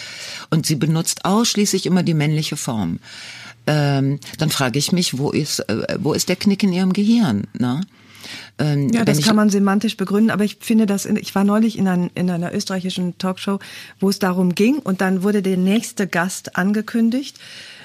und 0.50 0.66
sie 0.66 0.76
benutzt 0.76 1.24
ausschließlich 1.24 1.86
immer 1.86 2.02
die 2.02 2.14
männliche 2.14 2.56
Form, 2.56 2.98
ähm, 3.66 4.18
dann 4.38 4.50
frage 4.50 4.78
ich 4.78 4.92
mich, 4.92 5.18
wo 5.18 5.30
ist, 5.30 5.60
äh, 5.60 5.98
wo 6.00 6.14
ist 6.14 6.28
der 6.30 6.36
Knick 6.36 6.62
in 6.62 6.72
ihrem 6.72 6.92
Gehirn? 6.94 7.46
Ne? 7.58 7.82
Ähm, 8.58 8.88
Ja, 8.90 9.04
das 9.04 9.22
kann 9.22 9.36
man 9.36 9.50
semantisch 9.50 9.96
begründen, 9.96 10.30
aber 10.30 10.44
ich 10.44 10.56
finde 10.60 10.86
das, 10.86 11.04
in, 11.06 11.16
ich 11.16 11.34
war 11.34 11.44
neulich 11.44 11.78
in, 11.78 11.86
ein, 11.86 12.10
in 12.14 12.30
einer 12.30 12.54
österreichischen 12.54 13.16
Talkshow, 13.18 13.58
wo 14.00 14.08
es 14.08 14.18
darum 14.18 14.54
ging 14.54 14.78
und 14.78 15.00
dann 15.00 15.22
wurde 15.22 15.42
der 15.42 15.56
nächste 15.56 16.06
Gast 16.06 16.56
angekündigt, 16.56 17.36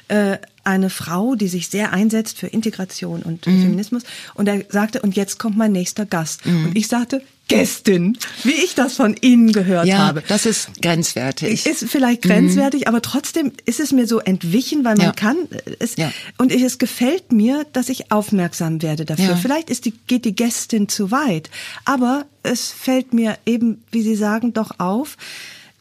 äh, 0.10 0.38
eine 0.66 0.90
Frau, 0.90 1.36
die 1.36 1.48
sich 1.50 1.68
sehr 1.68 1.92
einsetzt 1.92 2.38
für 2.38 2.48
Integration 2.48 3.22
und 3.22 3.46
Mhm. 3.48 3.62
Feminismus 3.62 4.04
und 4.34 4.48
er 4.48 4.64
sagte, 4.70 5.02
und 5.02 5.16
jetzt 5.16 5.38
kommt 5.40 5.58
mein 5.58 5.72
nächster 5.74 6.06
Gast. 6.06 6.46
Und 6.46 6.72
ich 6.76 6.88
sagte, 6.88 7.22
Gästin, 7.50 8.18
wie 8.44 8.52
ich 8.54 8.74
das 8.74 8.96
von 8.96 9.18
Ihnen 9.20 9.52
gehört 9.52 9.86
ja, 9.86 9.98
habe. 9.98 10.24
das 10.30 10.46
ist 10.46 10.70
grenzwertig. 10.82 11.66
Ist 11.66 11.84
vielleicht 11.90 12.22
grenzwertig, 12.22 12.88
aber 12.88 13.02
trotzdem 13.02 13.52
ist 13.66 13.82
es 13.82 13.92
mir 13.92 14.08
so 14.08 14.20
entwichen, 14.20 14.86
weil 14.86 14.96
man 14.96 15.08
Ja. 15.08 15.12
kann 15.12 15.36
es 15.80 15.98
Ja. 15.98 16.14
und 16.38 16.54
es 16.54 16.78
gefällt 16.78 17.34
mir, 17.34 17.66
dass 17.74 17.90
ich 17.90 18.14
aufmerksam 18.14 18.82
werde 18.82 19.04
dafür. 19.04 19.26
Ja. 19.32 19.36
Vielleicht 19.36 19.70
ist 19.70 19.84
die, 19.84 19.94
geht 20.08 20.24
die 20.24 20.36
Gästin 20.36 20.88
zu 20.88 21.12
weit, 21.12 21.50
aber 21.84 22.26
es 22.44 22.72
fällt 22.72 23.14
mir 23.14 23.38
eben, 23.46 23.84
wie 23.92 24.02
Sie 24.04 24.16
sagen, 24.16 24.54
doch 24.54 24.80
auf, 24.80 25.18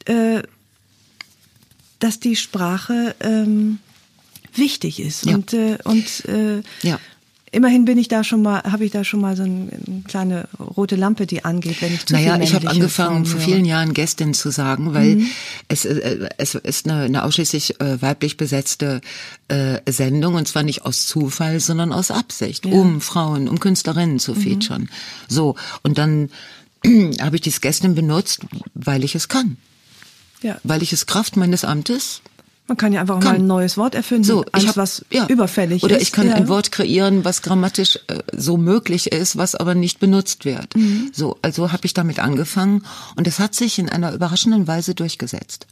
äh, 0.06 0.42
dass 2.00 2.18
die 2.18 2.34
Sprache 2.34 3.14
ähm, 3.20 3.78
wichtig 4.54 5.00
ist 5.00 5.24
Ja. 5.26 5.34
und 5.34 5.52
äh, 5.52 5.78
und 5.84 6.24
äh, 6.26 6.62
Ja. 6.82 6.98
Immerhin 7.54 7.84
bin 7.84 7.98
ich 7.98 8.08
da 8.08 8.24
schon 8.24 8.40
mal, 8.40 8.62
habe 8.62 8.86
ich 8.86 8.92
da 8.92 9.04
schon 9.04 9.20
mal 9.20 9.36
so 9.36 9.42
ein, 9.42 9.68
eine 9.86 10.02
kleine 10.08 10.48
rote 10.58 10.96
Lampe, 10.96 11.26
die 11.26 11.44
angeht, 11.44 11.82
wenn 11.82 11.92
ich 11.92 12.06
zu 12.06 12.14
Naja, 12.14 12.40
ich 12.40 12.54
habe 12.54 12.66
angefangen, 12.66 13.26
vor 13.26 13.40
vielen 13.40 13.66
Jahren 13.66 13.92
Gästin 13.92 14.32
zu 14.32 14.50
sagen, 14.50 14.94
weil 14.94 15.24
es, 15.68 15.84
äh, 15.84 16.30
es 16.38 16.54
ist 16.54 16.88
eine, 16.88 17.02
eine 17.02 17.22
ausschließlich 17.24 17.78
äh, 17.78 18.00
weiblich 18.00 18.38
besetzte 18.38 19.02
äh, 19.48 19.80
Sendung 19.86 20.34
und 20.36 20.48
zwar 20.48 20.62
nicht 20.62 20.86
aus 20.86 21.06
Zufall, 21.06 21.60
sondern 21.60 21.92
aus 21.92 22.10
Absicht, 22.10 22.64
um 22.64 23.02
Frauen, 23.02 23.50
um 23.50 23.60
Künstlerinnen 23.60 24.18
zu 24.18 24.34
featuren. 24.34 24.88
So, 25.28 25.54
und 25.82 25.98
dann 25.98 26.30
habe 27.20 27.36
ich 27.36 27.42
dieses 27.42 27.60
Gästin 27.60 27.94
benutzt, 27.94 28.46
weil 28.72 29.04
ich 29.04 29.14
es 29.14 29.28
kann. 29.28 29.58
Ja. 30.40 30.56
Weil 30.64 30.82
ich 30.82 30.94
es 30.94 31.04
Kraft 31.04 31.36
meines 31.36 31.64
Amtes 31.64 32.22
Man 32.68 32.76
kann 32.76 32.92
ja 32.92 33.00
einfach 33.00 33.18
Kann. 33.18 33.24
mal 33.24 33.34
ein 33.34 33.46
neues 33.46 33.76
Wort 33.76 33.94
erfinden, 33.94 34.24
so, 34.24 34.44
eins, 34.52 34.62
ich 34.62 34.68
hab, 34.68 34.76
was 34.76 35.04
ja. 35.10 35.26
überfällig 35.26 35.82
Oder 35.82 35.96
ist. 35.96 36.02
ich 36.02 36.12
kann 36.12 36.28
ja. 36.28 36.34
ein 36.34 36.48
Wort 36.48 36.70
kreieren, 36.70 37.24
was 37.24 37.42
grammatisch 37.42 37.98
äh, 38.06 38.20
so 38.32 38.56
möglich 38.56 39.10
ist, 39.12 39.36
was 39.36 39.54
aber 39.54 39.74
nicht 39.74 39.98
benutzt 39.98 40.44
wird. 40.44 40.74
Mhm. 40.76 41.10
So, 41.12 41.38
also 41.42 41.72
habe 41.72 41.84
ich 41.86 41.92
damit 41.92 42.20
angefangen 42.20 42.84
und 43.16 43.26
es 43.26 43.40
hat 43.40 43.54
sich 43.54 43.78
in 43.78 43.88
einer 43.88 44.12
überraschenden 44.12 44.68
Weise 44.68 44.94
durchgesetzt. 44.94 45.66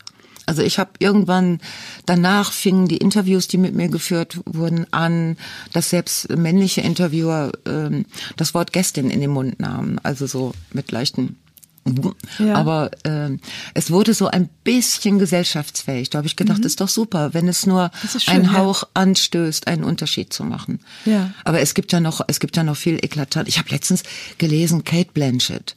Also 0.47 0.63
ich 0.63 0.81
habe 0.81 0.91
irgendwann 0.99 1.61
danach 2.07 2.51
fingen 2.51 2.89
die 2.89 2.97
Interviews, 2.97 3.47
die 3.47 3.57
mit 3.57 3.73
mir 3.75 3.89
geführt 3.89 4.41
wurden, 4.45 4.85
an, 4.93 5.37
dass 5.73 5.91
selbst 5.91 6.29
männliche 6.29 6.81
Interviewer 6.81 7.53
ähm, 7.67 8.05
das 8.37 8.53
Wort 8.53 8.73
Gästin 8.73 9.11
in 9.11 9.21
den 9.21 9.31
Mund 9.31 9.61
nahmen, 9.61 10.01
also 10.03 10.27
so 10.27 10.53
mit 10.73 10.91
leichten 10.91 11.37
Ja. 12.39 12.55
aber 12.57 12.91
ähm, 13.05 13.41
es 13.75 13.91
wurde 13.91 14.13
so 14.15 14.29
ein 14.29 14.49
bisschen 14.65 15.19
gesellschaftsfähig. 15.19 16.11
Da 16.11 16.19
habe 16.19 16.27
ich 16.27 16.37
gedacht, 16.37 16.65
ist 16.65 16.81
doch 16.81 16.89
super, 16.89 17.33
wenn 17.35 17.49
es 17.49 17.67
nur 17.67 17.91
Mhm. 18.03 18.19
Schön, 18.21 18.35
einen 18.35 18.45
ja. 18.45 18.53
Hauch 18.55 18.85
anstößt, 18.95 19.67
einen 19.67 19.83
Unterschied 19.85 20.33
zu 20.33 20.45
machen. 20.45 20.81
Ja. 21.07 21.33
Aber 21.45 21.61
es 21.61 21.75
gibt 21.75 21.93
ja 21.93 22.01
noch, 22.01 22.21
es 22.29 22.39
gibt 22.39 22.57
ja 22.57 22.63
noch 22.63 22.77
viel 22.77 22.97
eklatant. 23.03 23.49
Ich 23.49 23.59
habe 23.59 23.71
letztens 23.71 24.03
gelesen, 24.39 24.85
Kate 24.85 25.11
Blanchett, 25.13 25.75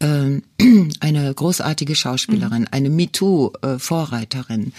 ähm, 0.00 0.42
eine 1.00 1.32
großartige 1.32 1.94
Schauspielerin, 1.94 2.62
Mhm. 2.62 2.68
eine 2.72 2.90
MeToo-Vorreiterin, 2.90 4.72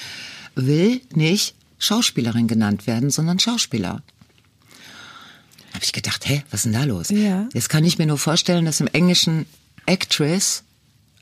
will 0.55 1.01
nicht 1.13 1.55
Schauspielerin 1.79 2.47
genannt 2.47 2.87
werden, 2.87 3.09
sondern 3.09 3.39
Schauspieler. 3.39 4.01
Habe 5.73 5.83
ich 5.83 5.93
gedacht, 5.93 6.27
hä, 6.27 6.43
was 6.51 6.61
ist 6.61 6.63
denn 6.65 6.73
da 6.73 6.83
los? 6.85 7.09
Ja. 7.09 7.47
Jetzt 7.53 7.69
kann 7.69 7.85
ich 7.85 7.97
mir 7.97 8.05
nur 8.07 8.17
vorstellen, 8.17 8.65
dass 8.65 8.79
im 8.81 8.87
Englischen 8.87 9.45
Actress, 9.87 10.63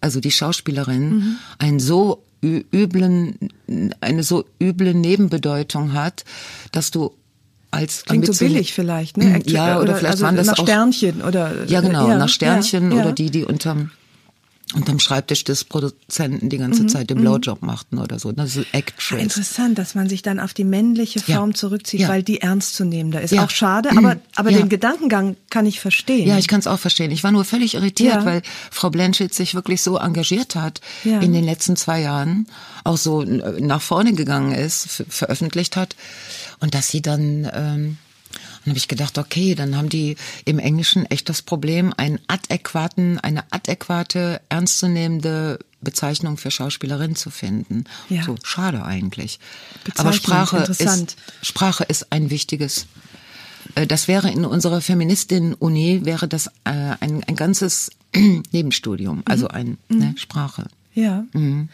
also 0.02 0.20
die 0.20 0.32
Schauspielerin, 0.32 1.10
Mhm. 1.10 1.36
einen 1.58 1.80
so 1.80 2.22
üblen, 2.44 3.38
eine 4.02 4.24
so 4.24 4.46
üble 4.62 4.94
Nebenbedeutung 4.94 5.94
hat, 5.94 6.26
dass 6.72 6.92
du 6.92 7.12
als 7.72 8.04
Klingt 8.06 8.26
so 8.28 8.46
billig 8.46 8.74
vielleicht, 8.74 9.18
ne? 9.18 9.34
Act- 9.36 9.50
Ja, 9.50 9.80
oder, 9.80 9.96
vielleicht 9.96 10.14
also 10.14 10.26
waren 10.26 10.36
das 10.36 10.48
nach 10.48 10.60
auch 10.60 10.64
Sternchen 10.64 11.22
oder 11.22 11.66
ja 11.66 11.82
genau 11.82 12.08
ja, 12.08 12.18
nach 12.18 12.30
Sternchen 12.30 12.92
ja, 12.92 12.98
ja. 12.98 13.04
oder 13.04 13.12
die, 13.14 13.32
die 13.32 13.44
unterm 13.46 13.90
unterm 14.76 15.00
Schreibtisch 15.00 15.44
des 15.44 15.64
Produzenten 15.64 16.50
die 16.50 16.58
Mhm, 16.58 16.62
ganze 16.62 16.88
Zeit 16.88 17.10
den 17.10 17.22
Blowjob 17.22 17.62
machten 17.62 17.98
oder 17.98 18.20
so. 18.20 18.32
Das 18.32 18.56
ist 18.56 18.68
Actress. 18.74 19.22
Interessant, 19.22 19.78
dass 19.78 19.96
man 19.96 20.10
sich 20.10 20.22
dann 20.22 20.40
auf 20.40 20.54
die 20.54 20.64
männliche 20.66 21.20
Ja. 21.26 21.38
Form 21.38 21.56
zurückzieht, 21.56 22.02
Ja. 22.02 22.10
weil 22.10 22.24
die 22.24 22.42
ernstzunehmender 22.42 23.22
ist. 23.22 23.32
Ja. 23.32 23.46
Auch 23.46 23.50
schade, 23.50 23.90
aber, 23.96 24.18
aber 24.36 24.50
Ja. 24.52 24.58
den 24.60 24.70
Gedankengang 24.70 25.38
kann 25.50 25.66
ich 25.66 25.80
verstehen. 25.80 26.28
Ja, 26.28 26.38
ich 26.38 26.48
kann 26.48 26.60
es 26.60 26.68
auch 26.68 26.80
verstehen. 26.80 27.12
Ich 27.12 27.24
war 27.24 27.32
nur 27.32 27.46
völlig 27.46 27.76
irritiert, 27.76 28.16
Ja. 28.16 28.26
weil 28.26 28.42
Frau 28.72 28.90
Blanchett 28.90 29.34
sich 29.34 29.56
wirklich 29.56 29.82
so 29.82 29.98
engagiert 29.98 30.56
hat 30.56 30.82
Ja. 31.04 31.20
in 31.20 31.34
den 31.34 31.44
letzten 31.46 31.76
zwei 31.76 32.02
Jahren, 32.02 32.48
auch 32.84 32.98
so 32.98 33.22
äh, 33.24 33.62
nach 33.62 33.82
vorne 33.82 34.14
gegangen 34.14 34.52
ist, 34.52 35.04
veröffentlicht 35.10 35.76
hat 35.78 35.96
und 36.60 36.74
dass 36.76 36.90
sie 36.90 37.02
dann 37.02 37.50
ähm, 37.54 37.98
dann 38.66 38.72
habe 38.72 38.80
ich 38.80 38.88
gedacht, 38.88 39.20
okay, 39.20 39.54
dann 39.54 39.78
haben 39.78 39.90
die 39.90 40.16
im 40.44 40.58
Englischen 40.58 41.06
echt 41.06 41.30
das 41.30 41.44
Problem, 41.44 41.94
einen 41.96 42.20
adäquaten, 42.28 43.20
eine 43.20 43.44
adäquate, 43.52 44.42
ernstzunehmende 44.50 45.60
Bezeichnung 45.82 46.38
für 46.38 46.50
Schauspielerin 46.50 47.16
zu 47.16 47.30
finden. 47.30 47.84
Ja. 48.10 48.24
So 48.24 48.36
schade 48.44 48.84
eigentlich. 48.84 49.40
Aber 49.98 50.14
Sprache 50.14 50.58
ist 50.58 51.16
Sprache 51.44 51.84
ist 51.84 52.12
ein 52.12 52.32
wichtiges 52.32 52.88
äh, 53.76 53.86
das 53.86 54.08
wäre 54.08 54.32
in 54.32 54.46
unserer 54.46 54.82
Feministin-Uni, 54.82 56.02
wäre 56.04 56.28
das 56.28 56.48
äh, 56.64 56.96
ein, 57.00 57.24
ein 57.24 57.36
ganzes 57.36 57.92
Nebenstudium, 58.52 59.22
also 59.26 59.48
ein 59.48 59.78
ne, 59.90 60.16
Sprache. 60.18 60.68
Ja. 60.96 61.26
Mhm. 61.34 61.70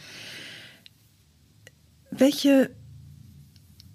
Welche 2.11 2.71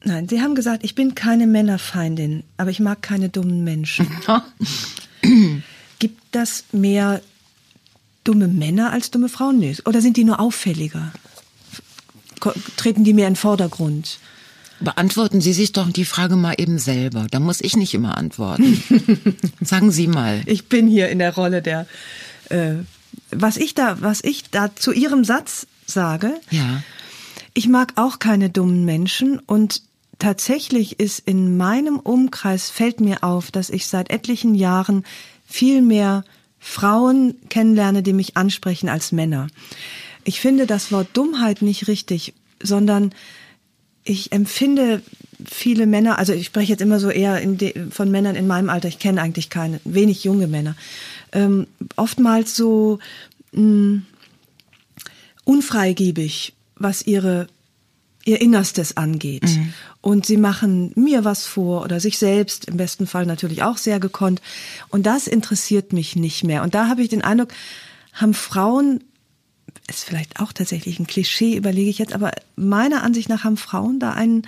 Nein, 0.07 0.29
Sie 0.29 0.41
haben 0.41 0.55
gesagt, 0.55 0.85
ich 0.85 0.95
bin 0.95 1.17
keine 1.17 1.49
Männerfeindin, 1.49 2.45
aber 2.59 2.71
ich 2.71 2.79
mag 2.79 3.03
keine 3.03 3.29
dummen 3.29 3.65
Menschen. 3.65 4.07
Gibt 5.99 6.23
das 6.31 6.63
mehr 6.71 7.21
dumme 8.23 8.47
Männer 8.47 8.93
als 8.93 9.11
dumme 9.11 9.29
Frauen? 9.29 9.59
Nee. 9.59 9.77
Oder 9.85 10.01
sind 10.01 10.17
die 10.17 10.23
nur 10.23 10.39
auffälliger? 10.39 11.13
Treten 12.77 13.03
die 13.03 13.15
mehr 13.15 13.27
in 13.27 13.33
den 13.33 13.37
Vordergrund? 13.37 14.21
Beantworten 14.79 15.41
Sie 15.41 15.53
sich 15.53 15.73
doch 15.73 15.91
die 15.91 16.05
Frage 16.05 16.37
mal 16.37 16.55
eben 16.57 16.79
selber. 16.79 17.27
Da 17.29 17.41
muss 17.41 17.61
ich 17.61 17.77
nicht 17.77 17.93
immer 17.93 18.17
antworten. 18.17 18.81
Sagen 19.61 19.91
Sie 19.91 20.07
mal. 20.07 20.41
Ich 20.47 20.69
bin 20.69 20.87
hier 20.87 21.09
in 21.09 21.19
der 21.19 21.35
Rolle 21.35 21.63
der, 21.63 21.89
äh, 22.51 22.75
was 23.31 23.57
ich 23.57 23.75
da, 23.75 24.01
was 24.03 24.23
ich 24.23 24.51
da 24.51 24.77
zu 24.77 24.93
Ihrem 24.93 25.25
Satz 25.25 25.67
sage. 25.85 26.35
Ja. 26.51 26.85
Ich 27.55 27.67
mag 27.67 27.95
auch 27.97 28.21
keine 28.21 28.51
dummen 28.51 28.85
Menschen 28.85 29.39
und 29.39 29.83
tatsächlich 30.19 30.99
ist 30.99 31.21
in 31.21 31.57
meinem 31.57 31.99
Umkreis 31.99 32.71
fällt 32.71 33.01
mir 33.01 33.23
auf, 33.23 33.51
dass 33.51 33.71
ich 33.71 33.87
seit 33.87 34.11
etlichen 34.11 34.55
Jahren 34.55 35.05
viel 35.47 35.83
mehr 35.83 36.25
Frauen 36.59 37.37
kennenlerne, 37.49 38.03
die 38.03 38.13
mich 38.13 38.37
ansprechen 38.37 38.89
als 38.89 39.13
Männer. 39.13 39.49
Ich 40.25 40.41
finde 40.41 40.67
das 40.67 40.91
Wort 40.91 41.09
Dummheit 41.13 41.63
nicht 41.63 41.87
richtig, 41.87 42.35
sondern 42.63 43.13
ich 44.03 44.33
empfinde 44.33 45.03
viele 45.45 45.87
Männer, 45.87 46.19
also 46.19 46.33
ich 46.33 46.47
spreche 46.47 46.73
jetzt 46.73 46.81
immer 46.81 46.99
so 46.99 47.11
eher 47.11 47.45
de, 47.45 47.91
von 47.91 48.11
Männern 48.11 48.37
in 48.37 48.47
meinem 48.47 48.71
Alter, 48.71 48.89
ich 48.89 48.99
kenne 48.99 49.21
eigentlich 49.21 49.51
keine, 49.51 49.81
wenig 49.85 50.25
junge 50.25 50.47
Männer, 50.47 50.75
ähm, 51.33 51.67
oftmals 51.97 52.57
so 52.57 52.99
mh, 53.53 54.03
unfreigebig, 55.45 56.55
was 56.77 57.07
ihre 57.07 57.49
ihr 58.27 58.41
Innerstes 58.41 58.97
angeht. 58.97 59.59
Und 60.01 60.27
sie 60.27 60.37
machen 60.37 60.93
mir 60.97 61.25
was 61.25 61.47
vor 61.47 61.83
oder 61.83 62.01
sich 62.01 62.19
selbst, 62.19 62.67
im 62.67 62.77
besten 62.77 63.07
Fall 63.07 63.25
natürlich 63.25 63.63
auch 63.63 63.79
sehr 63.79 64.01
gekonnt. 64.01 64.43
Und 64.89 65.07
das 65.07 65.27
interessiert 65.27 65.93
mich 65.93 66.17
nicht 66.17 66.45
mehr. 66.45 66.63
Und 66.63 66.75
da 66.75 66.89
habe 66.89 67.03
ich 67.03 67.09
den 67.09 67.23
Eindruck, 67.23 67.53
haben 68.13 68.35
Frauen, 68.35 69.05
ist 69.89 70.05
vielleicht 70.05 70.41
auch 70.41 70.53
tatsächlich 70.53 70.99
ein 70.99 71.07
Klischee, 71.07 71.57
überlege 71.57 71.89
ich 71.89 71.99
jetzt, 71.99 72.13
aber 72.13 72.33
meiner 72.57 73.05
Ansicht 73.05 73.29
nach 73.29 73.45
haben 73.45 73.57
Frauen 73.57 74.01
da 74.01 74.13
einen, 74.13 74.43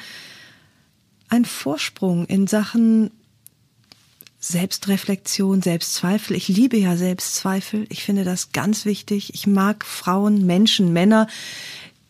einen 1.28 1.44
Vorsprung 1.44 2.26
in 2.26 2.48
Sachen 2.48 3.10
Selbstreflexion, 4.40 5.62
Selbstzweifel. 5.62 6.36
Ich 6.36 6.48
liebe 6.48 6.76
ja 6.76 6.96
Selbstzweifel. 6.96 7.86
Ich 7.88 8.04
finde 8.04 8.24
das 8.24 8.52
ganz 8.52 8.84
wichtig. 8.84 9.34
Ich 9.34 9.48
mag 9.48 9.84
Frauen, 9.84 10.46
Menschen, 10.46 10.92
Männer, 10.92 11.26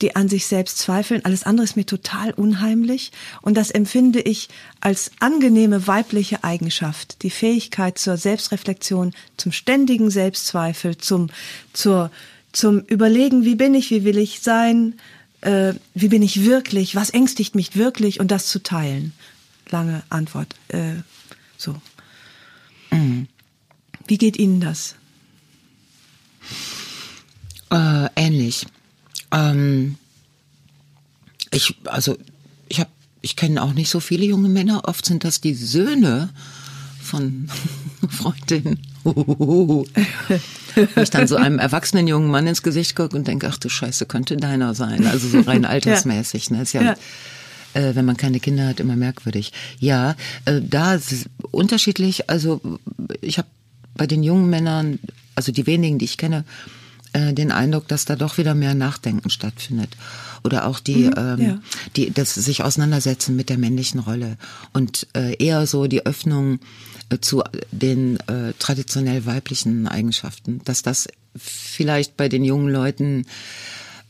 die 0.03 0.17
an 0.17 0.29
sich 0.29 0.47
selbst 0.47 0.79
zweifeln. 0.79 1.25
Alles 1.25 1.45
andere 1.45 1.65
ist 1.65 1.77
mir 1.77 1.87
total 1.87 2.33
unheimlich. 2.33 3.13
Und 3.43 3.57
das 3.57 3.71
empfinde 3.71 4.21
ich 4.21 4.49
als 4.81 5.11
angenehme 5.21 5.87
weibliche 5.87 6.45
Eigenschaft. 6.45 7.23
Die 7.23 7.31
Fähigkeit 7.31 7.99
zur 7.99 8.17
Selbstreflexion, 8.17 9.13
zum 9.37 9.53
ständigen 9.53 10.11
Selbstzweifel, 10.11 10.99
zum, 10.99 11.31
zur, 11.73 12.11
zum 12.53 12.81
Überlegen, 12.81 13.45
wie 13.45 13.57
bin 13.57 13.75
ich, 13.75 13.91
wie 13.91 14.05
will 14.05 14.19
ich 14.19 14.41
sein, 14.41 14.95
äh, 15.41 15.75
wie 15.95 16.09
bin 16.09 16.23
ich 16.23 16.45
wirklich, 16.45 16.95
was 16.95 17.11
ängstigt 17.11 17.55
mich 17.55 17.77
wirklich 17.77 18.21
und 18.21 18.31
das 18.31 18.47
zu 18.47 18.63
teilen. 18.63 19.13
Lange 19.71 20.03
Antwort. 20.09 20.55
Äh, 20.69 20.95
so. 21.57 21.75
Wie 24.09 24.17
geht 24.17 24.39
Ihnen 24.39 24.61
das? 24.61 24.95
Äh, 27.71 28.09
ähnlich. 28.17 28.67
Ähm, 29.33 29.97
ich, 31.51 31.75
also, 31.85 32.17
ich 32.69 32.81
habe, 32.81 32.91
ich 33.21 33.37
kenne 33.37 33.63
auch 33.63 33.73
nicht 33.73 33.91
so 33.91 34.01
viele 34.01 34.25
junge 34.25 34.49
Männer. 34.49 34.83
Oft 34.85 35.05
sind 35.05 35.25
das 35.25 35.41
die 35.41 35.55
Söhne 35.55 36.31
von 37.03 37.49
Freundinnen. 38.09 38.81
Wo 39.05 39.87
ich 40.97 41.11
dann 41.11 41.27
so 41.27 41.37
einem 41.37 41.59
erwachsenen 41.59 42.07
jungen 42.07 42.31
Mann 42.31 42.47
ins 42.47 42.63
Gesicht 42.63 42.95
gucke 42.95 43.17
und 43.17 43.27
denke, 43.27 43.49
ach 43.49 43.59
du 43.59 43.69
Scheiße, 43.69 44.07
könnte 44.07 44.37
deiner 44.37 44.75
sein. 44.75 45.07
Also 45.07 45.29
so 45.29 45.41
rein 45.41 45.65
altersmäßig. 45.65 46.51
Ne? 46.51 46.63
Ist 46.63 46.75
ja, 46.75 46.83
Ja. 46.83 46.97
Äh, 47.75 47.95
wenn 47.95 48.05
man 48.05 48.17
keine 48.17 48.41
Kinder 48.41 48.67
hat, 48.67 48.81
immer 48.81 48.97
merkwürdig. 48.97 49.53
Ja, 49.79 50.17
äh, 50.45 50.61
da 50.63 50.95
ist 50.95 51.13
es 51.13 51.27
unterschiedlich. 51.51 52.31
Also 52.31 52.61
ich 53.21 53.39
habe 53.39 53.49
bei 53.95 54.07
den 54.07 54.23
jungen 54.23 54.49
Männern, 54.49 54.99
also 55.35 55.53
die 55.53 55.67
wenigen, 55.67 55.99
die 55.99 56.07
ich 56.07 56.17
kenne, 56.19 56.45
äh, 57.13 57.33
den 57.33 57.53
Eindruck, 57.53 57.89
dass 57.89 58.05
da 58.05 58.17
doch 58.17 58.39
wieder 58.39 58.55
mehr 58.55 58.75
Nachdenken 58.75 59.31
stattfindet. 59.31 59.91
Oder 60.45 60.67
auch 60.67 60.81
die, 60.81 61.05
ähm, 61.05 61.41
ja. 61.41 61.59
die 61.97 62.11
das 62.11 62.35
sich 62.35 62.63
auseinandersetzen 62.63 63.37
mit 63.37 63.49
der 63.49 63.59
männlichen 63.59 64.01
Rolle 64.01 64.37
und 64.73 65.07
äh, 65.15 65.35
eher 65.43 65.67
so 65.67 65.87
die 65.87 66.07
Öffnung 66.07 66.61
äh, 67.11 67.19
zu 67.19 67.43
den 67.73 68.19
äh, 68.29 68.53
traditionell 68.59 69.27
weiblichen 69.27 69.89
Eigenschaften, 69.89 70.61
dass 70.65 70.83
das 70.83 71.09
vielleicht 71.37 72.17
bei 72.17 72.29
den 72.29 72.45
jungen 72.45 72.73
Leuten 72.73 73.27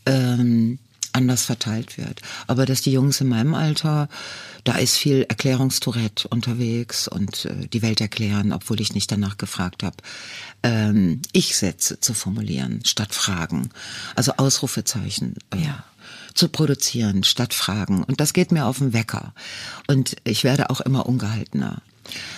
ähm, 0.07 0.79
anders 1.19 1.45
verteilt 1.45 1.99
wird. 1.99 2.23
Aber 2.47 2.65
dass 2.65 2.81
die 2.81 2.93
Jungs 2.93 3.21
in 3.21 3.29
meinem 3.29 3.55
Alter, 3.55 4.09
da 4.65 4.77
ist 4.77 4.97
viel 4.97 5.27
Erklärungstourette 5.29 6.29
unterwegs 6.29 7.07
und 7.09 7.45
äh, 7.45 7.67
die 7.69 7.83
Welt 7.83 8.01
erklären, 8.01 8.53
obwohl 8.53 8.81
ich 8.81 8.95
nicht 8.95 9.11
danach 9.13 9.37
gefragt 9.37 9.83
habe. 9.83 9.97
Ähm, 10.63 11.21
Ich-Sätze 11.33 12.01
zu 12.01 12.15
formulieren 12.15 12.81
statt 12.85 13.15
Fragen. 13.15 13.69
Also 14.15 14.33
Ausrufezeichen. 14.39 15.35
Äh, 15.55 15.65
Ja. 15.67 15.85
zu 16.35 16.49
produzieren 16.49 17.25
statt 17.25 17.53
Fragen. 17.53 18.05
Und 18.05 18.21
das 18.21 18.33
geht 18.33 18.53
mir 18.53 18.65
auf 18.67 18.79
den 18.79 18.93
Wecker. 18.93 19.35
Und 19.89 20.17
ich 20.25 20.45
werde 20.45 20.71
auch 20.71 20.81
immer 20.81 21.07
ungehaltener. 21.07 21.83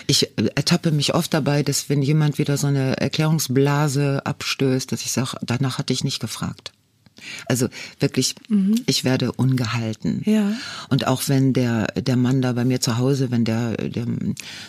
Ich 0.07 0.25
äh, 0.39 0.51
ertappe 0.55 0.91
mich 0.91 1.15
oft 1.15 1.33
dabei, 1.35 1.63
dass 1.63 1.89
wenn 1.91 2.03
jemand 2.03 2.39
wieder 2.39 2.57
so 2.57 2.67
eine 2.67 2.97
Erklärungsblase 2.97 4.25
abstößt, 4.25 4.91
dass 4.91 5.03
ich 5.03 5.13
sage, 5.13 5.37
danach 5.43 5.77
hatte 5.79 5.93
ich 5.93 6.03
nicht 6.03 6.19
gefragt. 6.21 6.73
Also 7.47 7.69
wirklich, 7.99 8.35
ich 8.87 9.05
werde 9.05 9.33
ungehalten. 9.33 10.23
Ja. 10.25 10.53
Und 10.89 11.07
auch 11.07 11.29
wenn 11.29 11.53
der, 11.53 11.87
der 11.89 12.17
Mann 12.17 12.43
da 12.43 12.53
bei 12.53 12.65
mir 12.65 12.81
zu 12.81 12.99
Hause, 12.99 13.31
wenn 13.31 13.45
der, 13.45 13.77
der 13.77 14.07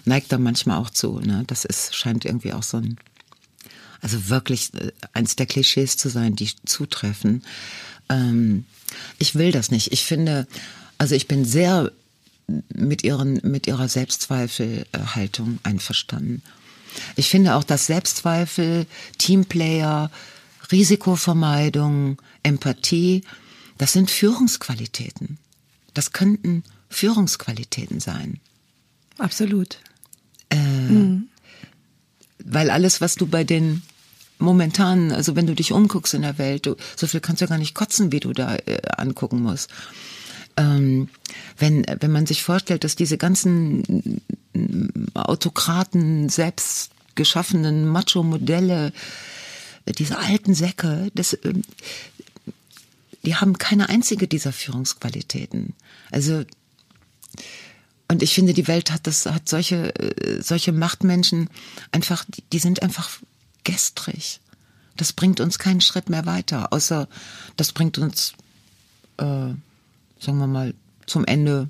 neigt 0.05 0.31
da 0.31 0.37
manchmal 0.37 0.77
auch 0.77 0.89
zu, 0.89 1.19
ne? 1.19 1.43
Das 1.47 1.65
ist, 1.65 1.95
scheint 1.95 2.25
irgendwie 2.25 2.53
auch 2.53 2.63
so 2.63 2.77
ein, 2.77 2.97
also 4.01 4.29
wirklich 4.29 4.73
äh, 4.75 4.91
eins 5.13 5.35
der 5.35 5.45
Klischees 5.45 5.97
zu 5.97 6.09
sein, 6.09 6.35
die 6.35 6.49
zutreffen. 6.65 7.43
Ähm, 8.09 8.65
ich 9.19 9.35
will 9.35 9.51
das 9.51 9.71
nicht. 9.71 9.91
Ich 9.91 10.03
finde, 10.03 10.47
also 10.97 11.15
ich 11.15 11.27
bin 11.27 11.45
sehr 11.45 11.91
mit 12.73 13.03
ihren 13.03 13.39
mit 13.43 13.67
ihrer 13.67 13.87
Selbstzweifelhaltung 13.87 15.59
einverstanden. 15.63 16.41
Ich 17.15 17.29
finde 17.29 17.55
auch, 17.55 17.63
dass 17.63 17.85
Selbstzweifel, 17.85 18.85
Teamplayer, 19.17 20.11
Risikovermeidung, 20.71 22.21
Empathie, 22.43 23.23
das 23.77 23.93
sind 23.93 24.11
Führungsqualitäten. 24.11 25.37
Das 25.93 26.11
könnten 26.11 26.63
Führungsqualitäten 26.89 27.99
sein. 27.99 28.39
Absolut. 29.17 29.79
Weil 32.43 32.69
alles, 32.69 33.01
was 33.01 33.15
du 33.15 33.27
bei 33.27 33.43
den 33.43 33.81
momentanen, 34.39 35.11
also 35.11 35.35
wenn 35.35 35.47
du 35.47 35.53
dich 35.53 35.71
umguckst 35.71 36.13
in 36.13 36.23
der 36.23 36.37
Welt, 36.37 36.65
du, 36.65 36.75
so 36.95 37.07
viel 37.07 37.19
kannst 37.19 37.41
du 37.41 37.45
ja 37.45 37.49
gar 37.49 37.57
nicht 37.57 37.75
kotzen, 37.75 38.11
wie 38.11 38.19
du 38.19 38.33
da 38.33 38.55
äh, 38.55 38.81
angucken 38.97 39.41
musst. 39.41 39.69
Ähm, 40.57 41.09
wenn, 41.57 41.85
wenn 41.99 42.11
man 42.11 42.25
sich 42.25 42.43
vorstellt, 42.43 42.83
dass 42.83 42.95
diese 42.95 43.17
ganzen 43.17 44.21
mm, 44.53 44.89
Autokraten, 45.13 46.29
selbst 46.29 46.91
geschaffenen 47.15 47.87
Macho-Modelle, 47.87 48.91
äh, 49.85 49.91
diese 49.93 50.17
alten 50.17 50.53
Säcke, 50.53 51.09
das, 51.13 51.37
ähm, 51.43 51.61
die 53.25 53.35
haben 53.35 53.57
keine 53.57 53.89
einzige 53.89 54.27
dieser 54.27 54.51
Führungsqualitäten. 54.51 55.73
Also 56.11 56.43
und 58.07 58.21
ich 58.21 58.33
finde, 58.33 58.53
die 58.53 58.67
Welt 58.67 58.91
hat 58.91 59.07
das, 59.07 59.25
hat 59.25 59.47
solche, 59.47 59.95
äh, 59.95 60.41
solche 60.41 60.73
Machtmenschen 60.73 61.49
einfach, 61.93 62.25
die, 62.51 62.59
sind 62.59 62.81
einfach 62.83 63.09
gestrig. 63.63 64.41
Das 64.97 65.13
bringt 65.13 65.39
uns 65.39 65.59
keinen 65.59 65.79
Schritt 65.79 66.09
mehr 66.09 66.25
weiter, 66.25 66.73
außer 66.73 67.07
das 67.55 67.71
bringt 67.71 67.97
uns, 67.97 68.33
äh, 69.17 69.23
sagen 69.23 70.37
wir 70.39 70.47
mal, 70.47 70.73
zum 71.05 71.23
Ende, 71.23 71.69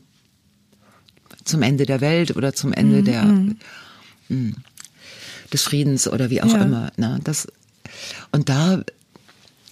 zum 1.44 1.62
Ende 1.62 1.86
der 1.86 2.02
Welt 2.02 2.36
oder 2.36 2.54
zum 2.56 2.74
Ende 2.74 3.04
der 3.04 3.24
mh, 4.30 4.54
des 5.54 5.62
Friedens 5.62 6.08
oder 6.08 6.32
wie 6.32 6.42
auch 6.42 6.52
Ja. 6.54 6.64
immer. 6.64 6.92
Ne? 6.98 7.20
Das, 7.24 7.48
und 8.32 8.50
da 8.50 8.84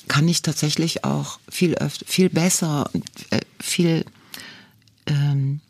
kann 0.10 0.28
ich 0.28 0.41
tatsächlich 0.41 1.05
auch 1.05 1.39
viel 1.47 1.76
öfter, 1.76 2.05
viel 2.05 2.30
besser, 2.30 2.89
und, 2.93 3.05
äh, 3.30 3.39
viel 3.62 4.03
ähm, 5.05 5.62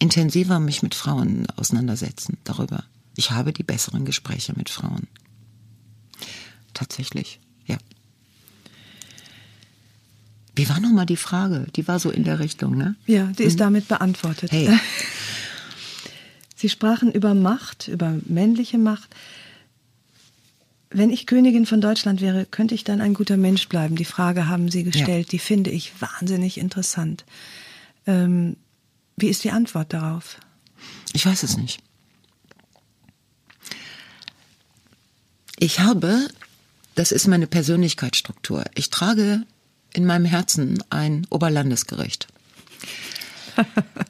intensiver 0.00 0.58
mich 0.58 0.82
mit 0.82 0.96
Frauen 0.96 1.46
auseinandersetzen 1.54 2.38
darüber. 2.42 2.82
Ich 3.14 3.30
habe 3.30 3.52
die 3.52 3.62
besseren 3.62 4.04
Gespräche 4.04 4.54
mit 4.56 4.70
Frauen. 4.70 5.06
Tatsächlich, 6.72 7.38
ja. 7.66 7.76
Wie 10.56 10.68
war 10.68 10.80
nochmal 10.80 11.06
die 11.06 11.16
Frage? 11.16 11.66
Die 11.76 11.86
war 11.86 12.00
so 12.00 12.10
in 12.10 12.24
der 12.24 12.40
Richtung, 12.40 12.76
ne? 12.76 12.96
Ja, 13.06 13.26
die 13.38 13.44
ist 13.44 13.60
damit 13.60 13.86
beantwortet. 13.86 14.50
Hey. 14.50 14.68
Sie 16.56 16.70
sprachen 16.70 17.12
über 17.12 17.34
Macht, 17.34 17.88
über 17.88 18.18
männliche 18.26 18.78
Macht. 18.78 19.14
Wenn 20.96 21.10
ich 21.10 21.26
Königin 21.26 21.66
von 21.66 21.80
Deutschland 21.80 22.20
wäre, 22.20 22.46
könnte 22.46 22.76
ich 22.76 22.84
dann 22.84 23.00
ein 23.00 23.14
guter 23.14 23.36
Mensch 23.36 23.68
bleiben? 23.68 23.96
Die 23.96 24.04
Frage 24.04 24.46
haben 24.48 24.70
Sie 24.70 24.84
gestellt, 24.84 25.32
die 25.32 25.40
finde 25.40 25.70
ich 25.70 25.92
wahnsinnig 26.00 26.56
interessant. 26.56 27.24
Ähm, 28.06 28.56
wie 29.16 29.26
ist 29.26 29.42
die 29.42 29.50
Antwort 29.50 29.92
darauf? 29.92 30.38
Ich 31.12 31.26
weiß 31.26 31.42
es 31.42 31.56
nicht. 31.56 31.80
Ich 35.58 35.80
habe, 35.80 36.28
das 36.94 37.10
ist 37.10 37.26
meine 37.26 37.48
Persönlichkeitsstruktur, 37.48 38.62
ich 38.76 38.90
trage 38.90 39.42
in 39.94 40.06
meinem 40.06 40.26
Herzen 40.26 40.80
ein 40.90 41.26
Oberlandesgericht. 41.28 42.28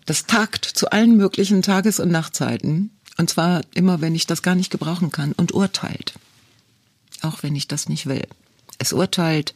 Das 0.05 0.27
tagt 0.27 0.67
zu 0.67 0.91
allen 0.91 1.17
möglichen 1.17 1.63
Tages- 1.63 1.99
und 1.99 2.11
Nachtzeiten. 2.11 2.91
Und 3.17 3.31
zwar 3.31 3.63
immer, 3.73 4.03
wenn 4.03 4.15
ich 4.15 4.27
das 4.27 4.43
gar 4.43 4.55
nicht 4.55 4.71
gebrauchen 4.71 5.11
kann 5.11 5.33
und 5.33 5.53
urteilt. 5.53 6.15
Auch 7.25 7.43
wenn 7.43 7.57
ich 7.57 7.69
das 7.69 7.89
nicht 7.89 8.07
will. 8.07 8.27
Es 8.79 8.93
urteilt 8.93 9.55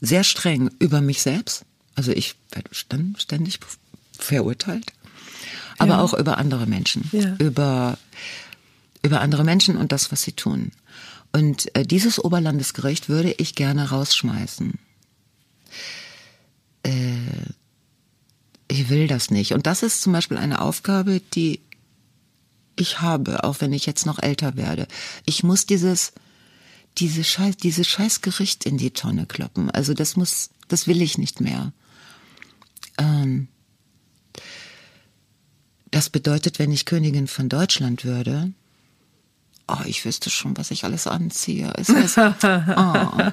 sehr 0.00 0.24
streng 0.24 0.70
über 0.78 1.00
mich 1.00 1.22
selbst. 1.22 1.64
Also 1.94 2.12
ich 2.12 2.34
werde 2.52 2.70
ständig 2.72 3.60
verurteilt. 4.18 4.92
Aber 5.78 5.94
Ja. 5.94 6.00
auch 6.00 6.14
über 6.14 6.38
andere 6.38 6.66
Menschen. 6.66 7.08
Ja. 7.12 7.36
Über, 7.38 7.98
über 9.02 9.20
andere 9.20 9.44
Menschen 9.44 9.76
und 9.76 9.92
das, 9.92 10.10
was 10.10 10.22
sie 10.22 10.32
tun. 10.32 10.72
Und 11.32 11.74
äh, 11.76 11.84
dieses 11.84 12.22
Oberlandesgericht 12.22 13.08
würde 13.08 13.32
ich 13.38 13.54
gerne 13.54 13.90
rausschmeißen. 13.90 14.78
Äh, 16.84 16.92
ich 18.68 18.88
will 18.88 19.06
das 19.06 19.30
nicht. 19.30 19.52
Und 19.52 19.66
das 19.66 19.82
ist 19.82 20.02
zum 20.02 20.12
Beispiel 20.12 20.36
eine 20.38 20.60
Aufgabe, 20.60 21.20
die 21.34 21.60
ich 22.76 23.00
habe, 23.00 23.44
auch 23.44 23.60
wenn 23.60 23.72
ich 23.72 23.86
jetzt 23.86 24.06
noch 24.06 24.18
älter 24.22 24.56
werde. 24.56 24.86
Ich 25.26 25.42
muss 25.42 25.66
dieses, 25.66 26.12
diese 26.98 27.24
Scheiß, 27.24 27.56
dieses 27.56 27.86
Scheißgericht 27.86 28.64
in 28.64 28.76
die 28.78 28.90
Tonne 28.90 29.26
kloppen. 29.26 29.70
Also 29.70 29.94
das 29.94 30.16
muss, 30.16 30.50
das 30.68 30.86
will 30.86 31.00
ich 31.02 31.18
nicht 31.18 31.40
mehr. 31.40 31.72
Ähm, 32.98 33.48
das 35.90 36.10
bedeutet, 36.10 36.58
wenn 36.58 36.72
ich 36.72 36.84
Königin 36.84 37.28
von 37.28 37.48
Deutschland 37.48 38.04
würde, 38.04 38.52
oh, 39.68 39.84
ich 39.86 40.04
wüsste 40.04 40.30
schon, 40.30 40.56
was 40.56 40.70
ich 40.70 40.84
alles 40.84 41.06
anziehe. 41.06 41.72
Ist, 41.72 41.90
oh. 42.18 43.32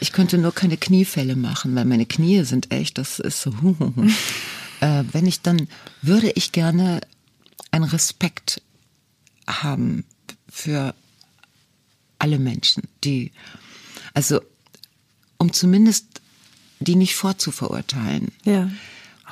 Ich 0.00 0.12
könnte 0.12 0.38
nur 0.38 0.54
keine 0.54 0.76
Kniefälle 0.76 1.36
machen, 1.36 1.74
weil 1.74 1.84
meine 1.84 2.06
Knie 2.06 2.44
sind 2.44 2.72
echt, 2.72 2.98
das 2.98 3.18
ist 3.18 3.40
so. 3.40 3.50
äh, 4.80 5.04
wenn 5.12 5.26
ich 5.26 5.40
dann, 5.40 5.68
würde 6.02 6.30
ich 6.30 6.52
gerne 6.52 7.00
einen 7.70 7.84
Respekt 7.84 8.62
haben 9.46 10.04
für 10.48 10.94
alle 12.18 12.38
Menschen, 12.38 12.84
die, 13.04 13.32
also, 14.14 14.40
um 15.38 15.52
zumindest 15.52 16.06
die 16.80 16.96
nicht 16.96 17.14
vorzuverurteilen. 17.14 18.32
Ja. 18.44 18.70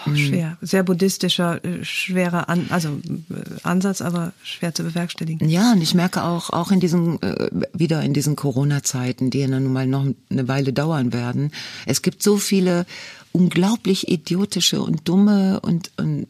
Oh, 0.05 0.15
schwer. 0.15 0.59
Sehr 0.61 0.83
buddhistischer, 0.83 1.65
äh, 1.65 1.83
schwerer 1.83 2.51
An 2.51 2.67
also, 2.69 3.01
äh, 3.31 3.61
Ansatz, 3.63 4.03
aber 4.03 4.35
schwer 4.43 4.75
zu 4.75 4.83
bewerkstelligen. 4.83 5.49
Ja, 5.49 5.73
und 5.73 5.81
ich 5.81 5.95
merke 5.95 6.23
auch, 6.23 6.51
auch 6.51 6.71
in 6.71 6.81
diesen, 6.81 7.21
äh, 7.23 7.51
wieder 7.73 8.03
in 8.03 8.13
diesen 8.13 8.37
Corona-Zeiten, 8.37 9.31
die 9.31 9.39
ja 9.39 9.49
nun 9.49 9.73
mal 9.73 9.87
noch 9.87 10.07
eine 10.29 10.49
Weile 10.49 10.75
dauern 10.75 11.15
werden. 11.15 11.51
Es 11.87 12.03
gibt 12.03 12.23
so 12.23 12.37
viele 12.37 12.85
unglaublich 13.33 14.09
idiotische 14.09 14.83
und 14.83 15.09
dumme 15.09 15.61
und, 15.61 15.91
und 15.97 16.27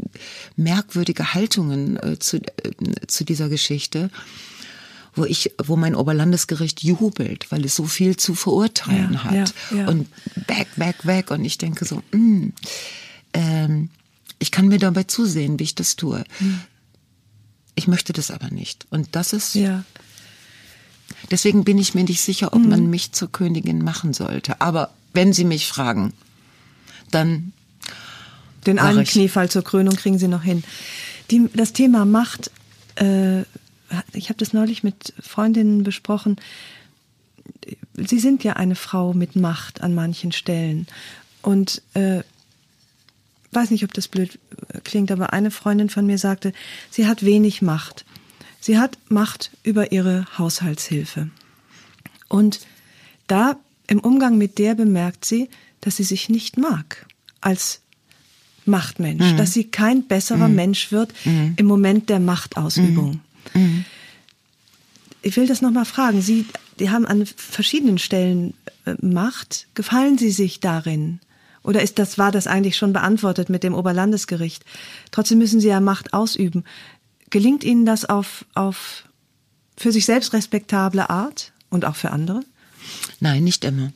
merkwürdige 0.56 1.34
Haltungen 1.34 1.96
äh, 1.96 2.18
zu, 2.20 2.36
äh, 2.36 3.06
zu 3.08 3.24
dieser 3.24 3.48
Geschichte, 3.48 4.10
wo 5.16 5.24
ich, 5.24 5.52
wo 5.64 5.76
mein 5.76 5.94
Oberlandesgericht 5.96 6.82
jubelt, 6.84 7.50
weil 7.50 7.64
es 7.64 7.74
so 7.74 7.86
viel 7.86 8.16
zu 8.16 8.34
verurteilen 8.34 9.14
Ja, 9.14 9.24
hat. 9.24 9.34
ja, 9.70 9.76
ja. 9.78 9.88
Und 9.88 10.08
weg, 10.46 10.68
weg, 10.76 10.96
weg. 11.04 11.30
Und 11.30 11.44
ich 11.44 11.58
denke 11.58 11.84
so, 11.86 12.02
mh, 12.12 12.50
ähm, 13.32 13.90
ich 14.38 14.50
kann 14.50 14.68
mir 14.68 14.78
dabei 14.78 15.04
zusehen, 15.04 15.58
wie 15.58 15.64
ich 15.64 15.74
das 15.74 15.96
tue. 15.96 16.22
Ich 17.74 17.88
möchte 17.88 18.12
das 18.12 18.30
aber 18.30 18.50
nicht. 18.50 18.86
Und 18.90 19.16
das 19.16 19.32
ist, 19.32 19.54
Ja. 19.54 19.84
deswegen 21.30 21.64
bin 21.64 21.78
ich 21.78 21.94
mir 21.94 22.04
nicht 22.04 22.20
sicher, 22.20 22.52
ob 22.52 22.62
man 22.62 22.88
mich 22.90 23.12
zur 23.12 23.32
Königin 23.32 23.82
machen 23.82 24.12
sollte. 24.12 24.60
Aber 24.60 24.90
wenn 25.14 25.32
Sie 25.32 25.44
mich 25.44 25.66
fragen, 25.66 26.12
dann 27.10 27.52
Den 28.66 28.78
einen. 28.78 29.04
Kniefall 29.04 29.50
zur 29.50 29.62
Krönung 29.64 29.96
kriegen 29.96 30.18
Sie 30.18 30.28
noch 30.28 30.42
hin. 30.42 30.62
Die, 31.30 31.48
das 31.54 31.72
Thema 31.72 32.04
Macht, 32.04 32.50
äh, 32.96 33.42
ich 34.12 34.28
habe 34.28 34.38
das 34.38 34.52
neulich 34.52 34.82
mit 34.82 35.14
Freundinnen 35.20 35.82
besprochen. 35.82 36.36
Sie 37.94 38.18
sind 38.18 38.44
ja 38.44 38.54
eine 38.54 38.74
Frau 38.74 39.12
mit 39.12 39.36
Macht 39.36 39.80
an 39.80 39.94
manchen 39.94 40.32
Stellen. 40.32 40.86
Und 41.42 41.82
äh, 41.94 42.22
weiß 43.52 43.70
nicht, 43.70 43.84
ob 43.84 43.94
das 43.94 44.08
blöd 44.08 44.38
klingt, 44.84 45.10
aber 45.10 45.32
eine 45.32 45.50
Freundin 45.50 45.88
von 45.88 46.06
mir 46.06 46.18
sagte, 46.18 46.52
sie 46.90 47.06
hat 47.06 47.24
wenig 47.24 47.62
Macht. 47.62 48.04
Sie 48.60 48.78
hat 48.78 48.98
Macht 49.08 49.50
über 49.62 49.92
ihre 49.92 50.26
Haushaltshilfe. 50.38 51.30
Und 52.28 52.60
da 53.26 53.56
im 53.86 54.00
Umgang 54.00 54.36
mit 54.38 54.58
der 54.58 54.74
bemerkt 54.74 55.24
sie, 55.24 55.48
dass 55.80 55.96
sie 55.96 56.04
sich 56.04 56.28
nicht 56.28 56.56
mag 56.56 57.06
als 57.40 57.80
Machtmensch, 58.64 59.36
dass 59.36 59.52
sie 59.52 59.64
kein 59.64 60.08
besserer 60.08 60.48
Mensch 60.48 60.90
wird 60.90 61.12
im 61.56 61.66
Moment 61.66 62.08
der 62.08 62.18
Machtausübung. 62.18 63.20
Ich 65.22 65.36
will 65.36 65.46
das 65.46 65.62
nochmal 65.62 65.84
fragen. 65.84 66.20
Sie 66.22 66.46
die 66.78 66.90
haben 66.90 67.06
an 67.06 67.26
verschiedenen 67.26 67.98
Stellen 67.98 68.54
äh, 68.84 68.94
Macht. 69.00 69.66
Gefallen 69.74 70.18
Sie 70.18 70.30
sich 70.30 70.60
darin? 70.60 71.20
Oder 71.62 71.82
ist 71.82 71.98
das, 71.98 72.18
war 72.18 72.30
das 72.30 72.46
eigentlich 72.46 72.76
schon 72.76 72.92
beantwortet 72.92 73.48
mit 73.48 73.64
dem 73.64 73.74
Oberlandesgericht? 73.74 74.64
Trotzdem 75.10 75.38
müssen 75.38 75.60
Sie 75.60 75.68
ja 75.68 75.80
Macht 75.80 76.12
ausüben. 76.12 76.64
Gelingt 77.30 77.64
Ihnen 77.64 77.86
das 77.86 78.04
auf, 78.04 78.44
auf 78.54 79.04
für 79.76 79.90
sich 79.90 80.04
selbst 80.04 80.32
respektable 80.32 81.10
Art 81.10 81.52
und 81.70 81.84
auch 81.84 81.96
für 81.96 82.10
andere? 82.10 82.40
Nein, 83.18 83.42
nicht 83.42 83.64
immer. 83.64 83.92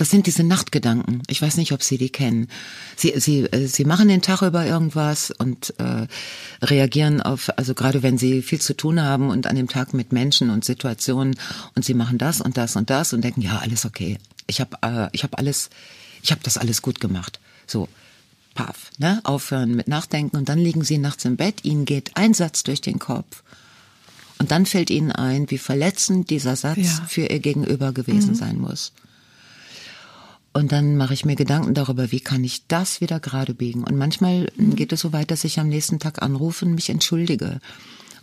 Das 0.00 0.08
sind 0.08 0.26
diese 0.26 0.44
Nachtgedanken. 0.44 1.22
Ich 1.28 1.42
weiß 1.42 1.58
nicht, 1.58 1.72
ob 1.72 1.82
Sie 1.82 1.98
die 1.98 2.08
kennen. 2.08 2.48
Sie, 2.96 3.12
Sie, 3.20 3.40
äh, 3.40 3.66
Sie 3.66 3.84
machen 3.84 4.08
den 4.08 4.22
Tag 4.22 4.40
über 4.40 4.64
irgendwas 4.64 5.30
und 5.30 5.74
äh, 5.76 6.06
reagieren 6.64 7.20
auf, 7.20 7.50
also 7.58 7.74
gerade 7.74 8.02
wenn 8.02 8.16
Sie 8.16 8.40
viel 8.40 8.62
zu 8.62 8.74
tun 8.74 9.02
haben 9.02 9.28
und 9.28 9.46
an 9.46 9.56
dem 9.56 9.68
Tag 9.68 9.92
mit 9.92 10.10
Menschen 10.10 10.48
und 10.48 10.64
Situationen 10.64 11.36
und 11.74 11.84
Sie 11.84 11.92
machen 11.92 12.16
das 12.16 12.40
und 12.40 12.56
das 12.56 12.76
und 12.76 12.88
das 12.88 13.12
und 13.12 13.22
denken, 13.22 13.42
ja, 13.42 13.58
alles 13.58 13.84
okay. 13.84 14.16
Ich 14.46 14.62
habe 14.62 14.78
äh, 14.80 15.10
ich 15.12 15.22
hab 15.22 15.36
alles, 15.38 15.68
ich 16.22 16.30
habe 16.30 16.40
das 16.44 16.56
alles 16.56 16.80
gut 16.80 16.98
gemacht. 16.98 17.38
So, 17.66 17.86
paff, 18.54 18.92
ne? 18.96 19.20
Aufhören 19.24 19.74
mit 19.76 19.86
Nachdenken 19.86 20.38
und 20.38 20.48
dann 20.48 20.58
liegen 20.58 20.82
Sie 20.82 20.96
nachts 20.96 21.26
im 21.26 21.36
Bett, 21.36 21.62
Ihnen 21.62 21.84
geht 21.84 22.16
ein 22.16 22.32
Satz 22.32 22.62
durch 22.62 22.80
den 22.80 22.98
Kopf. 22.98 23.42
Und 24.38 24.50
dann 24.50 24.64
fällt 24.64 24.88
Ihnen 24.88 25.12
ein, 25.12 25.50
wie 25.50 25.58
verletzend 25.58 26.30
dieser 26.30 26.56
Satz 26.56 26.78
Ja. 26.78 27.04
für 27.06 27.26
Ihr 27.26 27.40
Gegenüber 27.40 27.92
gewesen 27.92 28.34
sein 28.34 28.58
muss. 28.58 28.92
Und 30.52 30.72
dann 30.72 30.96
mache 30.96 31.14
ich 31.14 31.24
mir 31.24 31.36
Gedanken 31.36 31.74
darüber, 31.74 32.10
wie 32.10 32.20
kann 32.20 32.42
ich 32.42 32.66
das 32.66 33.00
wieder 33.00 33.20
gerade 33.20 33.54
biegen. 33.54 33.84
Und 33.84 33.96
manchmal 33.96 34.50
geht 34.56 34.92
es 34.92 35.00
so 35.00 35.12
weit, 35.12 35.30
dass 35.30 35.44
ich 35.44 35.60
am 35.60 35.68
nächsten 35.68 36.00
Tag 36.00 36.22
anrufe 36.22 36.64
und 36.64 36.74
mich 36.74 36.90
entschuldige. 36.90 37.60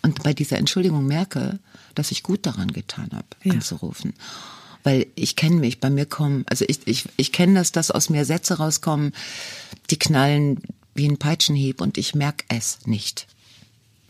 Und 0.01 0.23
bei 0.23 0.33
dieser 0.33 0.57
Entschuldigung 0.57 1.05
merke, 1.07 1.59
dass 1.95 2.11
ich 2.11 2.23
gut 2.23 2.45
daran 2.45 2.71
getan 2.73 3.09
habe, 3.13 3.27
Ja. 3.43 3.53
anzurufen. 3.53 4.13
Weil 4.83 5.07
ich 5.15 5.35
kenne 5.35 5.55
mich, 5.57 5.79
bei 5.79 5.89
mir 5.89 6.05
kommen, 6.05 6.43
also 6.49 6.65
ich, 6.67 6.79
ich, 6.85 7.05
ich 7.15 7.31
kenne 7.31 7.55
das, 7.55 7.71
dass 7.71 7.91
aus 7.91 8.09
mir 8.09 8.25
Sätze 8.25 8.55
rauskommen, 8.57 9.13
die 9.89 9.97
knallen 9.99 10.61
wie 10.95 11.07
ein 11.07 11.17
Peitschenhieb 11.17 11.79
und 11.81 11.97
ich 11.97 12.13
merke 12.13 12.43
es 12.49 12.79
nicht. 12.85 13.27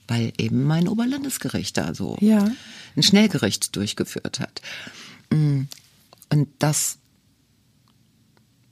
Weil 0.07 0.34
eben 0.38 0.63
mein 0.63 0.88
Oberlandesgericht 0.88 1.78
da 1.78 1.93
so 1.93 2.18
Ja. 2.20 2.49
ein 2.95 3.03
Schnellgericht 3.03 3.76
durchgeführt 3.76 4.39
hat. 4.39 4.61
Mm. 5.32 5.63
Und 6.30 6.47
das, 6.59 6.97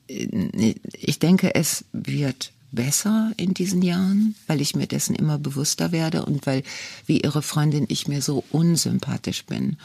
ich 0.08 1.20
denke, 1.20 1.56
es 1.56 1.86
wird 1.92 2.52
besser 2.72 3.32
in 3.38 3.54
diesen 3.54 3.82
Jahren, 3.82 4.36
weil 4.48 4.62
ich 4.62 4.76
mir 4.76 4.88
dessen 4.88 5.16
immer 5.16 5.38
bewusster 5.38 5.92
werde 5.92 6.26
und 6.26 6.46
weil, 6.46 6.64
wie 7.06 7.22
Ihre 7.22 7.42
Freundin, 7.42 7.86
ich 7.88 8.08
mir 8.08 8.22
so 8.22 8.44
unsympathisch 8.52 9.46
bin, 9.46 9.78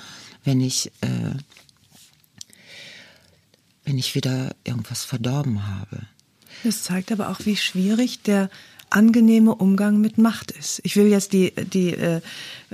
wenn 0.45 0.61
ich, 0.61 0.91
äh, 1.01 1.37
wenn 3.85 3.99
ich 3.99 4.15
wieder 4.15 4.55
irgendwas 4.65 5.05
verdorben 5.05 5.67
habe. 5.67 6.03
Das 6.65 6.83
zeigt 6.83 7.13
aber 7.13 7.31
auch, 7.31 7.41
wie 7.45 7.57
schwierig 7.57 8.23
der 8.23 8.51
angenehme 8.91 9.55
Umgang 9.55 10.01
mit 10.01 10.19
Macht 10.19 10.51
ist. 10.51 10.81
Ich 10.83 10.97
will 10.97 11.07
jetzt 11.07 11.33
die, 11.33 11.53
die 11.53 11.95
äh, 11.95 12.21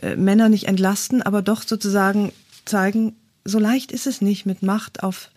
äh, 0.00 0.16
Männer 0.16 0.48
nicht 0.48 0.66
entlasten, 0.66 1.22
aber 1.22 1.42
doch 1.42 1.62
sozusagen 1.62 2.32
zeigen, 2.64 3.14
so 3.44 3.58
leicht 3.58 3.92
ist 3.92 4.06
es 4.06 4.22
nicht, 4.22 4.46
mit 4.46 4.62
Macht 4.62 5.02
auf 5.02 5.30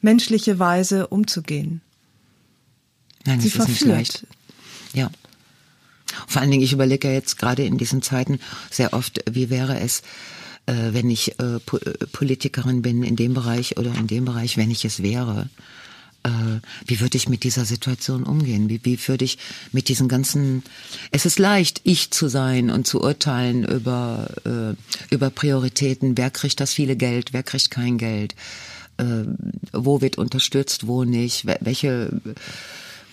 menschliche 0.00 0.58
Weise 0.58 1.08
umzugehen. 1.08 1.80
Nein, 3.24 3.40
Sie 3.40 3.48
es 3.48 3.54
ist 3.54 3.68
nicht 3.68 3.78
verführt. 3.78 3.96
leicht. 3.96 4.26
Ja. 4.94 5.10
Vor 6.26 6.40
allen 6.40 6.50
Dingen, 6.50 6.62
ich 6.62 6.72
überlege 6.72 7.08
ja 7.08 7.14
jetzt 7.14 7.38
gerade 7.38 7.64
in 7.64 7.78
diesen 7.78 8.02
Zeiten 8.02 8.40
sehr 8.70 8.92
oft, 8.92 9.22
wie 9.30 9.50
wäre 9.50 9.78
es, 9.80 10.02
äh, 10.66 10.92
wenn 10.92 11.10
ich 11.10 11.38
äh, 11.38 11.56
äh, 11.56 11.60
Politikerin 12.12 12.82
bin 12.82 13.02
in 13.02 13.16
dem 13.16 13.34
Bereich 13.34 13.76
oder 13.76 13.94
in 13.94 14.06
dem 14.06 14.24
Bereich, 14.24 14.56
wenn 14.56 14.70
ich 14.70 14.84
es 14.84 15.02
wäre. 15.02 15.48
Wie 16.84 17.00
würde 17.00 17.16
ich 17.16 17.28
mit 17.28 17.44
dieser 17.44 17.64
Situation 17.64 18.24
umgehen? 18.24 18.68
Wie, 18.68 18.84
wie 18.84 18.98
würde 19.06 19.24
ich 19.24 19.38
mit 19.72 19.88
diesen 19.88 20.08
ganzen... 20.08 20.62
Es 21.12 21.24
ist 21.24 21.38
leicht, 21.38 21.80
ich 21.84 22.10
zu 22.10 22.28
sein 22.28 22.70
und 22.70 22.86
zu 22.88 23.00
urteilen 23.00 23.64
über, 23.64 24.28
über 25.10 25.30
Prioritäten. 25.30 26.18
Wer 26.18 26.30
kriegt 26.30 26.58
das 26.60 26.74
viele 26.74 26.96
Geld? 26.96 27.32
Wer 27.32 27.44
kriegt 27.44 27.70
kein 27.70 27.96
Geld? 27.98 28.34
Äh, 28.98 29.24
wo 29.72 30.00
wird 30.00 30.18
unterstützt, 30.18 30.86
wo 30.86 31.04
nicht? 31.04 31.44
Wel- 31.46 31.58
Welche 31.60 32.20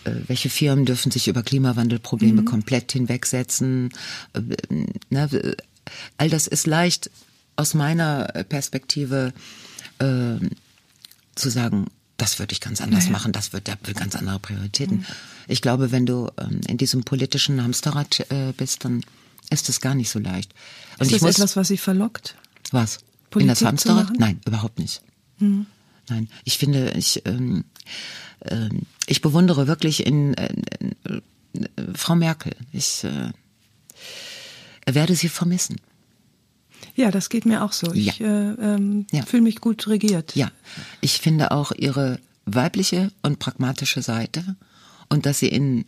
äh, 0.03 0.11
welche 0.27 0.49
Firmen 0.49 0.86
dürfen 0.86 1.11
sich 1.11 1.27
über 1.27 1.41
Klimawandelprobleme 1.43 2.43
komplett 2.43 2.91
hinwegsetzen. 2.91 3.89
Äh, 4.33 4.41
Ne, 5.09 5.55
all 6.17 6.29
das 6.29 6.47
ist 6.47 6.65
leicht 6.67 7.11
aus 7.55 7.73
meiner 7.75 8.25
Perspektive 8.49 9.33
äh, 9.99 10.38
zu 11.36 11.49
sagen, 11.49 11.86
das 12.17 12.39
würde 12.39 12.53
ich 12.53 12.61
ganz 12.61 12.81
anders 12.81 13.09
machen, 13.09 13.31
das 13.31 13.53
wird, 13.53 13.67
der 13.67 13.77
ganz 13.93 14.15
andere 14.15 14.39
Prioritäten. 14.39 15.05
Ich 15.47 15.61
glaube, 15.61 15.91
wenn 15.91 16.05
du 16.05 16.29
ähm, 16.39 16.61
in 16.67 16.77
diesem 16.77 17.03
politischen 17.03 17.61
Hamsterrad 17.61 18.19
äh, 18.31 18.53
bist, 18.57 18.83
dann 18.86 19.01
ist 19.51 19.69
es 19.69 19.79
gar 19.81 19.93
nicht 19.93 20.09
so 20.09 20.17
leicht. 20.19 20.53
Und 20.97 21.05
Ist 21.07 21.13
das 21.15 21.21
muss, 21.21 21.36
etwas, 21.36 21.55
was 21.55 21.67
Sie 21.67 21.77
verlockt? 21.77 22.36
was? 22.71 22.99
Politik 23.29 23.41
in 23.41 23.47
das 23.49 23.61
Hamsterrad? 23.63 24.11
Nein, 24.17 24.39
überhaupt 24.47 24.79
nicht. 24.79 25.01
Nein, 26.09 26.29
ich 26.43 26.57
finde, 26.57 26.91
ich, 26.91 27.21
ähm, 27.25 27.65
ähm, 28.45 28.83
ich 29.07 29.21
bewundere 29.21 29.67
wirklich 29.67 30.05
in, 30.05 30.33
äh, 30.35 30.53
äh, 31.05 31.21
Frau 31.95 32.15
Merkel. 32.15 32.53
Ich 32.71 33.03
äh, 33.03 33.31
werde 34.85 35.15
sie 35.15 35.29
vermissen. 35.29 35.77
Ja, 36.95 37.11
das 37.11 37.29
geht 37.29 37.45
mir 37.45 37.63
auch 37.63 37.71
so. 37.73 37.91
Ich 37.93 38.21
äh, 38.21 38.23
ähm, 38.25 39.07
Ja. 39.11 39.25
fühle 39.25 39.43
mich 39.43 39.59
gut 39.61 39.87
regiert. 39.87 40.35
Ja, 40.35 40.51
ich 41.01 41.19
finde 41.19 41.51
auch 41.51 41.71
ihre 41.71 42.19
weibliche 42.45 43.11
und 43.23 43.39
pragmatische 43.39 44.01
Seite 44.01 44.55
und 45.09 45.25
dass 45.25 45.39
sie 45.39 45.47
in 45.47 45.85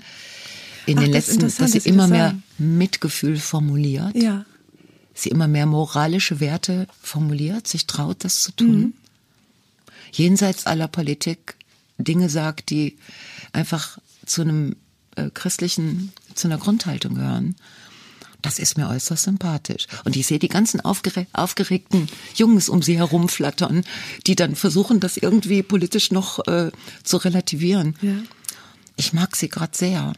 in 0.86 0.98
Ach, 0.98 1.04
den 1.04 1.12
das 1.12 1.28
letzten, 1.28 1.62
dass 1.62 1.72
sie 1.74 1.90
immer 1.90 2.08
mehr. 2.08 2.36
Mitgefühl 2.58 3.38
formuliert, 3.38 4.16
Ja. 4.16 4.46
sie 5.14 5.30
immer 5.30 5.48
mehr 5.48 5.66
moralische 5.66 6.40
Werte 6.40 6.88
formuliert, 7.02 7.68
sich 7.68 7.86
traut, 7.88 8.24
das 8.24 8.42
zu 8.42 8.52
tun. 8.54 8.94
Jenseits 10.12 10.66
aller 10.66 10.88
Politik 10.88 11.56
Dinge 11.98 12.30
sagt, 12.30 12.70
die 12.70 12.98
einfach 13.54 13.98
zu 14.26 14.42
einem 14.42 14.76
äh, 15.16 15.30
christlichen, 15.34 16.12
zu 16.36 16.48
einer 16.48 16.58
Grundhaltung 16.58 17.16
gehören. 17.16 17.56
Das 18.42 18.60
ist 18.60 18.78
mir 18.78 18.88
äußerst 18.88 19.24
sympathisch. 19.24 19.88
Und 20.06 20.16
ich 20.16 20.28
sehe 20.28 20.40
die 20.40 20.48
ganzen 20.48 20.80
aufgere 20.80 21.26
aufgeregten 21.34 22.08
Jungs 22.36 22.70
um 22.70 22.82
sie 22.82 22.98
herumflattern, 22.98 23.84
die 24.28 24.36
dann 24.36 24.56
versuchen, 24.56 25.00
das 25.00 25.18
irgendwie 25.18 25.64
politisch 25.64 26.12
noch 26.12 26.46
äh, 26.48 26.72
zu 27.04 27.18
relativieren. 27.18 27.96
Ja. 28.02 28.14
Ich 28.96 29.14
mag 29.14 29.36
sie 29.36 29.50
gerade 29.50 29.76
sehr. 29.76 30.14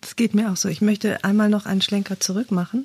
Das 0.00 0.16
geht 0.16 0.34
mir 0.34 0.50
auch 0.50 0.56
so. 0.56 0.68
Ich 0.68 0.80
möchte 0.80 1.22
einmal 1.24 1.48
noch 1.48 1.66
einen 1.66 1.82
Schlenker 1.82 2.18
zurück 2.18 2.50
machen 2.50 2.84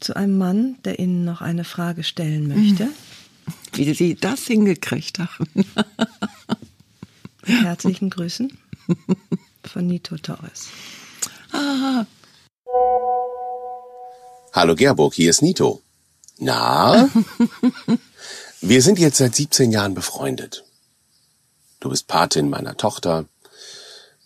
zu 0.00 0.14
einem 0.14 0.38
Mann, 0.38 0.76
der 0.84 0.98
Ihnen 0.98 1.24
noch 1.24 1.40
eine 1.40 1.64
Frage 1.64 2.04
stellen 2.04 2.48
möchte. 2.48 2.88
Wie 3.72 3.92
sie 3.94 4.14
das 4.14 4.46
hingekriegt 4.46 5.18
haben. 5.18 5.48
Mit 5.54 5.66
herzlichen 7.62 8.10
Grüßen 8.10 8.56
von 9.64 9.86
Nito 9.86 10.16
Torres. 10.16 10.68
Hallo 14.52 14.74
Gerburg, 14.74 15.14
hier 15.14 15.30
ist 15.30 15.42
Nito. 15.42 15.82
Na? 16.38 17.08
Wir 18.60 18.82
sind 18.82 18.98
jetzt 18.98 19.18
seit 19.18 19.34
17 19.34 19.70
Jahren 19.70 19.94
befreundet. 19.94 20.64
Du 21.80 21.90
bist 21.90 22.06
Patin 22.06 22.48
meiner 22.48 22.76
Tochter. 22.76 23.26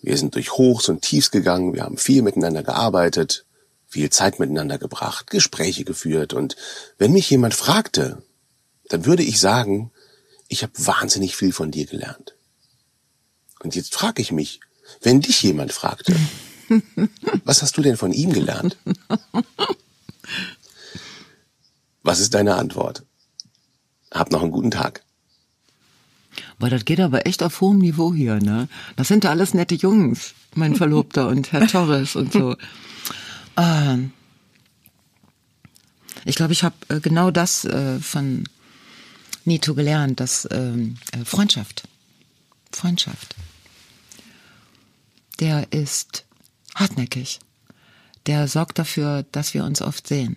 Wir 0.02 0.16
sind 0.16 0.34
durch 0.34 0.52
Hochs 0.52 0.88
und 0.88 1.02
Tiefs 1.02 1.30
gegangen, 1.30 1.74
wir 1.74 1.82
haben 1.82 1.98
viel 1.98 2.22
miteinander 2.22 2.62
gearbeitet, 2.62 3.44
viel 3.86 4.08
Zeit 4.08 4.38
miteinander 4.38 4.78
gebracht, 4.78 5.28
Gespräche 5.28 5.84
geführt 5.84 6.32
und 6.32 6.56
wenn 6.96 7.12
mich 7.12 7.28
jemand 7.28 7.54
fragte, 7.54 8.22
dann 8.90 9.06
würde 9.06 9.22
ich 9.22 9.40
sagen, 9.40 9.90
ich 10.48 10.62
habe 10.62 10.72
wahnsinnig 10.76 11.36
viel 11.36 11.52
von 11.52 11.70
dir 11.70 11.86
gelernt. 11.86 12.34
Und 13.60 13.76
jetzt 13.76 13.94
frage 13.94 14.20
ich 14.20 14.32
mich, 14.32 14.60
wenn 15.00 15.20
dich 15.20 15.42
jemand 15.42 15.72
fragte, 15.72 16.14
was 17.44 17.62
hast 17.62 17.76
du 17.76 17.82
denn 17.82 17.96
von 17.96 18.12
ihm 18.12 18.32
gelernt? 18.32 18.76
Was 22.02 22.18
ist 22.18 22.34
deine 22.34 22.56
Antwort? 22.56 23.04
Hab 24.10 24.32
noch 24.32 24.42
einen 24.42 24.50
guten 24.50 24.72
Tag. 24.72 25.04
Boah, 26.58 26.68
das 26.68 26.84
geht 26.84 27.00
aber 27.00 27.26
echt 27.26 27.42
auf 27.42 27.60
hohem 27.60 27.78
Niveau 27.78 28.12
hier, 28.12 28.36
ne? 28.40 28.68
Das 28.96 29.08
sind 29.08 29.24
ja 29.24 29.30
alles 29.30 29.54
nette 29.54 29.76
Jungs, 29.76 30.34
mein 30.54 30.74
Verlobter 30.74 31.28
und 31.28 31.52
Herr 31.52 31.66
Torres 31.68 32.16
und 32.16 32.32
so. 32.32 32.56
Ähm, 33.56 34.12
ich 36.24 36.34
glaube, 36.34 36.52
ich 36.52 36.64
habe 36.64 36.74
äh, 36.88 37.00
genau 37.00 37.30
das 37.30 37.64
äh, 37.64 38.00
von 38.00 38.44
Nito 39.44 39.74
gelernt, 39.74 40.20
dass 40.20 40.46
ähm, 40.50 40.96
äh, 41.12 41.24
Freundschaft, 41.24 41.88
Freundschaft, 42.72 43.34
der 45.40 45.72
ist 45.72 46.24
hartnäckig. 46.74 47.40
Der 48.26 48.46
sorgt 48.48 48.78
dafür, 48.78 49.24
dass 49.32 49.54
wir 49.54 49.64
uns 49.64 49.80
oft 49.80 50.06
sehen 50.06 50.36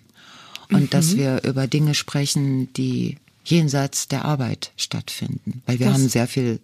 und 0.70 0.94
dass 0.94 1.16
wir 1.16 1.42
über 1.44 1.66
Dinge 1.66 1.94
sprechen, 1.94 2.72
die 2.72 3.18
jenseits 3.44 4.08
der 4.08 4.24
Arbeit 4.24 4.72
stattfinden, 4.76 5.62
weil 5.66 5.78
wir 5.78 5.86
Das- 5.86 5.94
haben 5.94 6.08
sehr 6.08 6.26
viel 6.26 6.60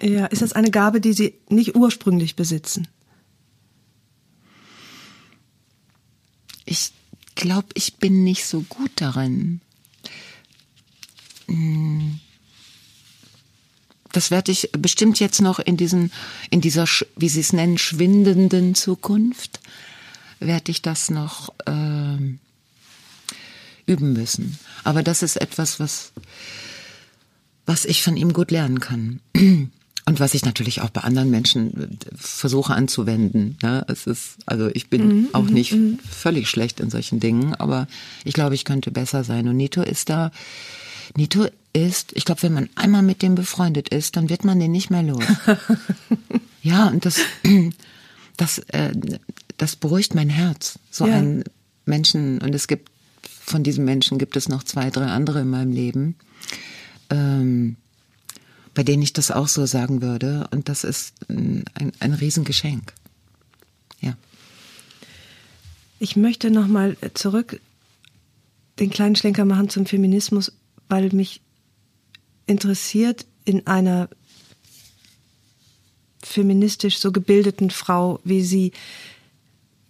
Ja, 0.00 0.26
ist 0.26 0.40
das 0.42 0.54
eine 0.54 0.70
Gabe, 0.70 1.00
die 1.02 1.12
Sie 1.12 1.34
nicht 1.50 1.74
ursprünglich 1.76 2.36
besitzen? 2.36 2.88
Ich 6.64 6.92
glaube, 7.34 7.68
ich 7.74 7.96
bin 7.96 8.24
nicht 8.24 8.44
so 8.46 8.62
gut 8.62 8.90
darin. 8.96 9.60
Hm. 11.46 12.20
Das 14.12 14.30
werde 14.30 14.50
ich 14.50 14.70
bestimmt 14.72 15.20
jetzt 15.20 15.42
noch 15.42 15.58
in 15.58 15.76
diesen, 15.76 16.10
in 16.50 16.62
dieser, 16.62 16.86
wie 17.16 17.28
Sie 17.28 17.40
es 17.40 17.52
nennen, 17.52 17.76
schwindenden 17.76 18.74
Zukunft, 18.74 19.60
werde 20.40 20.70
ich 20.70 20.80
das 20.80 21.10
noch 21.10 21.52
ähm, 21.66 22.38
üben 23.84 24.14
müssen. 24.14 24.58
Aber 24.84 25.02
das 25.02 25.22
ist 25.22 25.36
etwas, 25.36 25.80
was, 25.80 26.12
was 27.66 27.84
ich 27.84 28.02
von 28.02 28.16
ihm 28.16 28.32
gut 28.32 28.50
lernen 28.50 28.80
kann. 28.80 29.20
Und 30.08 30.20
was 30.20 30.34
ich 30.34 30.44
natürlich 30.44 30.82
auch 30.82 30.90
bei 30.90 31.00
anderen 31.00 31.30
Menschen 31.30 31.82
äh, 31.82 31.88
versuche 32.14 32.72
anzuwenden. 32.74 33.58
Ne? 33.60 33.84
Es 33.88 34.06
ist, 34.06 34.36
also 34.46 34.70
ich 34.72 34.88
bin 34.88 35.28
auch 35.32 35.46
nicht 35.46 35.76
völlig 36.08 36.48
schlecht 36.48 36.78
in 36.78 36.90
solchen 36.90 37.18
Dingen, 37.18 37.54
aber 37.56 37.88
ich 38.24 38.32
glaube, 38.32 38.54
ich 38.54 38.64
könnte 38.64 38.92
besser 38.92 39.24
sein. 39.24 39.48
Und 39.48 39.56
Nito 39.56 39.82
ist 39.82 40.08
da, 40.08 40.30
Nito 41.16 41.46
ist, 41.72 42.12
ich 42.14 42.24
glaube, 42.24 42.42
wenn 42.42 42.52
man 42.52 42.68
einmal 42.74 43.02
mit 43.02 43.22
dem 43.22 43.34
befreundet 43.34 43.88
ist, 43.90 44.16
dann 44.16 44.28
wird 44.28 44.44
man 44.44 44.58
den 44.60 44.72
nicht 44.72 44.90
mehr 44.90 45.02
los. 45.02 45.24
ja, 46.62 46.88
und 46.88 47.04
das, 47.04 47.20
das, 48.36 48.58
äh, 48.68 48.92
das 49.56 49.76
beruhigt 49.76 50.14
mein 50.14 50.30
Herz. 50.30 50.78
So 50.90 51.06
Ja. 51.06 51.14
einen 51.16 51.44
Menschen, 51.84 52.40
und 52.40 52.54
es 52.54 52.66
gibt, 52.66 52.90
von 53.22 53.62
diesem 53.62 53.84
Menschen 53.84 54.18
gibt 54.18 54.36
es 54.36 54.48
noch 54.48 54.62
zwei, 54.64 54.90
drei 54.90 55.06
andere 55.06 55.40
in 55.40 55.50
meinem 55.50 55.72
Leben. 55.72 56.16
Ähm, 57.10 57.76
bei 58.76 58.82
denen 58.82 59.02
ich 59.02 59.14
das 59.14 59.30
auch 59.30 59.48
so 59.48 59.64
sagen 59.64 60.02
würde. 60.02 60.46
Und 60.50 60.68
das 60.68 60.84
ist 60.84 61.14
ein, 61.30 61.64
ein, 61.74 61.92
ein 61.98 62.12
Riesengeschenk. 62.12 62.92
Ja. 64.00 64.16
Ich 65.98 66.14
möchte 66.16 66.50
nochmal 66.50 66.96
zurück 67.14 67.58
den 68.78 68.90
kleinen 68.90 69.16
Schlenker 69.16 69.46
machen 69.46 69.70
zum 69.70 69.86
Feminismus, 69.86 70.52
weil 70.88 71.10
mich 71.12 71.40
interessiert 72.46 73.26
in 73.44 73.66
einer 73.66 74.08
feministisch 76.22 76.98
so 76.98 77.12
gebildeten 77.12 77.70
Frau 77.70 78.20
wie 78.24 78.42
Sie, 78.42 78.72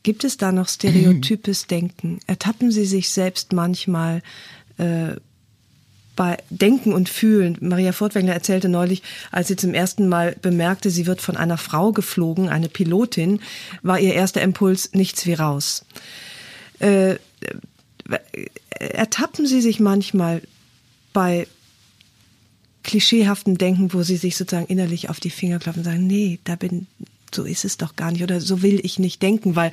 gibt 0.02 0.24
es 0.24 0.36
da 0.36 0.52
noch 0.52 0.68
stereotypes 0.68 1.66
Denken? 1.70 2.20
Ertappen 2.26 2.70
Sie 2.70 2.86
sich 2.86 3.08
selbst 3.08 3.52
manchmal 3.52 4.22
äh, 4.78 5.16
bei 6.16 6.38
Denken 6.48 6.92
und 6.92 7.08
Fühlen. 7.08 7.58
Maria 7.60 7.92
Furtwängler 7.92 8.32
erzählte 8.32 8.68
neulich, 8.68 9.02
als 9.30 9.48
sie 9.48 9.56
zum 9.56 9.74
ersten 9.74 10.08
Mal 10.08 10.34
bemerkte, 10.40 10.90
sie 10.90 11.06
wird 11.06 11.20
von 11.20 11.36
einer 11.36 11.58
Frau 11.58 11.92
geflogen, 11.92 12.48
eine 12.48 12.70
Pilotin, 12.70 13.40
war 13.82 14.00
ihr 14.00 14.14
erster 14.14 14.40
Impuls 14.40 14.94
nichts 14.94 15.26
wie 15.26 15.34
raus. 15.34 15.84
Äh, 16.78 17.16
ertappen 18.70 19.46
Sie 19.46 19.60
sich 19.60 19.80
manchmal 19.80 20.42
bei 21.16 21.46
klischeehaften 22.82 23.56
Denken, 23.56 23.94
wo 23.94 24.02
sie 24.02 24.18
sich 24.18 24.36
sozusagen 24.36 24.66
innerlich 24.66 25.08
auf 25.08 25.18
die 25.18 25.30
Finger 25.30 25.58
klopfen 25.58 25.80
und 25.80 25.84
sagen, 25.86 26.06
nee, 26.06 26.40
da 26.44 26.56
bin, 26.56 26.86
so 27.34 27.44
ist 27.44 27.64
es 27.64 27.78
doch 27.78 27.96
gar 27.96 28.10
nicht 28.12 28.22
oder 28.22 28.38
so 28.38 28.60
will 28.60 28.80
ich 28.84 28.98
nicht 28.98 29.22
denken, 29.22 29.56
weil, 29.56 29.72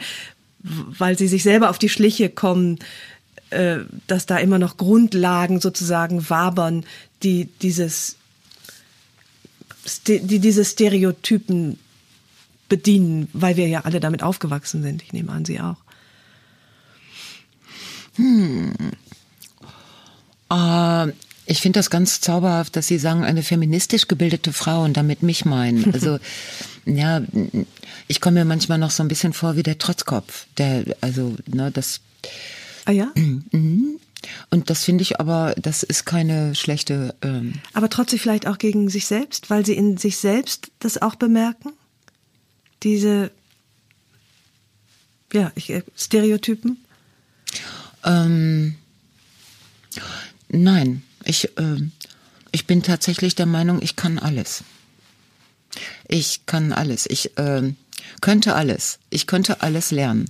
weil 0.62 1.18
sie 1.18 1.28
sich 1.28 1.44
selber 1.44 1.70
auf 1.70 1.80
die 1.80 1.90
Schliche 1.90 2.30
kommen, 2.30 2.80
äh, 3.50 3.80
dass 4.08 4.26
da 4.26 4.38
immer 4.38 4.58
noch 4.58 4.78
Grundlagen 4.78 5.60
sozusagen 5.60 6.30
wabern, 6.30 6.86
die 7.24 7.50
dieses, 7.62 8.16
die 10.08 10.40
diese 10.40 10.64
Stereotypen 10.64 11.78
bedienen, 12.70 13.28
weil 13.34 13.58
wir 13.58 13.68
ja 13.68 13.82
alle 13.82 14.00
damit 14.00 14.24
aufgewachsen 14.24 14.82
sind. 14.82 15.04
Ich 15.04 15.12
nehme 15.12 15.34
an, 15.34 15.44
Sie 15.44 15.60
auch. 15.60 15.76
Hm. 18.16 18.74
Äh, 20.50 21.12
ich 21.46 21.62
finde 21.62 21.80
das 21.80 21.90
ganz 21.90 22.22
zauberhaft, 22.22 22.76
dass 22.76 22.88
Sie 22.88 22.98
sagen, 22.98 23.24
eine 23.24 23.44
feministisch 23.44 24.08
gebildete 24.08 24.54
Frau 24.54 24.84
und 24.84 24.96
damit 24.96 25.24
mich 25.24 25.46
meinen. 25.46 25.84
Also, 25.94 26.20
ja, 26.86 27.22
ich 28.08 28.20
komme 28.20 28.40
mir 28.40 28.46
manchmal 28.46 28.78
noch 28.78 28.92
so 28.92 29.04
ein 29.04 29.08
bisschen 29.08 29.34
vor 29.34 29.56
wie 29.56 29.64
der 29.64 29.78
Trotzkopf. 29.78 30.48
Der, 30.58 30.84
also, 31.02 31.36
ne, 31.48 31.72
das. 31.72 32.02
Ah 32.86 32.92
ja? 32.92 33.12
Mhm. 33.52 34.00
Und 34.50 34.70
das 34.70 34.86
finde 34.86 35.02
ich 35.02 35.20
aber, 35.20 35.54
das 35.58 35.84
ist 35.84 36.06
keine 36.06 36.56
schlechte. 36.56 37.14
Ähm 37.22 37.56
aber 37.74 37.90
trotzdem 37.90 38.20
vielleicht 38.20 38.48
auch 38.48 38.58
gegen 38.58 38.90
sich 38.90 39.06
selbst, 39.06 39.50
weil 39.50 39.66
sie 39.66 39.74
in 39.74 39.98
sich 39.98 40.16
selbst 40.16 40.72
das 40.80 41.02
auch 41.02 41.16
bemerken? 41.16 41.74
Diese, 42.84 43.32
ja, 45.34 45.52
ich, 45.56 45.70
äh, 45.72 45.84
Stereotypen? 45.98 46.78
Ähm, 48.06 48.76
nein, 50.50 51.04
ich, 51.26 51.58
äh, 51.58 51.78
ich 52.52 52.68
bin 52.68 52.84
tatsächlich 52.84 53.36
der 53.36 53.46
Meinung, 53.46 53.82
ich 53.82 53.96
kann 53.96 54.20
alles. 54.20 54.64
Ich 56.08 56.46
kann 56.46 56.72
alles. 56.72 57.06
Ich 57.10 57.38
äh, 57.38 57.74
könnte 58.22 58.56
alles. 58.56 59.00
Ich 59.10 59.28
könnte 59.28 59.62
alles 59.62 59.92
lernen. 59.92 60.26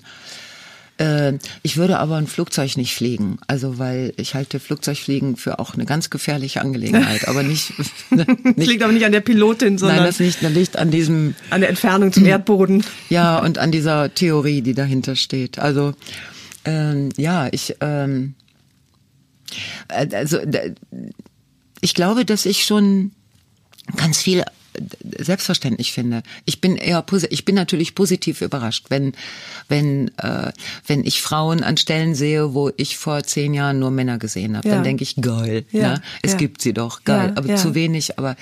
Äh, 0.97 1.33
ich 1.63 1.77
würde 1.77 1.99
aber 1.99 2.17
ein 2.17 2.27
Flugzeug 2.27 2.77
nicht 2.77 2.93
fliegen, 2.93 3.39
also 3.47 3.79
weil 3.79 4.13
ich 4.17 4.35
halte 4.35 4.59
Flugzeugfliegen 4.59 5.37
für 5.37 5.57
auch 5.57 5.73
eine 5.73 5.85
ganz 5.85 6.11
gefährliche 6.11 6.61
Angelegenheit, 6.61 7.27
aber 7.27 7.41
nicht. 7.41 7.73
nicht 8.11 8.29
das 8.57 8.65
liegt 8.67 8.83
aber 8.83 8.93
nicht 8.93 9.05
an 9.05 9.11
der 9.11 9.21
Pilotin, 9.21 9.77
sondern 9.77 9.97
nein, 9.97 10.05
das 10.05 10.19
liegt, 10.19 10.43
das 10.43 10.51
liegt 10.53 10.77
an 10.77 10.91
diesem 10.91 11.35
an 11.49 11.61
der 11.61 11.69
Entfernung 11.69 12.13
zum 12.13 12.25
Erdboden. 12.27 12.83
Ja 13.09 13.39
und 13.39 13.57
an 13.57 13.71
dieser 13.71 14.13
Theorie, 14.13 14.61
die 14.61 14.75
dahinter 14.75 15.15
steht. 15.15 15.57
Also 15.57 15.95
ähm, 16.63 17.09
ja, 17.17 17.49
ich 17.51 17.75
ähm, 17.81 18.35
äh, 18.39 18.42
also 19.87 20.39
ich 21.81 21.93
glaube, 21.93 22.25
dass 22.25 22.45
ich 22.45 22.63
schon 22.63 23.11
ganz 23.97 24.21
viel 24.21 24.43
selbstverständlich 25.17 25.91
finde. 25.91 26.23
Ich 26.45 26.61
bin 26.61 26.77
eher 26.77 27.05
ich 27.29 27.45
bin 27.45 27.55
natürlich 27.55 27.95
positiv 27.95 28.41
überrascht, 28.41 28.85
wenn 28.89 29.13
wenn 29.67 30.09
äh, 30.17 30.51
wenn 30.87 31.03
ich 31.03 31.21
Frauen 31.21 31.63
an 31.63 31.77
Stellen 31.77 32.15
sehe, 32.15 32.53
wo 32.53 32.71
ich 32.77 32.97
vor 32.97 33.23
zehn 33.23 33.53
Jahren 33.53 33.79
nur 33.79 33.91
Männer 33.91 34.17
gesehen 34.17 34.57
habe, 34.57 34.67
ja. 34.67 34.75
dann 34.75 34.83
denke 34.83 35.03
ich 35.03 35.17
geil. 35.17 35.65
Ja, 35.71 35.93
ne? 35.93 36.01
Es 36.21 36.31
ja. 36.31 36.37
gibt 36.37 36.61
sie 36.61 36.73
doch 36.73 37.03
geil, 37.03 37.33
aber 37.35 37.55
zu 37.55 37.75
wenig. 37.75 38.17
Aber 38.17 38.35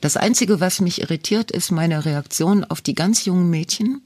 das 0.00 0.16
einzige, 0.16 0.60
was 0.60 0.80
mich 0.80 1.02
irritiert, 1.02 1.50
ist 1.50 1.70
meine 1.70 2.04
Reaktion 2.04 2.64
auf 2.64 2.80
die 2.80 2.94
ganz 2.94 3.24
jungen 3.24 3.50
Mädchen. 3.50 4.02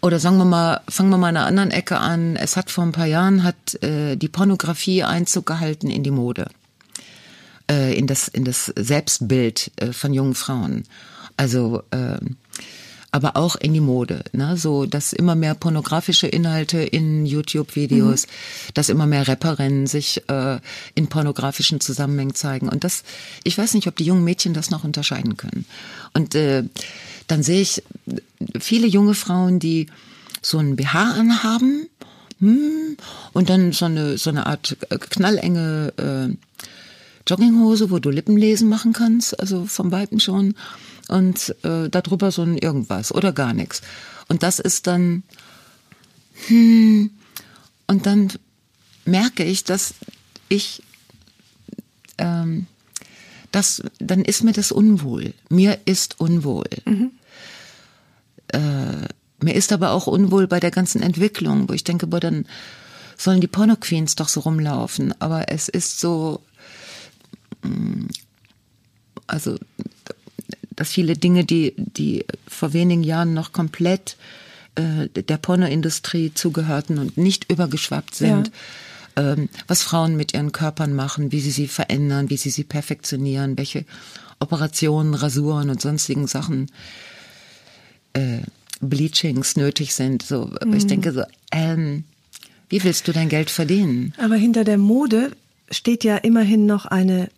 Oder 0.00 0.20
sagen 0.20 0.38
wir 0.38 0.44
mal, 0.44 0.80
fangen 0.88 1.10
wir 1.10 1.18
mal 1.18 1.28
an 1.28 1.36
einer 1.36 1.46
anderen 1.46 1.70
Ecke 1.70 1.98
an. 1.98 2.36
Es 2.36 2.56
hat 2.56 2.70
vor 2.70 2.84
ein 2.84 2.92
paar 2.92 3.06
Jahren 3.06 3.42
hat 3.42 3.82
äh, 3.82 4.16
die 4.16 4.28
Pornografie 4.28 5.02
Einzug 5.02 5.46
gehalten 5.46 5.90
in 5.90 6.04
die 6.04 6.12
Mode 6.12 6.48
äh, 7.70 7.96
in 7.96 8.06
das 8.06 8.28
in 8.28 8.44
das 8.44 8.72
Selbstbild 8.76 9.70
äh, 9.76 9.92
von 9.92 10.12
jungen 10.12 10.34
Frauen. 10.34 10.84
Also 11.36 11.82
äh, 11.90 12.18
aber 13.10 13.36
auch 13.36 13.56
in 13.56 13.72
die 13.72 13.80
Mode, 13.80 14.22
ne? 14.32 14.56
so 14.56 14.84
dass 14.84 15.12
immer 15.12 15.34
mehr 15.34 15.54
pornografische 15.54 16.26
Inhalte 16.26 16.78
in 16.78 17.24
YouTube-Videos, 17.24 18.26
mhm. 18.26 18.30
dass 18.74 18.90
immer 18.90 19.06
mehr 19.06 19.26
Rapperinnen 19.26 19.86
sich 19.86 20.22
äh, 20.28 20.58
in 20.94 21.08
pornografischen 21.08 21.80
Zusammenhängen 21.80 22.34
zeigen 22.34 22.68
und 22.68 22.84
das, 22.84 23.04
ich 23.44 23.56
weiß 23.56 23.74
nicht, 23.74 23.86
ob 23.86 23.96
die 23.96 24.04
jungen 24.04 24.24
Mädchen 24.24 24.52
das 24.52 24.70
noch 24.70 24.84
unterscheiden 24.84 25.36
können. 25.36 25.64
Und 26.12 26.34
äh, 26.34 26.64
dann 27.28 27.42
sehe 27.42 27.62
ich 27.62 27.82
viele 28.60 28.86
junge 28.86 29.14
Frauen, 29.14 29.58
die 29.58 29.86
so 30.42 30.58
ein 30.58 30.76
BH 30.76 31.12
anhaben 31.12 31.88
hm, 32.40 32.96
und 33.32 33.48
dann 33.48 33.72
so 33.72 33.86
eine 33.86 34.18
so 34.18 34.30
eine 34.30 34.46
Art 34.46 34.76
knallenge 35.10 35.92
äh, 35.96 36.36
Jogginghose, 37.26 37.90
wo 37.90 37.98
du 37.98 38.10
Lippenlesen 38.10 38.68
machen 38.68 38.92
kannst, 38.92 39.38
also 39.38 39.66
vom 39.66 39.92
Weiten 39.92 40.20
schon. 40.20 40.54
Und 41.08 41.54
äh, 41.64 41.88
darüber 41.88 42.30
so 42.30 42.42
ein 42.42 42.58
irgendwas 42.58 43.12
oder 43.12 43.32
gar 43.32 43.54
nichts. 43.54 43.82
Und 44.28 44.42
das 44.42 44.58
ist 44.58 44.86
dann, 44.86 45.22
hm, 46.46 47.10
und 47.86 48.06
dann 48.06 48.32
merke 49.04 49.42
ich, 49.42 49.64
dass 49.64 49.94
ich, 50.48 50.82
ähm, 52.18 52.66
das, 53.50 53.82
dann 53.98 54.22
ist 54.22 54.44
mir 54.44 54.52
das 54.52 54.70
unwohl. 54.70 55.32
Mir 55.48 55.78
ist 55.86 56.20
unwohl. 56.20 56.68
Mhm. 56.84 57.12
Äh, 58.48 59.08
mir 59.40 59.54
ist 59.54 59.72
aber 59.72 59.92
auch 59.92 60.06
unwohl 60.06 60.46
bei 60.46 60.60
der 60.60 60.70
ganzen 60.70 61.02
Entwicklung, 61.02 61.68
wo 61.68 61.72
ich 61.72 61.84
denke, 61.84 62.06
boah, 62.06 62.20
dann 62.20 62.46
sollen 63.16 63.40
die 63.40 63.46
Porno-Queens 63.46 64.16
doch 64.16 64.28
so 64.28 64.40
rumlaufen. 64.40 65.14
Aber 65.20 65.50
es 65.50 65.68
ist 65.68 66.00
so, 66.00 66.42
also 69.26 69.58
dass 70.78 70.90
viele 70.90 71.16
Dinge, 71.16 71.44
die, 71.44 71.74
die 71.76 72.24
vor 72.46 72.72
wenigen 72.72 73.02
Jahren 73.02 73.34
noch 73.34 73.50
komplett 73.50 74.16
äh, 74.76 75.08
der 75.08 75.36
Pornoindustrie 75.36 76.32
zugehörten 76.32 76.98
und 76.98 77.18
nicht 77.18 77.50
übergeschwappt 77.50 78.14
sind, 78.14 78.52
ja. 79.16 79.32
ähm, 79.32 79.48
was 79.66 79.82
Frauen 79.82 80.16
mit 80.16 80.34
ihren 80.34 80.52
Körpern 80.52 80.94
machen, 80.94 81.32
wie 81.32 81.40
sie 81.40 81.50
sie 81.50 81.66
verändern, 81.66 82.30
wie 82.30 82.36
sie 82.36 82.50
sie 82.50 82.62
perfektionieren, 82.62 83.58
welche 83.58 83.86
Operationen, 84.38 85.14
Rasuren 85.14 85.68
und 85.68 85.80
sonstigen 85.80 86.28
Sachen, 86.28 86.70
äh, 88.12 88.38
Bleachings 88.80 89.56
nötig 89.56 89.96
sind. 89.96 90.22
So, 90.22 90.48
mhm. 90.64 90.74
ich 90.74 90.86
denke 90.86 91.10
so, 91.10 91.24
ähm, 91.50 92.04
wie 92.68 92.84
willst 92.84 93.08
du 93.08 93.12
dein 93.12 93.28
Geld 93.28 93.50
verdienen? 93.50 94.14
Aber 94.16 94.36
hinter 94.36 94.62
der 94.62 94.78
Mode 94.78 95.32
steht 95.72 96.04
ja 96.04 96.18
immerhin 96.18 96.66
noch 96.66 96.86
eine 96.86 97.30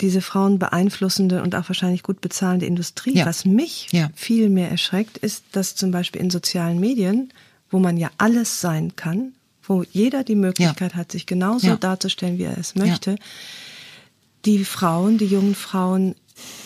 diese 0.00 0.20
Frauen 0.20 0.58
beeinflussende 0.58 1.42
und 1.42 1.54
auch 1.54 1.68
wahrscheinlich 1.68 2.02
gut 2.02 2.20
bezahlende 2.20 2.66
Industrie. 2.66 3.16
Ja. 3.16 3.26
Was 3.26 3.44
mich 3.44 3.88
ja. 3.92 4.10
viel 4.14 4.50
mehr 4.50 4.70
erschreckt, 4.70 5.18
ist, 5.18 5.44
dass 5.52 5.74
zum 5.74 5.90
Beispiel 5.90 6.20
in 6.20 6.30
sozialen 6.30 6.78
Medien, 6.78 7.32
wo 7.70 7.78
man 7.78 7.96
ja 7.96 8.10
alles 8.18 8.60
sein 8.60 8.94
kann, 8.96 9.32
wo 9.62 9.82
jeder 9.90 10.22
die 10.22 10.34
Möglichkeit 10.34 10.92
ja. 10.92 10.98
hat, 10.98 11.12
sich 11.12 11.26
genauso 11.26 11.76
darzustellen, 11.76 12.38
wie 12.38 12.44
er 12.44 12.58
es 12.58 12.74
möchte, 12.74 13.16
die 14.44 14.64
Frauen, 14.64 15.18
die 15.18 15.26
jungen 15.26 15.54
Frauen 15.54 16.14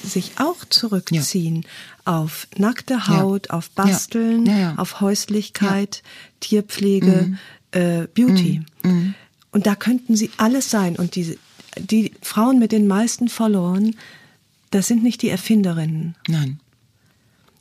sich 0.03 0.33
auch 0.37 0.64
zurückziehen 0.68 1.64
auf 2.05 2.49
nackte 2.57 3.07
Haut, 3.07 3.51
auf 3.51 3.70
Basteln, 3.70 4.76
auf 4.76 5.01
Häuslichkeit, 5.01 6.03
Tierpflege, 6.41 7.28
mhm. 7.28 7.39
äh, 7.70 8.07
Beauty. 8.14 8.62
Mhm. 8.83 8.91
mhm. 8.91 9.14
Und 9.53 9.66
da 9.66 9.74
könnten 9.74 10.14
sie 10.14 10.31
alles 10.37 10.70
sein. 10.70 10.95
Und 10.95 11.16
diese 11.16 11.37
die 11.77 12.12
Frauen 12.23 12.59
mit 12.59 12.73
den 12.73 12.87
meisten 12.87 13.29
Followern, 13.29 13.97
das 14.71 14.87
sind 14.87 15.03
nicht 15.03 15.23
die 15.23 15.29
Erfinderinnen. 15.29 16.16
Nein. 16.29 16.61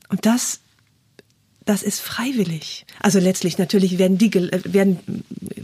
Und 0.09 0.25
das, 0.25 0.59
das 1.65 1.83
ist 1.83 1.99
freiwillig. 2.01 2.85
Also 2.99 3.19
letztlich 3.19 3.57
natürlich 3.57 3.97
werden 3.97 4.17
die, 4.17 4.33
werden, 4.33 4.99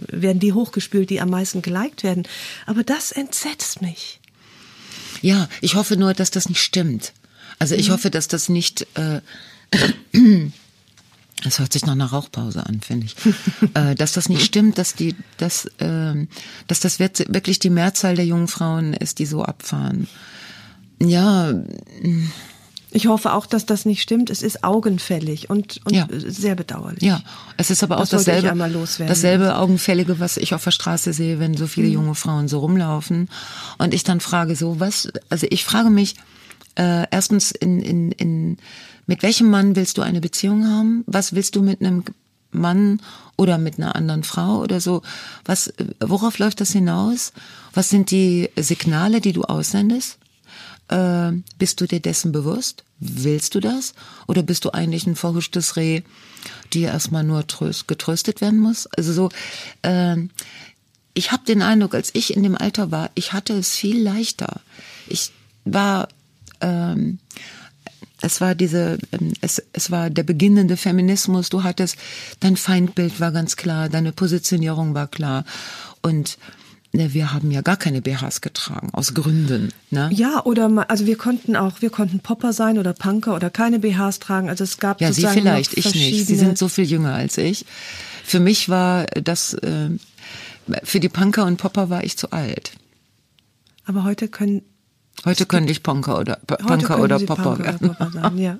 werden 0.08 0.39
die 0.39 0.54
hochgespült, 0.54 1.10
die 1.10 1.22
am 1.22 1.30
meisten 1.30 1.62
geliked 1.62 2.04
werden. 2.04 2.24
Aber 2.66 2.84
das 2.84 3.12
entsetzt 3.12 3.82
mich. 3.82 4.20
Ja, 5.22 5.50
ich 5.62 5.76
hoffe 5.76 5.98
nur, 5.98 6.14
dass 6.14 6.32
das 6.32 6.50
nicht 6.50 6.62
stimmt. 6.62 7.14
Also 7.58 7.76
ich 7.76 7.89
mhm. 7.89 7.93
hoffe, 7.93 8.10
dass 8.12 8.28
das 8.28 8.50
nicht, 8.50 8.86
äh, 8.96 9.22
das 11.44 11.60
hört 11.60 11.74
sich 11.74 11.86
nach 11.86 11.94
einer 11.94 12.08
Rauchpause 12.08 12.66
an, 12.66 12.82
finde 12.82 13.08
ich. 13.08 13.16
äh, 13.74 13.96
dass 13.96 14.14
das 14.14 14.30
nicht 14.30 14.44
stimmt, 14.44 14.78
dass 14.78 14.96
die, 14.96 15.16
dass, 15.38 15.66
äh, 15.80 16.28
dass 16.68 16.80
das 16.80 17.00
wirklich 17.00 17.60
die 17.60 17.70
Mehrzahl 17.70 18.16
der 18.16 18.26
jungen 18.26 18.48
Frauen 18.48 18.94
ist, 18.94 19.20
die 19.20 19.26
so 19.26 19.44
abfahren. 19.44 20.08
Ja. 21.02 21.54
Ich 22.92 23.08
hoffe 23.08 23.34
auch, 23.34 23.46
dass 23.46 23.66
das 23.66 23.86
nicht 23.86 24.02
stimmt. 24.02 24.30
Es 24.30 24.42
ist 24.42 24.64
augenfällig 24.64 25.50
und, 25.50 25.82
und 25.84 25.94
ja. 25.94 26.08
sehr 26.12 26.56
bedauerlich. 26.56 27.04
Ja, 27.04 27.22
es 27.58 27.70
ist 27.70 27.84
aber 27.84 27.98
auch 27.98 28.08
das 28.08 28.24
dasselbe, 28.24 28.88
dasselbe 29.00 29.58
Augenfällige, 29.58 30.22
was 30.22 30.38
ich 30.38 30.54
auf 30.54 30.64
der 30.64 30.72
Straße 30.72 31.12
sehe, 31.12 31.40
wenn 31.40 31.58
so 31.58 31.68
viele 31.68 31.88
mhm. 31.88 31.94
junge 31.94 32.16
Frauen 32.16 32.48
so 32.48 32.60
rumlaufen. 32.60 33.28
Und 33.78 33.94
ich 33.94 34.06
dann 34.06 34.22
frage 34.22 34.56
so, 34.56 34.80
was, 34.80 35.12
also 35.30 35.46
ich 35.50 35.66
frage 35.66 35.90
mich, 35.90 36.16
äh, 36.76 37.06
erstens 37.12 37.52
in, 37.52 37.82
in, 37.82 38.12
in 38.14 38.58
mit 39.08 39.24
welchem 39.24 39.49
Mann 39.49 39.76
willst 39.76 39.97
du 39.97 40.01
eine 40.01 40.22
Beziehung 40.22 40.68
haben? 40.68 41.03
Was 41.08 41.34
willst 41.34 41.56
du 41.56 41.62
mit 41.62 41.82
einem 41.82 42.03
Mann 42.56 43.01
oder 43.38 43.58
mit 43.58 43.78
einer 43.78 43.95
anderen 43.95 44.24
Frau 44.24 44.60
oder 44.62 44.82
so. 44.82 45.01
Was, 45.43 45.74
worauf 45.99 46.39
läuft 46.39 46.62
das 46.62 46.72
hinaus? 46.72 47.34
Was 47.74 47.89
sind 47.89 48.12
die 48.12 48.49
Signale, 48.56 49.22
die 49.22 49.34
du 49.34 49.43
aussendest? 49.43 50.18
Äh, 50.88 51.32
bist 51.58 51.82
du 51.82 51.88
dir 51.88 51.99
dessen 51.99 52.32
bewusst? 52.32 52.84
Willst 52.99 53.56
du 53.56 53.60
das? 53.60 53.93
Oder 54.28 54.41
bist 54.41 54.66
du 54.66 54.74
eigentlich 54.74 55.06
ein 55.06 55.16
verhuschtes 55.16 55.76
Reh, 55.76 56.01
die 56.74 56.82
erstmal 56.82 57.24
nur 57.24 57.45
tröst, 57.47 57.88
getröstet 57.88 58.41
werden 58.41 58.60
muss? 58.60 58.88
Also 58.88 59.12
so, 59.14 59.30
äh, 59.82 60.16
ich 61.14 61.32
habe 61.32 61.45
den 61.45 61.62
Eindruck, 61.62 61.95
als 61.95 62.12
ich 62.14 62.36
in 62.36 62.43
dem 62.43 62.58
Alter 62.58 62.91
war, 62.91 63.10
ich 63.16 63.34
hatte 63.34 63.53
es 63.53 63.72
viel 63.72 64.01
leichter. 64.01 64.62
Ich 65.08 65.32
war, 65.64 66.08
ähm, 66.62 67.20
es 68.22 68.41
war 68.41 68.55
diese, 68.55 68.97
ähm, 69.11 69.34
es, 69.41 69.61
es 69.74 69.91
war 69.91 70.09
der 70.09 70.24
beginnende 70.24 70.78
Feminismus. 70.78 71.49
Du 71.49 71.63
hattest, 71.63 71.97
dein 72.39 72.57
Feindbild 72.57 73.20
war 73.20 73.32
ganz 73.32 73.55
klar, 73.55 73.89
deine 73.89 74.11
Positionierung 74.11 74.93
war 74.93 75.07
klar 75.07 75.45
und 76.01 76.38
Ne, 76.95 77.13
wir 77.13 77.34
haben 77.34 77.51
ja 77.51 77.61
gar 77.61 77.76
keine 77.76 78.01
BHs 78.01 78.39
getragen, 78.39 78.89
aus 78.93 79.13
Gründen. 79.13 79.74
Ne? 79.91 80.09
Ja, 80.13 80.45
oder 80.45 80.86
also 80.89 81.05
wir 81.05 81.18
konnten 81.18 81.57
auch, 81.57 81.82
wir 81.82 81.89
konnten 81.89 82.22
Popper 82.22 82.53
sein 82.53 82.78
oder 82.80 82.93
Punker 82.93 83.36
oder 83.36 83.49
keine 83.49 83.80
BHs 83.80 84.20
tragen. 84.20 84.47
Also 84.47 84.63
es 84.63 84.78
gab 84.78 85.01
Ja, 85.01 85.11
Sie 85.11 85.28
vielleicht, 85.28 85.78
ich 85.78 85.93
nicht. 85.93 86.26
Sie 86.26 86.36
sind 86.36 86.57
so 86.57 86.70
viel 86.70 86.86
jünger 86.86 87.13
als 87.13 87.38
ich. 87.38 87.66
Für 88.24 88.39
mich 88.39 88.70
war 88.70 89.07
das, 89.07 89.55
äh, 89.55 89.89
für 90.84 91.01
die 91.01 91.09
Punker 91.09 91.45
und 91.45 91.57
Popper 91.57 91.89
war 91.89 92.05
ich 92.05 92.18
zu 92.18 92.32
alt. 92.32 92.72
Aber 93.86 94.05
heute 94.05 94.30
können 94.30 94.61
Heute 95.24 95.45
könnte 95.45 95.72
ich 95.72 95.82
Punker 95.82 96.20
oder 96.20 96.36
Punker 96.36 96.99
oder 96.99 97.20
Popper 97.20 97.57
werden. 97.57 97.95
Ja. 98.38 98.57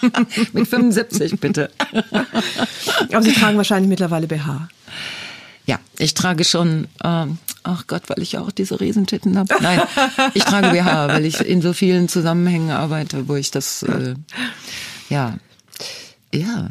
Mit 0.52 0.66
75 0.66 1.38
bitte. 1.38 1.70
Aber 3.12 3.22
Sie 3.22 3.32
tragen 3.32 3.56
wahrscheinlich 3.56 3.88
mittlerweile 3.88 4.26
BH. 4.26 4.68
Ja, 5.66 5.78
ich 5.98 6.14
trage 6.14 6.44
schon, 6.44 6.88
ähm, 7.04 7.38
ach 7.62 7.86
Gott, 7.86 8.02
weil 8.08 8.22
ich 8.22 8.32
ja 8.32 8.40
auch 8.40 8.50
diese 8.50 8.80
Riesentitten 8.80 9.38
habe. 9.38 9.54
Nein, 9.60 9.82
ich 10.34 10.42
trage 10.44 10.70
BH, 10.70 11.08
weil 11.08 11.24
ich 11.24 11.40
in 11.40 11.62
so 11.62 11.72
vielen 11.72 12.08
Zusammenhängen 12.08 12.70
arbeite, 12.70 13.28
wo 13.28 13.36
ich 13.36 13.50
das, 13.50 13.82
äh, 13.84 14.14
ja, 15.08 15.38
ja. 16.34 16.70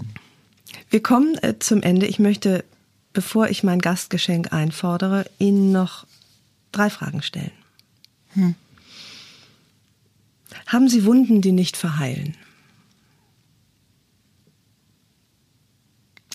Wir 0.90 1.04
kommen 1.04 1.38
äh, 1.42 1.60
zum 1.60 1.82
Ende. 1.84 2.08
Ich 2.08 2.20
möchte, 2.20 2.66
bevor 3.14 3.48
ich 3.48 3.64
mein 3.64 3.80
Gastgeschenk 3.80 4.52
einfordere, 4.52 5.26
Ihnen 5.38 5.72
noch 5.72 6.06
drei 6.72 6.90
Fragen 6.90 7.22
stellen. 7.22 7.52
Hm. 8.34 8.56
Haben 10.70 10.88
Sie 10.88 11.04
Wunden, 11.04 11.42
die 11.42 11.52
nicht 11.52 11.76
verheilen? 11.78 12.38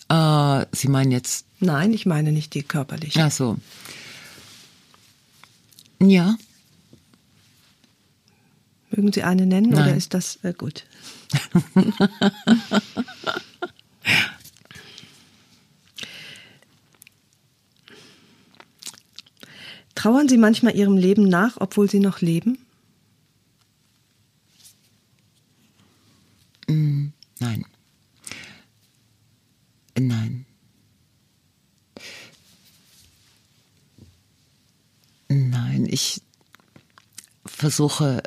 Äh, 0.09 0.67
Sie 0.73 0.89
meinen 0.89 1.13
jetzt 1.13 1.47
Nein, 1.61 1.93
ich 1.93 2.05
meine 2.05 2.33
nicht 2.33 2.53
die 2.55 2.65
körperliche. 2.65 3.23
Ach 3.23 3.31
so. 3.31 3.57
Ja. 6.01 6.37
Mögen 8.91 9.13
Sie 9.13 9.23
eine 9.23 9.47
nennen 9.47 9.71
Nein. 9.71 9.83
oder 9.83 9.95
ist 9.97 10.15
das 10.15 10.41
äh, 10.43 10.53
gut? 10.53 10.85
Trauern 19.95 20.29
Sie 20.29 20.39
manchmal 20.39 20.75
Ihrem 20.75 20.97
Leben 20.97 21.29
nach, 21.29 21.57
obwohl 21.61 21.89
Sie 21.89 22.01
noch 22.01 22.21
leben? 22.21 22.59
Nein. 27.45 27.65
Nein. 29.99 30.47
Nein, 35.29 35.87
ich 35.89 36.23
versuche 37.45 38.23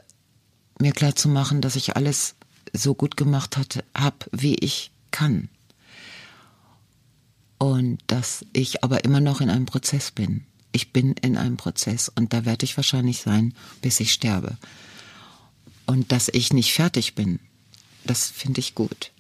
mir 0.80 0.92
klar 0.92 1.16
zu 1.16 1.30
machen, 1.30 1.62
dass 1.62 1.76
ich 1.76 1.96
alles 1.96 2.36
so 2.74 2.94
gut 2.94 3.18
gemacht 3.18 3.58
habe, 3.58 4.18
wie 4.32 4.56
ich 4.56 4.92
kann. 5.12 5.50
Und 7.58 8.00
dass 8.08 8.46
ich 8.54 8.84
aber 8.84 9.04
immer 9.04 9.20
noch 9.20 9.42
in 9.42 9.50
einem 9.50 9.66
Prozess 9.66 10.12
bin. 10.12 10.46
Ich 10.72 10.94
bin 10.94 11.14
in 11.14 11.38
einem 11.38 11.58
Prozess 11.58 12.10
und 12.10 12.34
da 12.34 12.46
werde 12.46 12.66
ich 12.66 12.78
wahrscheinlich 12.78 13.22
sein, 13.22 13.56
bis 13.82 14.00
ich 14.00 14.14
sterbe. 14.14 14.58
Und 15.88 16.12
dass 16.12 16.30
ich 16.30 16.54
nicht 16.54 16.74
fertig 16.74 17.16
bin, 17.16 17.40
das 18.06 18.30
finde 18.30 18.60
ich 18.60 18.76
gut. 18.76 19.12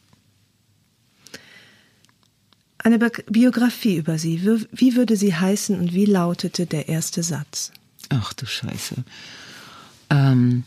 Eine 2.78 3.00
Biografie 3.00 3.98
über 3.98 4.18
Sie. 4.18 4.42
Wie 4.72 4.96
würde 4.96 5.18
sie 5.18 5.36
heißen 5.36 5.78
und 5.78 5.94
wie 5.94 6.06
lautete 6.06 6.66
der 6.66 6.88
erste 6.88 7.22
Satz? 7.24 7.72
Ach 8.10 8.32
du 8.34 8.46
Scheiße. 8.46 9.04
Ähm, 10.10 10.64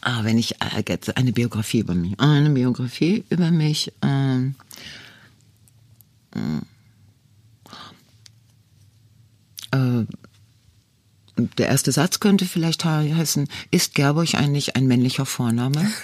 ah, 0.00 0.22
wenn 0.22 0.38
ich 0.38 0.60
äh, 0.60 0.96
eine 1.16 1.32
Biografie 1.32 1.80
über 1.80 1.94
mich, 1.94 2.20
eine 2.20 2.50
Biografie 2.50 3.24
über 3.30 3.50
mich. 3.50 3.92
Ähm, 4.02 4.54
äh, 9.72 10.04
der 11.36 11.66
erste 11.66 11.90
Satz 11.90 12.20
könnte 12.20 12.46
vielleicht 12.46 12.84
heißen: 12.84 13.48
Ist 13.72 13.94
Gerburg 13.96 14.34
eigentlich 14.34 14.76
ein 14.76 14.86
männlicher 14.86 15.26
Vorname? 15.26 15.90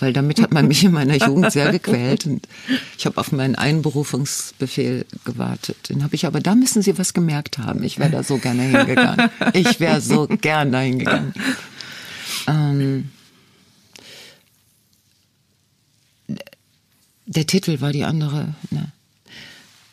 weil 0.00 0.12
damit 0.12 0.40
hat 0.40 0.52
man 0.52 0.68
mich 0.68 0.84
in 0.84 0.92
meiner 0.92 1.16
Jugend 1.16 1.52
sehr 1.52 1.72
gequält 1.72 2.26
und 2.26 2.46
ich 2.96 3.06
habe 3.06 3.18
auf 3.18 3.32
meinen 3.32 3.56
Einberufungsbefehl 3.56 5.06
gewartet. 5.24 5.88
Den 5.88 6.02
habe 6.02 6.14
ich 6.14 6.26
aber, 6.26 6.40
da 6.40 6.54
müssen 6.54 6.82
Sie 6.82 6.98
was 6.98 7.14
gemerkt 7.14 7.58
haben. 7.58 7.82
Ich 7.82 7.98
wäre 7.98 8.10
da 8.10 8.22
so 8.22 8.38
gerne 8.38 8.62
hingegangen. 8.62 9.30
Ich 9.54 9.80
wäre 9.80 10.00
so 10.00 10.26
gern 10.26 10.72
da 10.72 10.80
hingegangen. 10.80 11.34
Ähm, 12.46 13.10
der 17.26 17.46
Titel 17.46 17.80
war 17.80 17.92
die 17.92 18.04
andere. 18.04 18.54
Ne? 18.70 18.92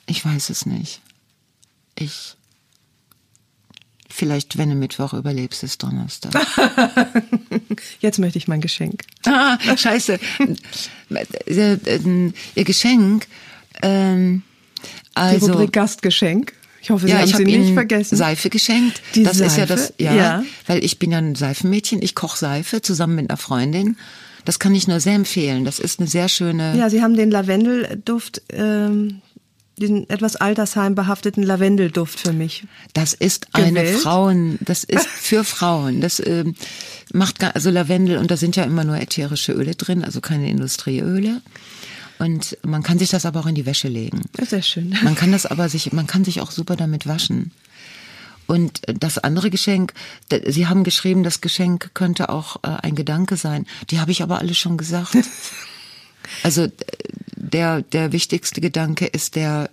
Ich 0.05 0.23
weiß 0.23 0.49
es 0.49 0.65
nicht. 0.65 1.01
Ich 1.97 2.35
Vielleicht, 4.17 4.57
wenn 4.57 4.69
du 4.69 4.75
Mittwoch 4.75 5.13
überlebst, 5.13 5.61
ist 5.63 5.83
Donnerstag. 5.83 6.31
Jetzt 7.99 8.17
möchte 8.17 8.37
ich 8.37 8.47
mein 8.47 8.61
Geschenk. 8.61 9.01
Ah, 9.25 9.57
scheiße. 9.75 10.17
Ihr 11.49 12.63
Geschenk, 12.63 13.27
ähm, 13.81 14.43
also. 15.15 15.47
Die 15.47 15.51
Rubrik 15.51 15.73
Gastgeschenk. 15.73 16.53
Ich 16.81 16.91
hoffe, 16.91 17.07
Sie 17.07 17.11
ja, 17.11 17.19
haben 17.19 17.27
sie 17.27 17.43
nicht 17.43 17.73
vergessen. 17.73 18.15
Seife 18.15 18.49
geschenkt. 18.49 19.01
Die 19.15 19.23
das 19.23 19.39
Seife? 19.39 19.47
ist 19.47 19.57
ja 19.57 19.65
das, 19.65 19.93
ja, 19.97 20.13
ja, 20.13 20.43
weil 20.65 20.85
ich 20.85 20.97
bin 20.97 21.11
ja 21.11 21.17
ein 21.17 21.35
Seifenmädchen. 21.35 22.01
Ich 22.01 22.15
koche 22.15 22.37
Seife 22.37 22.81
zusammen 22.81 23.15
mit 23.15 23.29
einer 23.29 23.37
Freundin. 23.37 23.97
Das 24.45 24.59
kann 24.59 24.73
ich 24.73 24.87
nur 24.87 25.01
sehr 25.01 25.15
empfehlen. 25.15 25.65
Das 25.65 25.79
ist 25.79 25.99
eine 25.99 26.07
sehr 26.07 26.29
schöne. 26.29 26.77
Ja, 26.77 26.89
Sie 26.89 27.01
haben 27.01 27.17
den 27.17 27.31
Lavendelduft 27.31 28.43
ähm, 28.53 29.21
diesen 29.77 30.09
etwas 30.09 30.35
altersheimbehafteten 30.35 31.43
Lavendelduft 31.43 32.19
für 32.19 32.33
mich. 32.33 32.65
Das 32.93 33.13
ist 33.13 33.47
eine 33.53 33.81
gewählt. 33.81 33.99
Frauen, 33.99 34.57
das 34.61 34.83
ist 34.85 35.07
für 35.07 35.43
Frauen. 35.43 36.01
Das 36.01 36.19
äh, 36.19 36.45
macht 37.13 37.39
gar, 37.39 37.55
also 37.55 37.69
Lavendel 37.69 38.17
und 38.17 38.31
da 38.31 38.37
sind 38.37 38.55
ja 38.55 38.63
immer 38.63 38.83
nur 38.83 38.97
ätherische 38.97 39.51
Öle 39.51 39.75
drin, 39.75 40.03
also 40.03 40.21
keine 40.21 40.49
Industrieöle. 40.49 41.41
Und 42.17 42.57
man 42.63 42.81
kann 42.81 42.97
sich 42.97 43.09
das 43.09 43.25
aber 43.25 43.41
auch 43.41 43.45
in 43.45 43.55
die 43.55 43.65
Wäsche 43.65 43.89
legen. 43.89 44.21
Sehr 44.41 44.61
schön. 44.61 44.97
Man 45.03 45.15
kann 45.15 45.33
das 45.33 45.45
aber 45.45 45.67
sich, 45.67 45.91
man 45.91 46.07
kann 46.07 46.23
sich 46.23 46.39
auch 46.39 46.51
super 46.51 46.77
damit 46.77 47.07
waschen. 47.07 47.51
Und 48.47 48.81
das 48.85 49.17
andere 49.17 49.49
Geschenk, 49.49 49.93
Sie 50.47 50.67
haben 50.67 50.83
geschrieben, 50.83 51.23
das 51.23 51.41
Geschenk 51.41 51.91
könnte 51.93 52.29
auch 52.29 52.57
äh, 52.57 52.67
ein 52.83 52.95
Gedanke 52.95 53.37
sein. 53.37 53.65
Die 53.89 53.99
habe 53.99 54.11
ich 54.11 54.21
aber 54.21 54.39
alle 54.39 54.53
schon 54.53 54.77
gesagt. 54.77 55.17
Also 56.41 56.67
der, 57.51 57.81
der 57.81 58.11
wichtigste 58.11 58.61
Gedanke 58.61 59.05
ist 59.05 59.35
der 59.35 59.69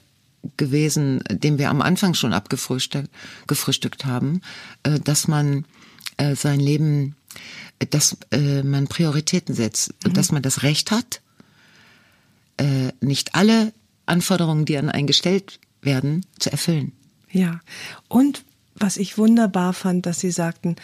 gewesen, 0.56 1.22
den 1.30 1.58
wir 1.58 1.70
am 1.70 1.80
Anfang 1.80 2.14
schon 2.14 2.32
abgefrühstückt 2.32 3.10
gefrühstückt 3.46 4.04
haben, 4.04 4.40
äh, 4.82 4.98
dass 4.98 5.28
man 5.28 5.64
äh, 6.16 6.34
sein 6.34 6.58
Leben, 6.58 7.14
dass 7.90 8.16
äh, 8.32 8.62
man 8.62 8.88
Prioritäten 8.88 9.54
setzt 9.54 9.94
und 10.04 10.12
mhm. 10.12 10.14
dass 10.14 10.32
man 10.32 10.42
das 10.42 10.62
Recht 10.62 10.90
hat, 10.90 11.20
nicht 13.00 13.34
alle 13.34 13.72
Anforderungen, 14.06 14.66
die 14.66 14.76
an 14.76 14.90
einen 14.90 15.08
gestellt 15.08 15.58
werden, 15.80 16.24
zu 16.38 16.52
erfüllen. 16.52 16.92
Ja, 17.30 17.60
und 18.08 18.44
was 18.74 18.98
ich 18.98 19.18
wunderbar 19.18 19.72
fand, 19.72 20.06
dass 20.06 20.20
Sie 20.20 20.30
sagten, 20.30 20.76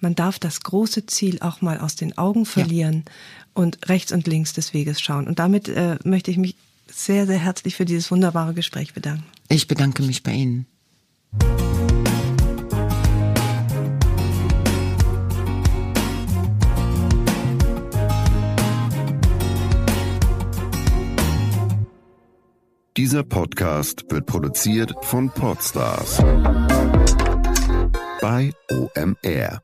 man 0.00 0.14
darf 0.14 0.38
das 0.38 0.60
große 0.60 1.06
Ziel 1.06 1.38
auch 1.40 1.60
mal 1.60 1.78
aus 1.78 1.96
den 1.96 2.16
Augen 2.18 2.44
verlieren 2.44 3.04
ja. 3.06 3.12
Und 3.54 3.88
rechts 3.88 4.12
und 4.12 4.26
links 4.26 4.52
des 4.52 4.74
Weges 4.74 5.00
schauen. 5.00 5.26
Und 5.26 5.38
damit 5.38 5.68
äh, 5.68 5.96
möchte 6.04 6.30
ich 6.30 6.36
mich 6.36 6.56
sehr, 6.90 7.26
sehr 7.26 7.38
herzlich 7.38 7.76
für 7.76 7.84
dieses 7.84 8.10
wunderbare 8.10 8.54
Gespräch 8.54 8.92
bedanken. 8.92 9.24
Ich 9.48 9.66
bedanke 9.66 10.02
mich 10.02 10.22
bei 10.22 10.32
Ihnen. 10.32 10.66
Dieser 22.96 23.24
Podcast 23.24 24.04
wird 24.08 24.26
produziert 24.26 24.94
von 25.02 25.28
Podstars 25.28 26.18
bei 28.20 28.52
OMR. 28.70 29.63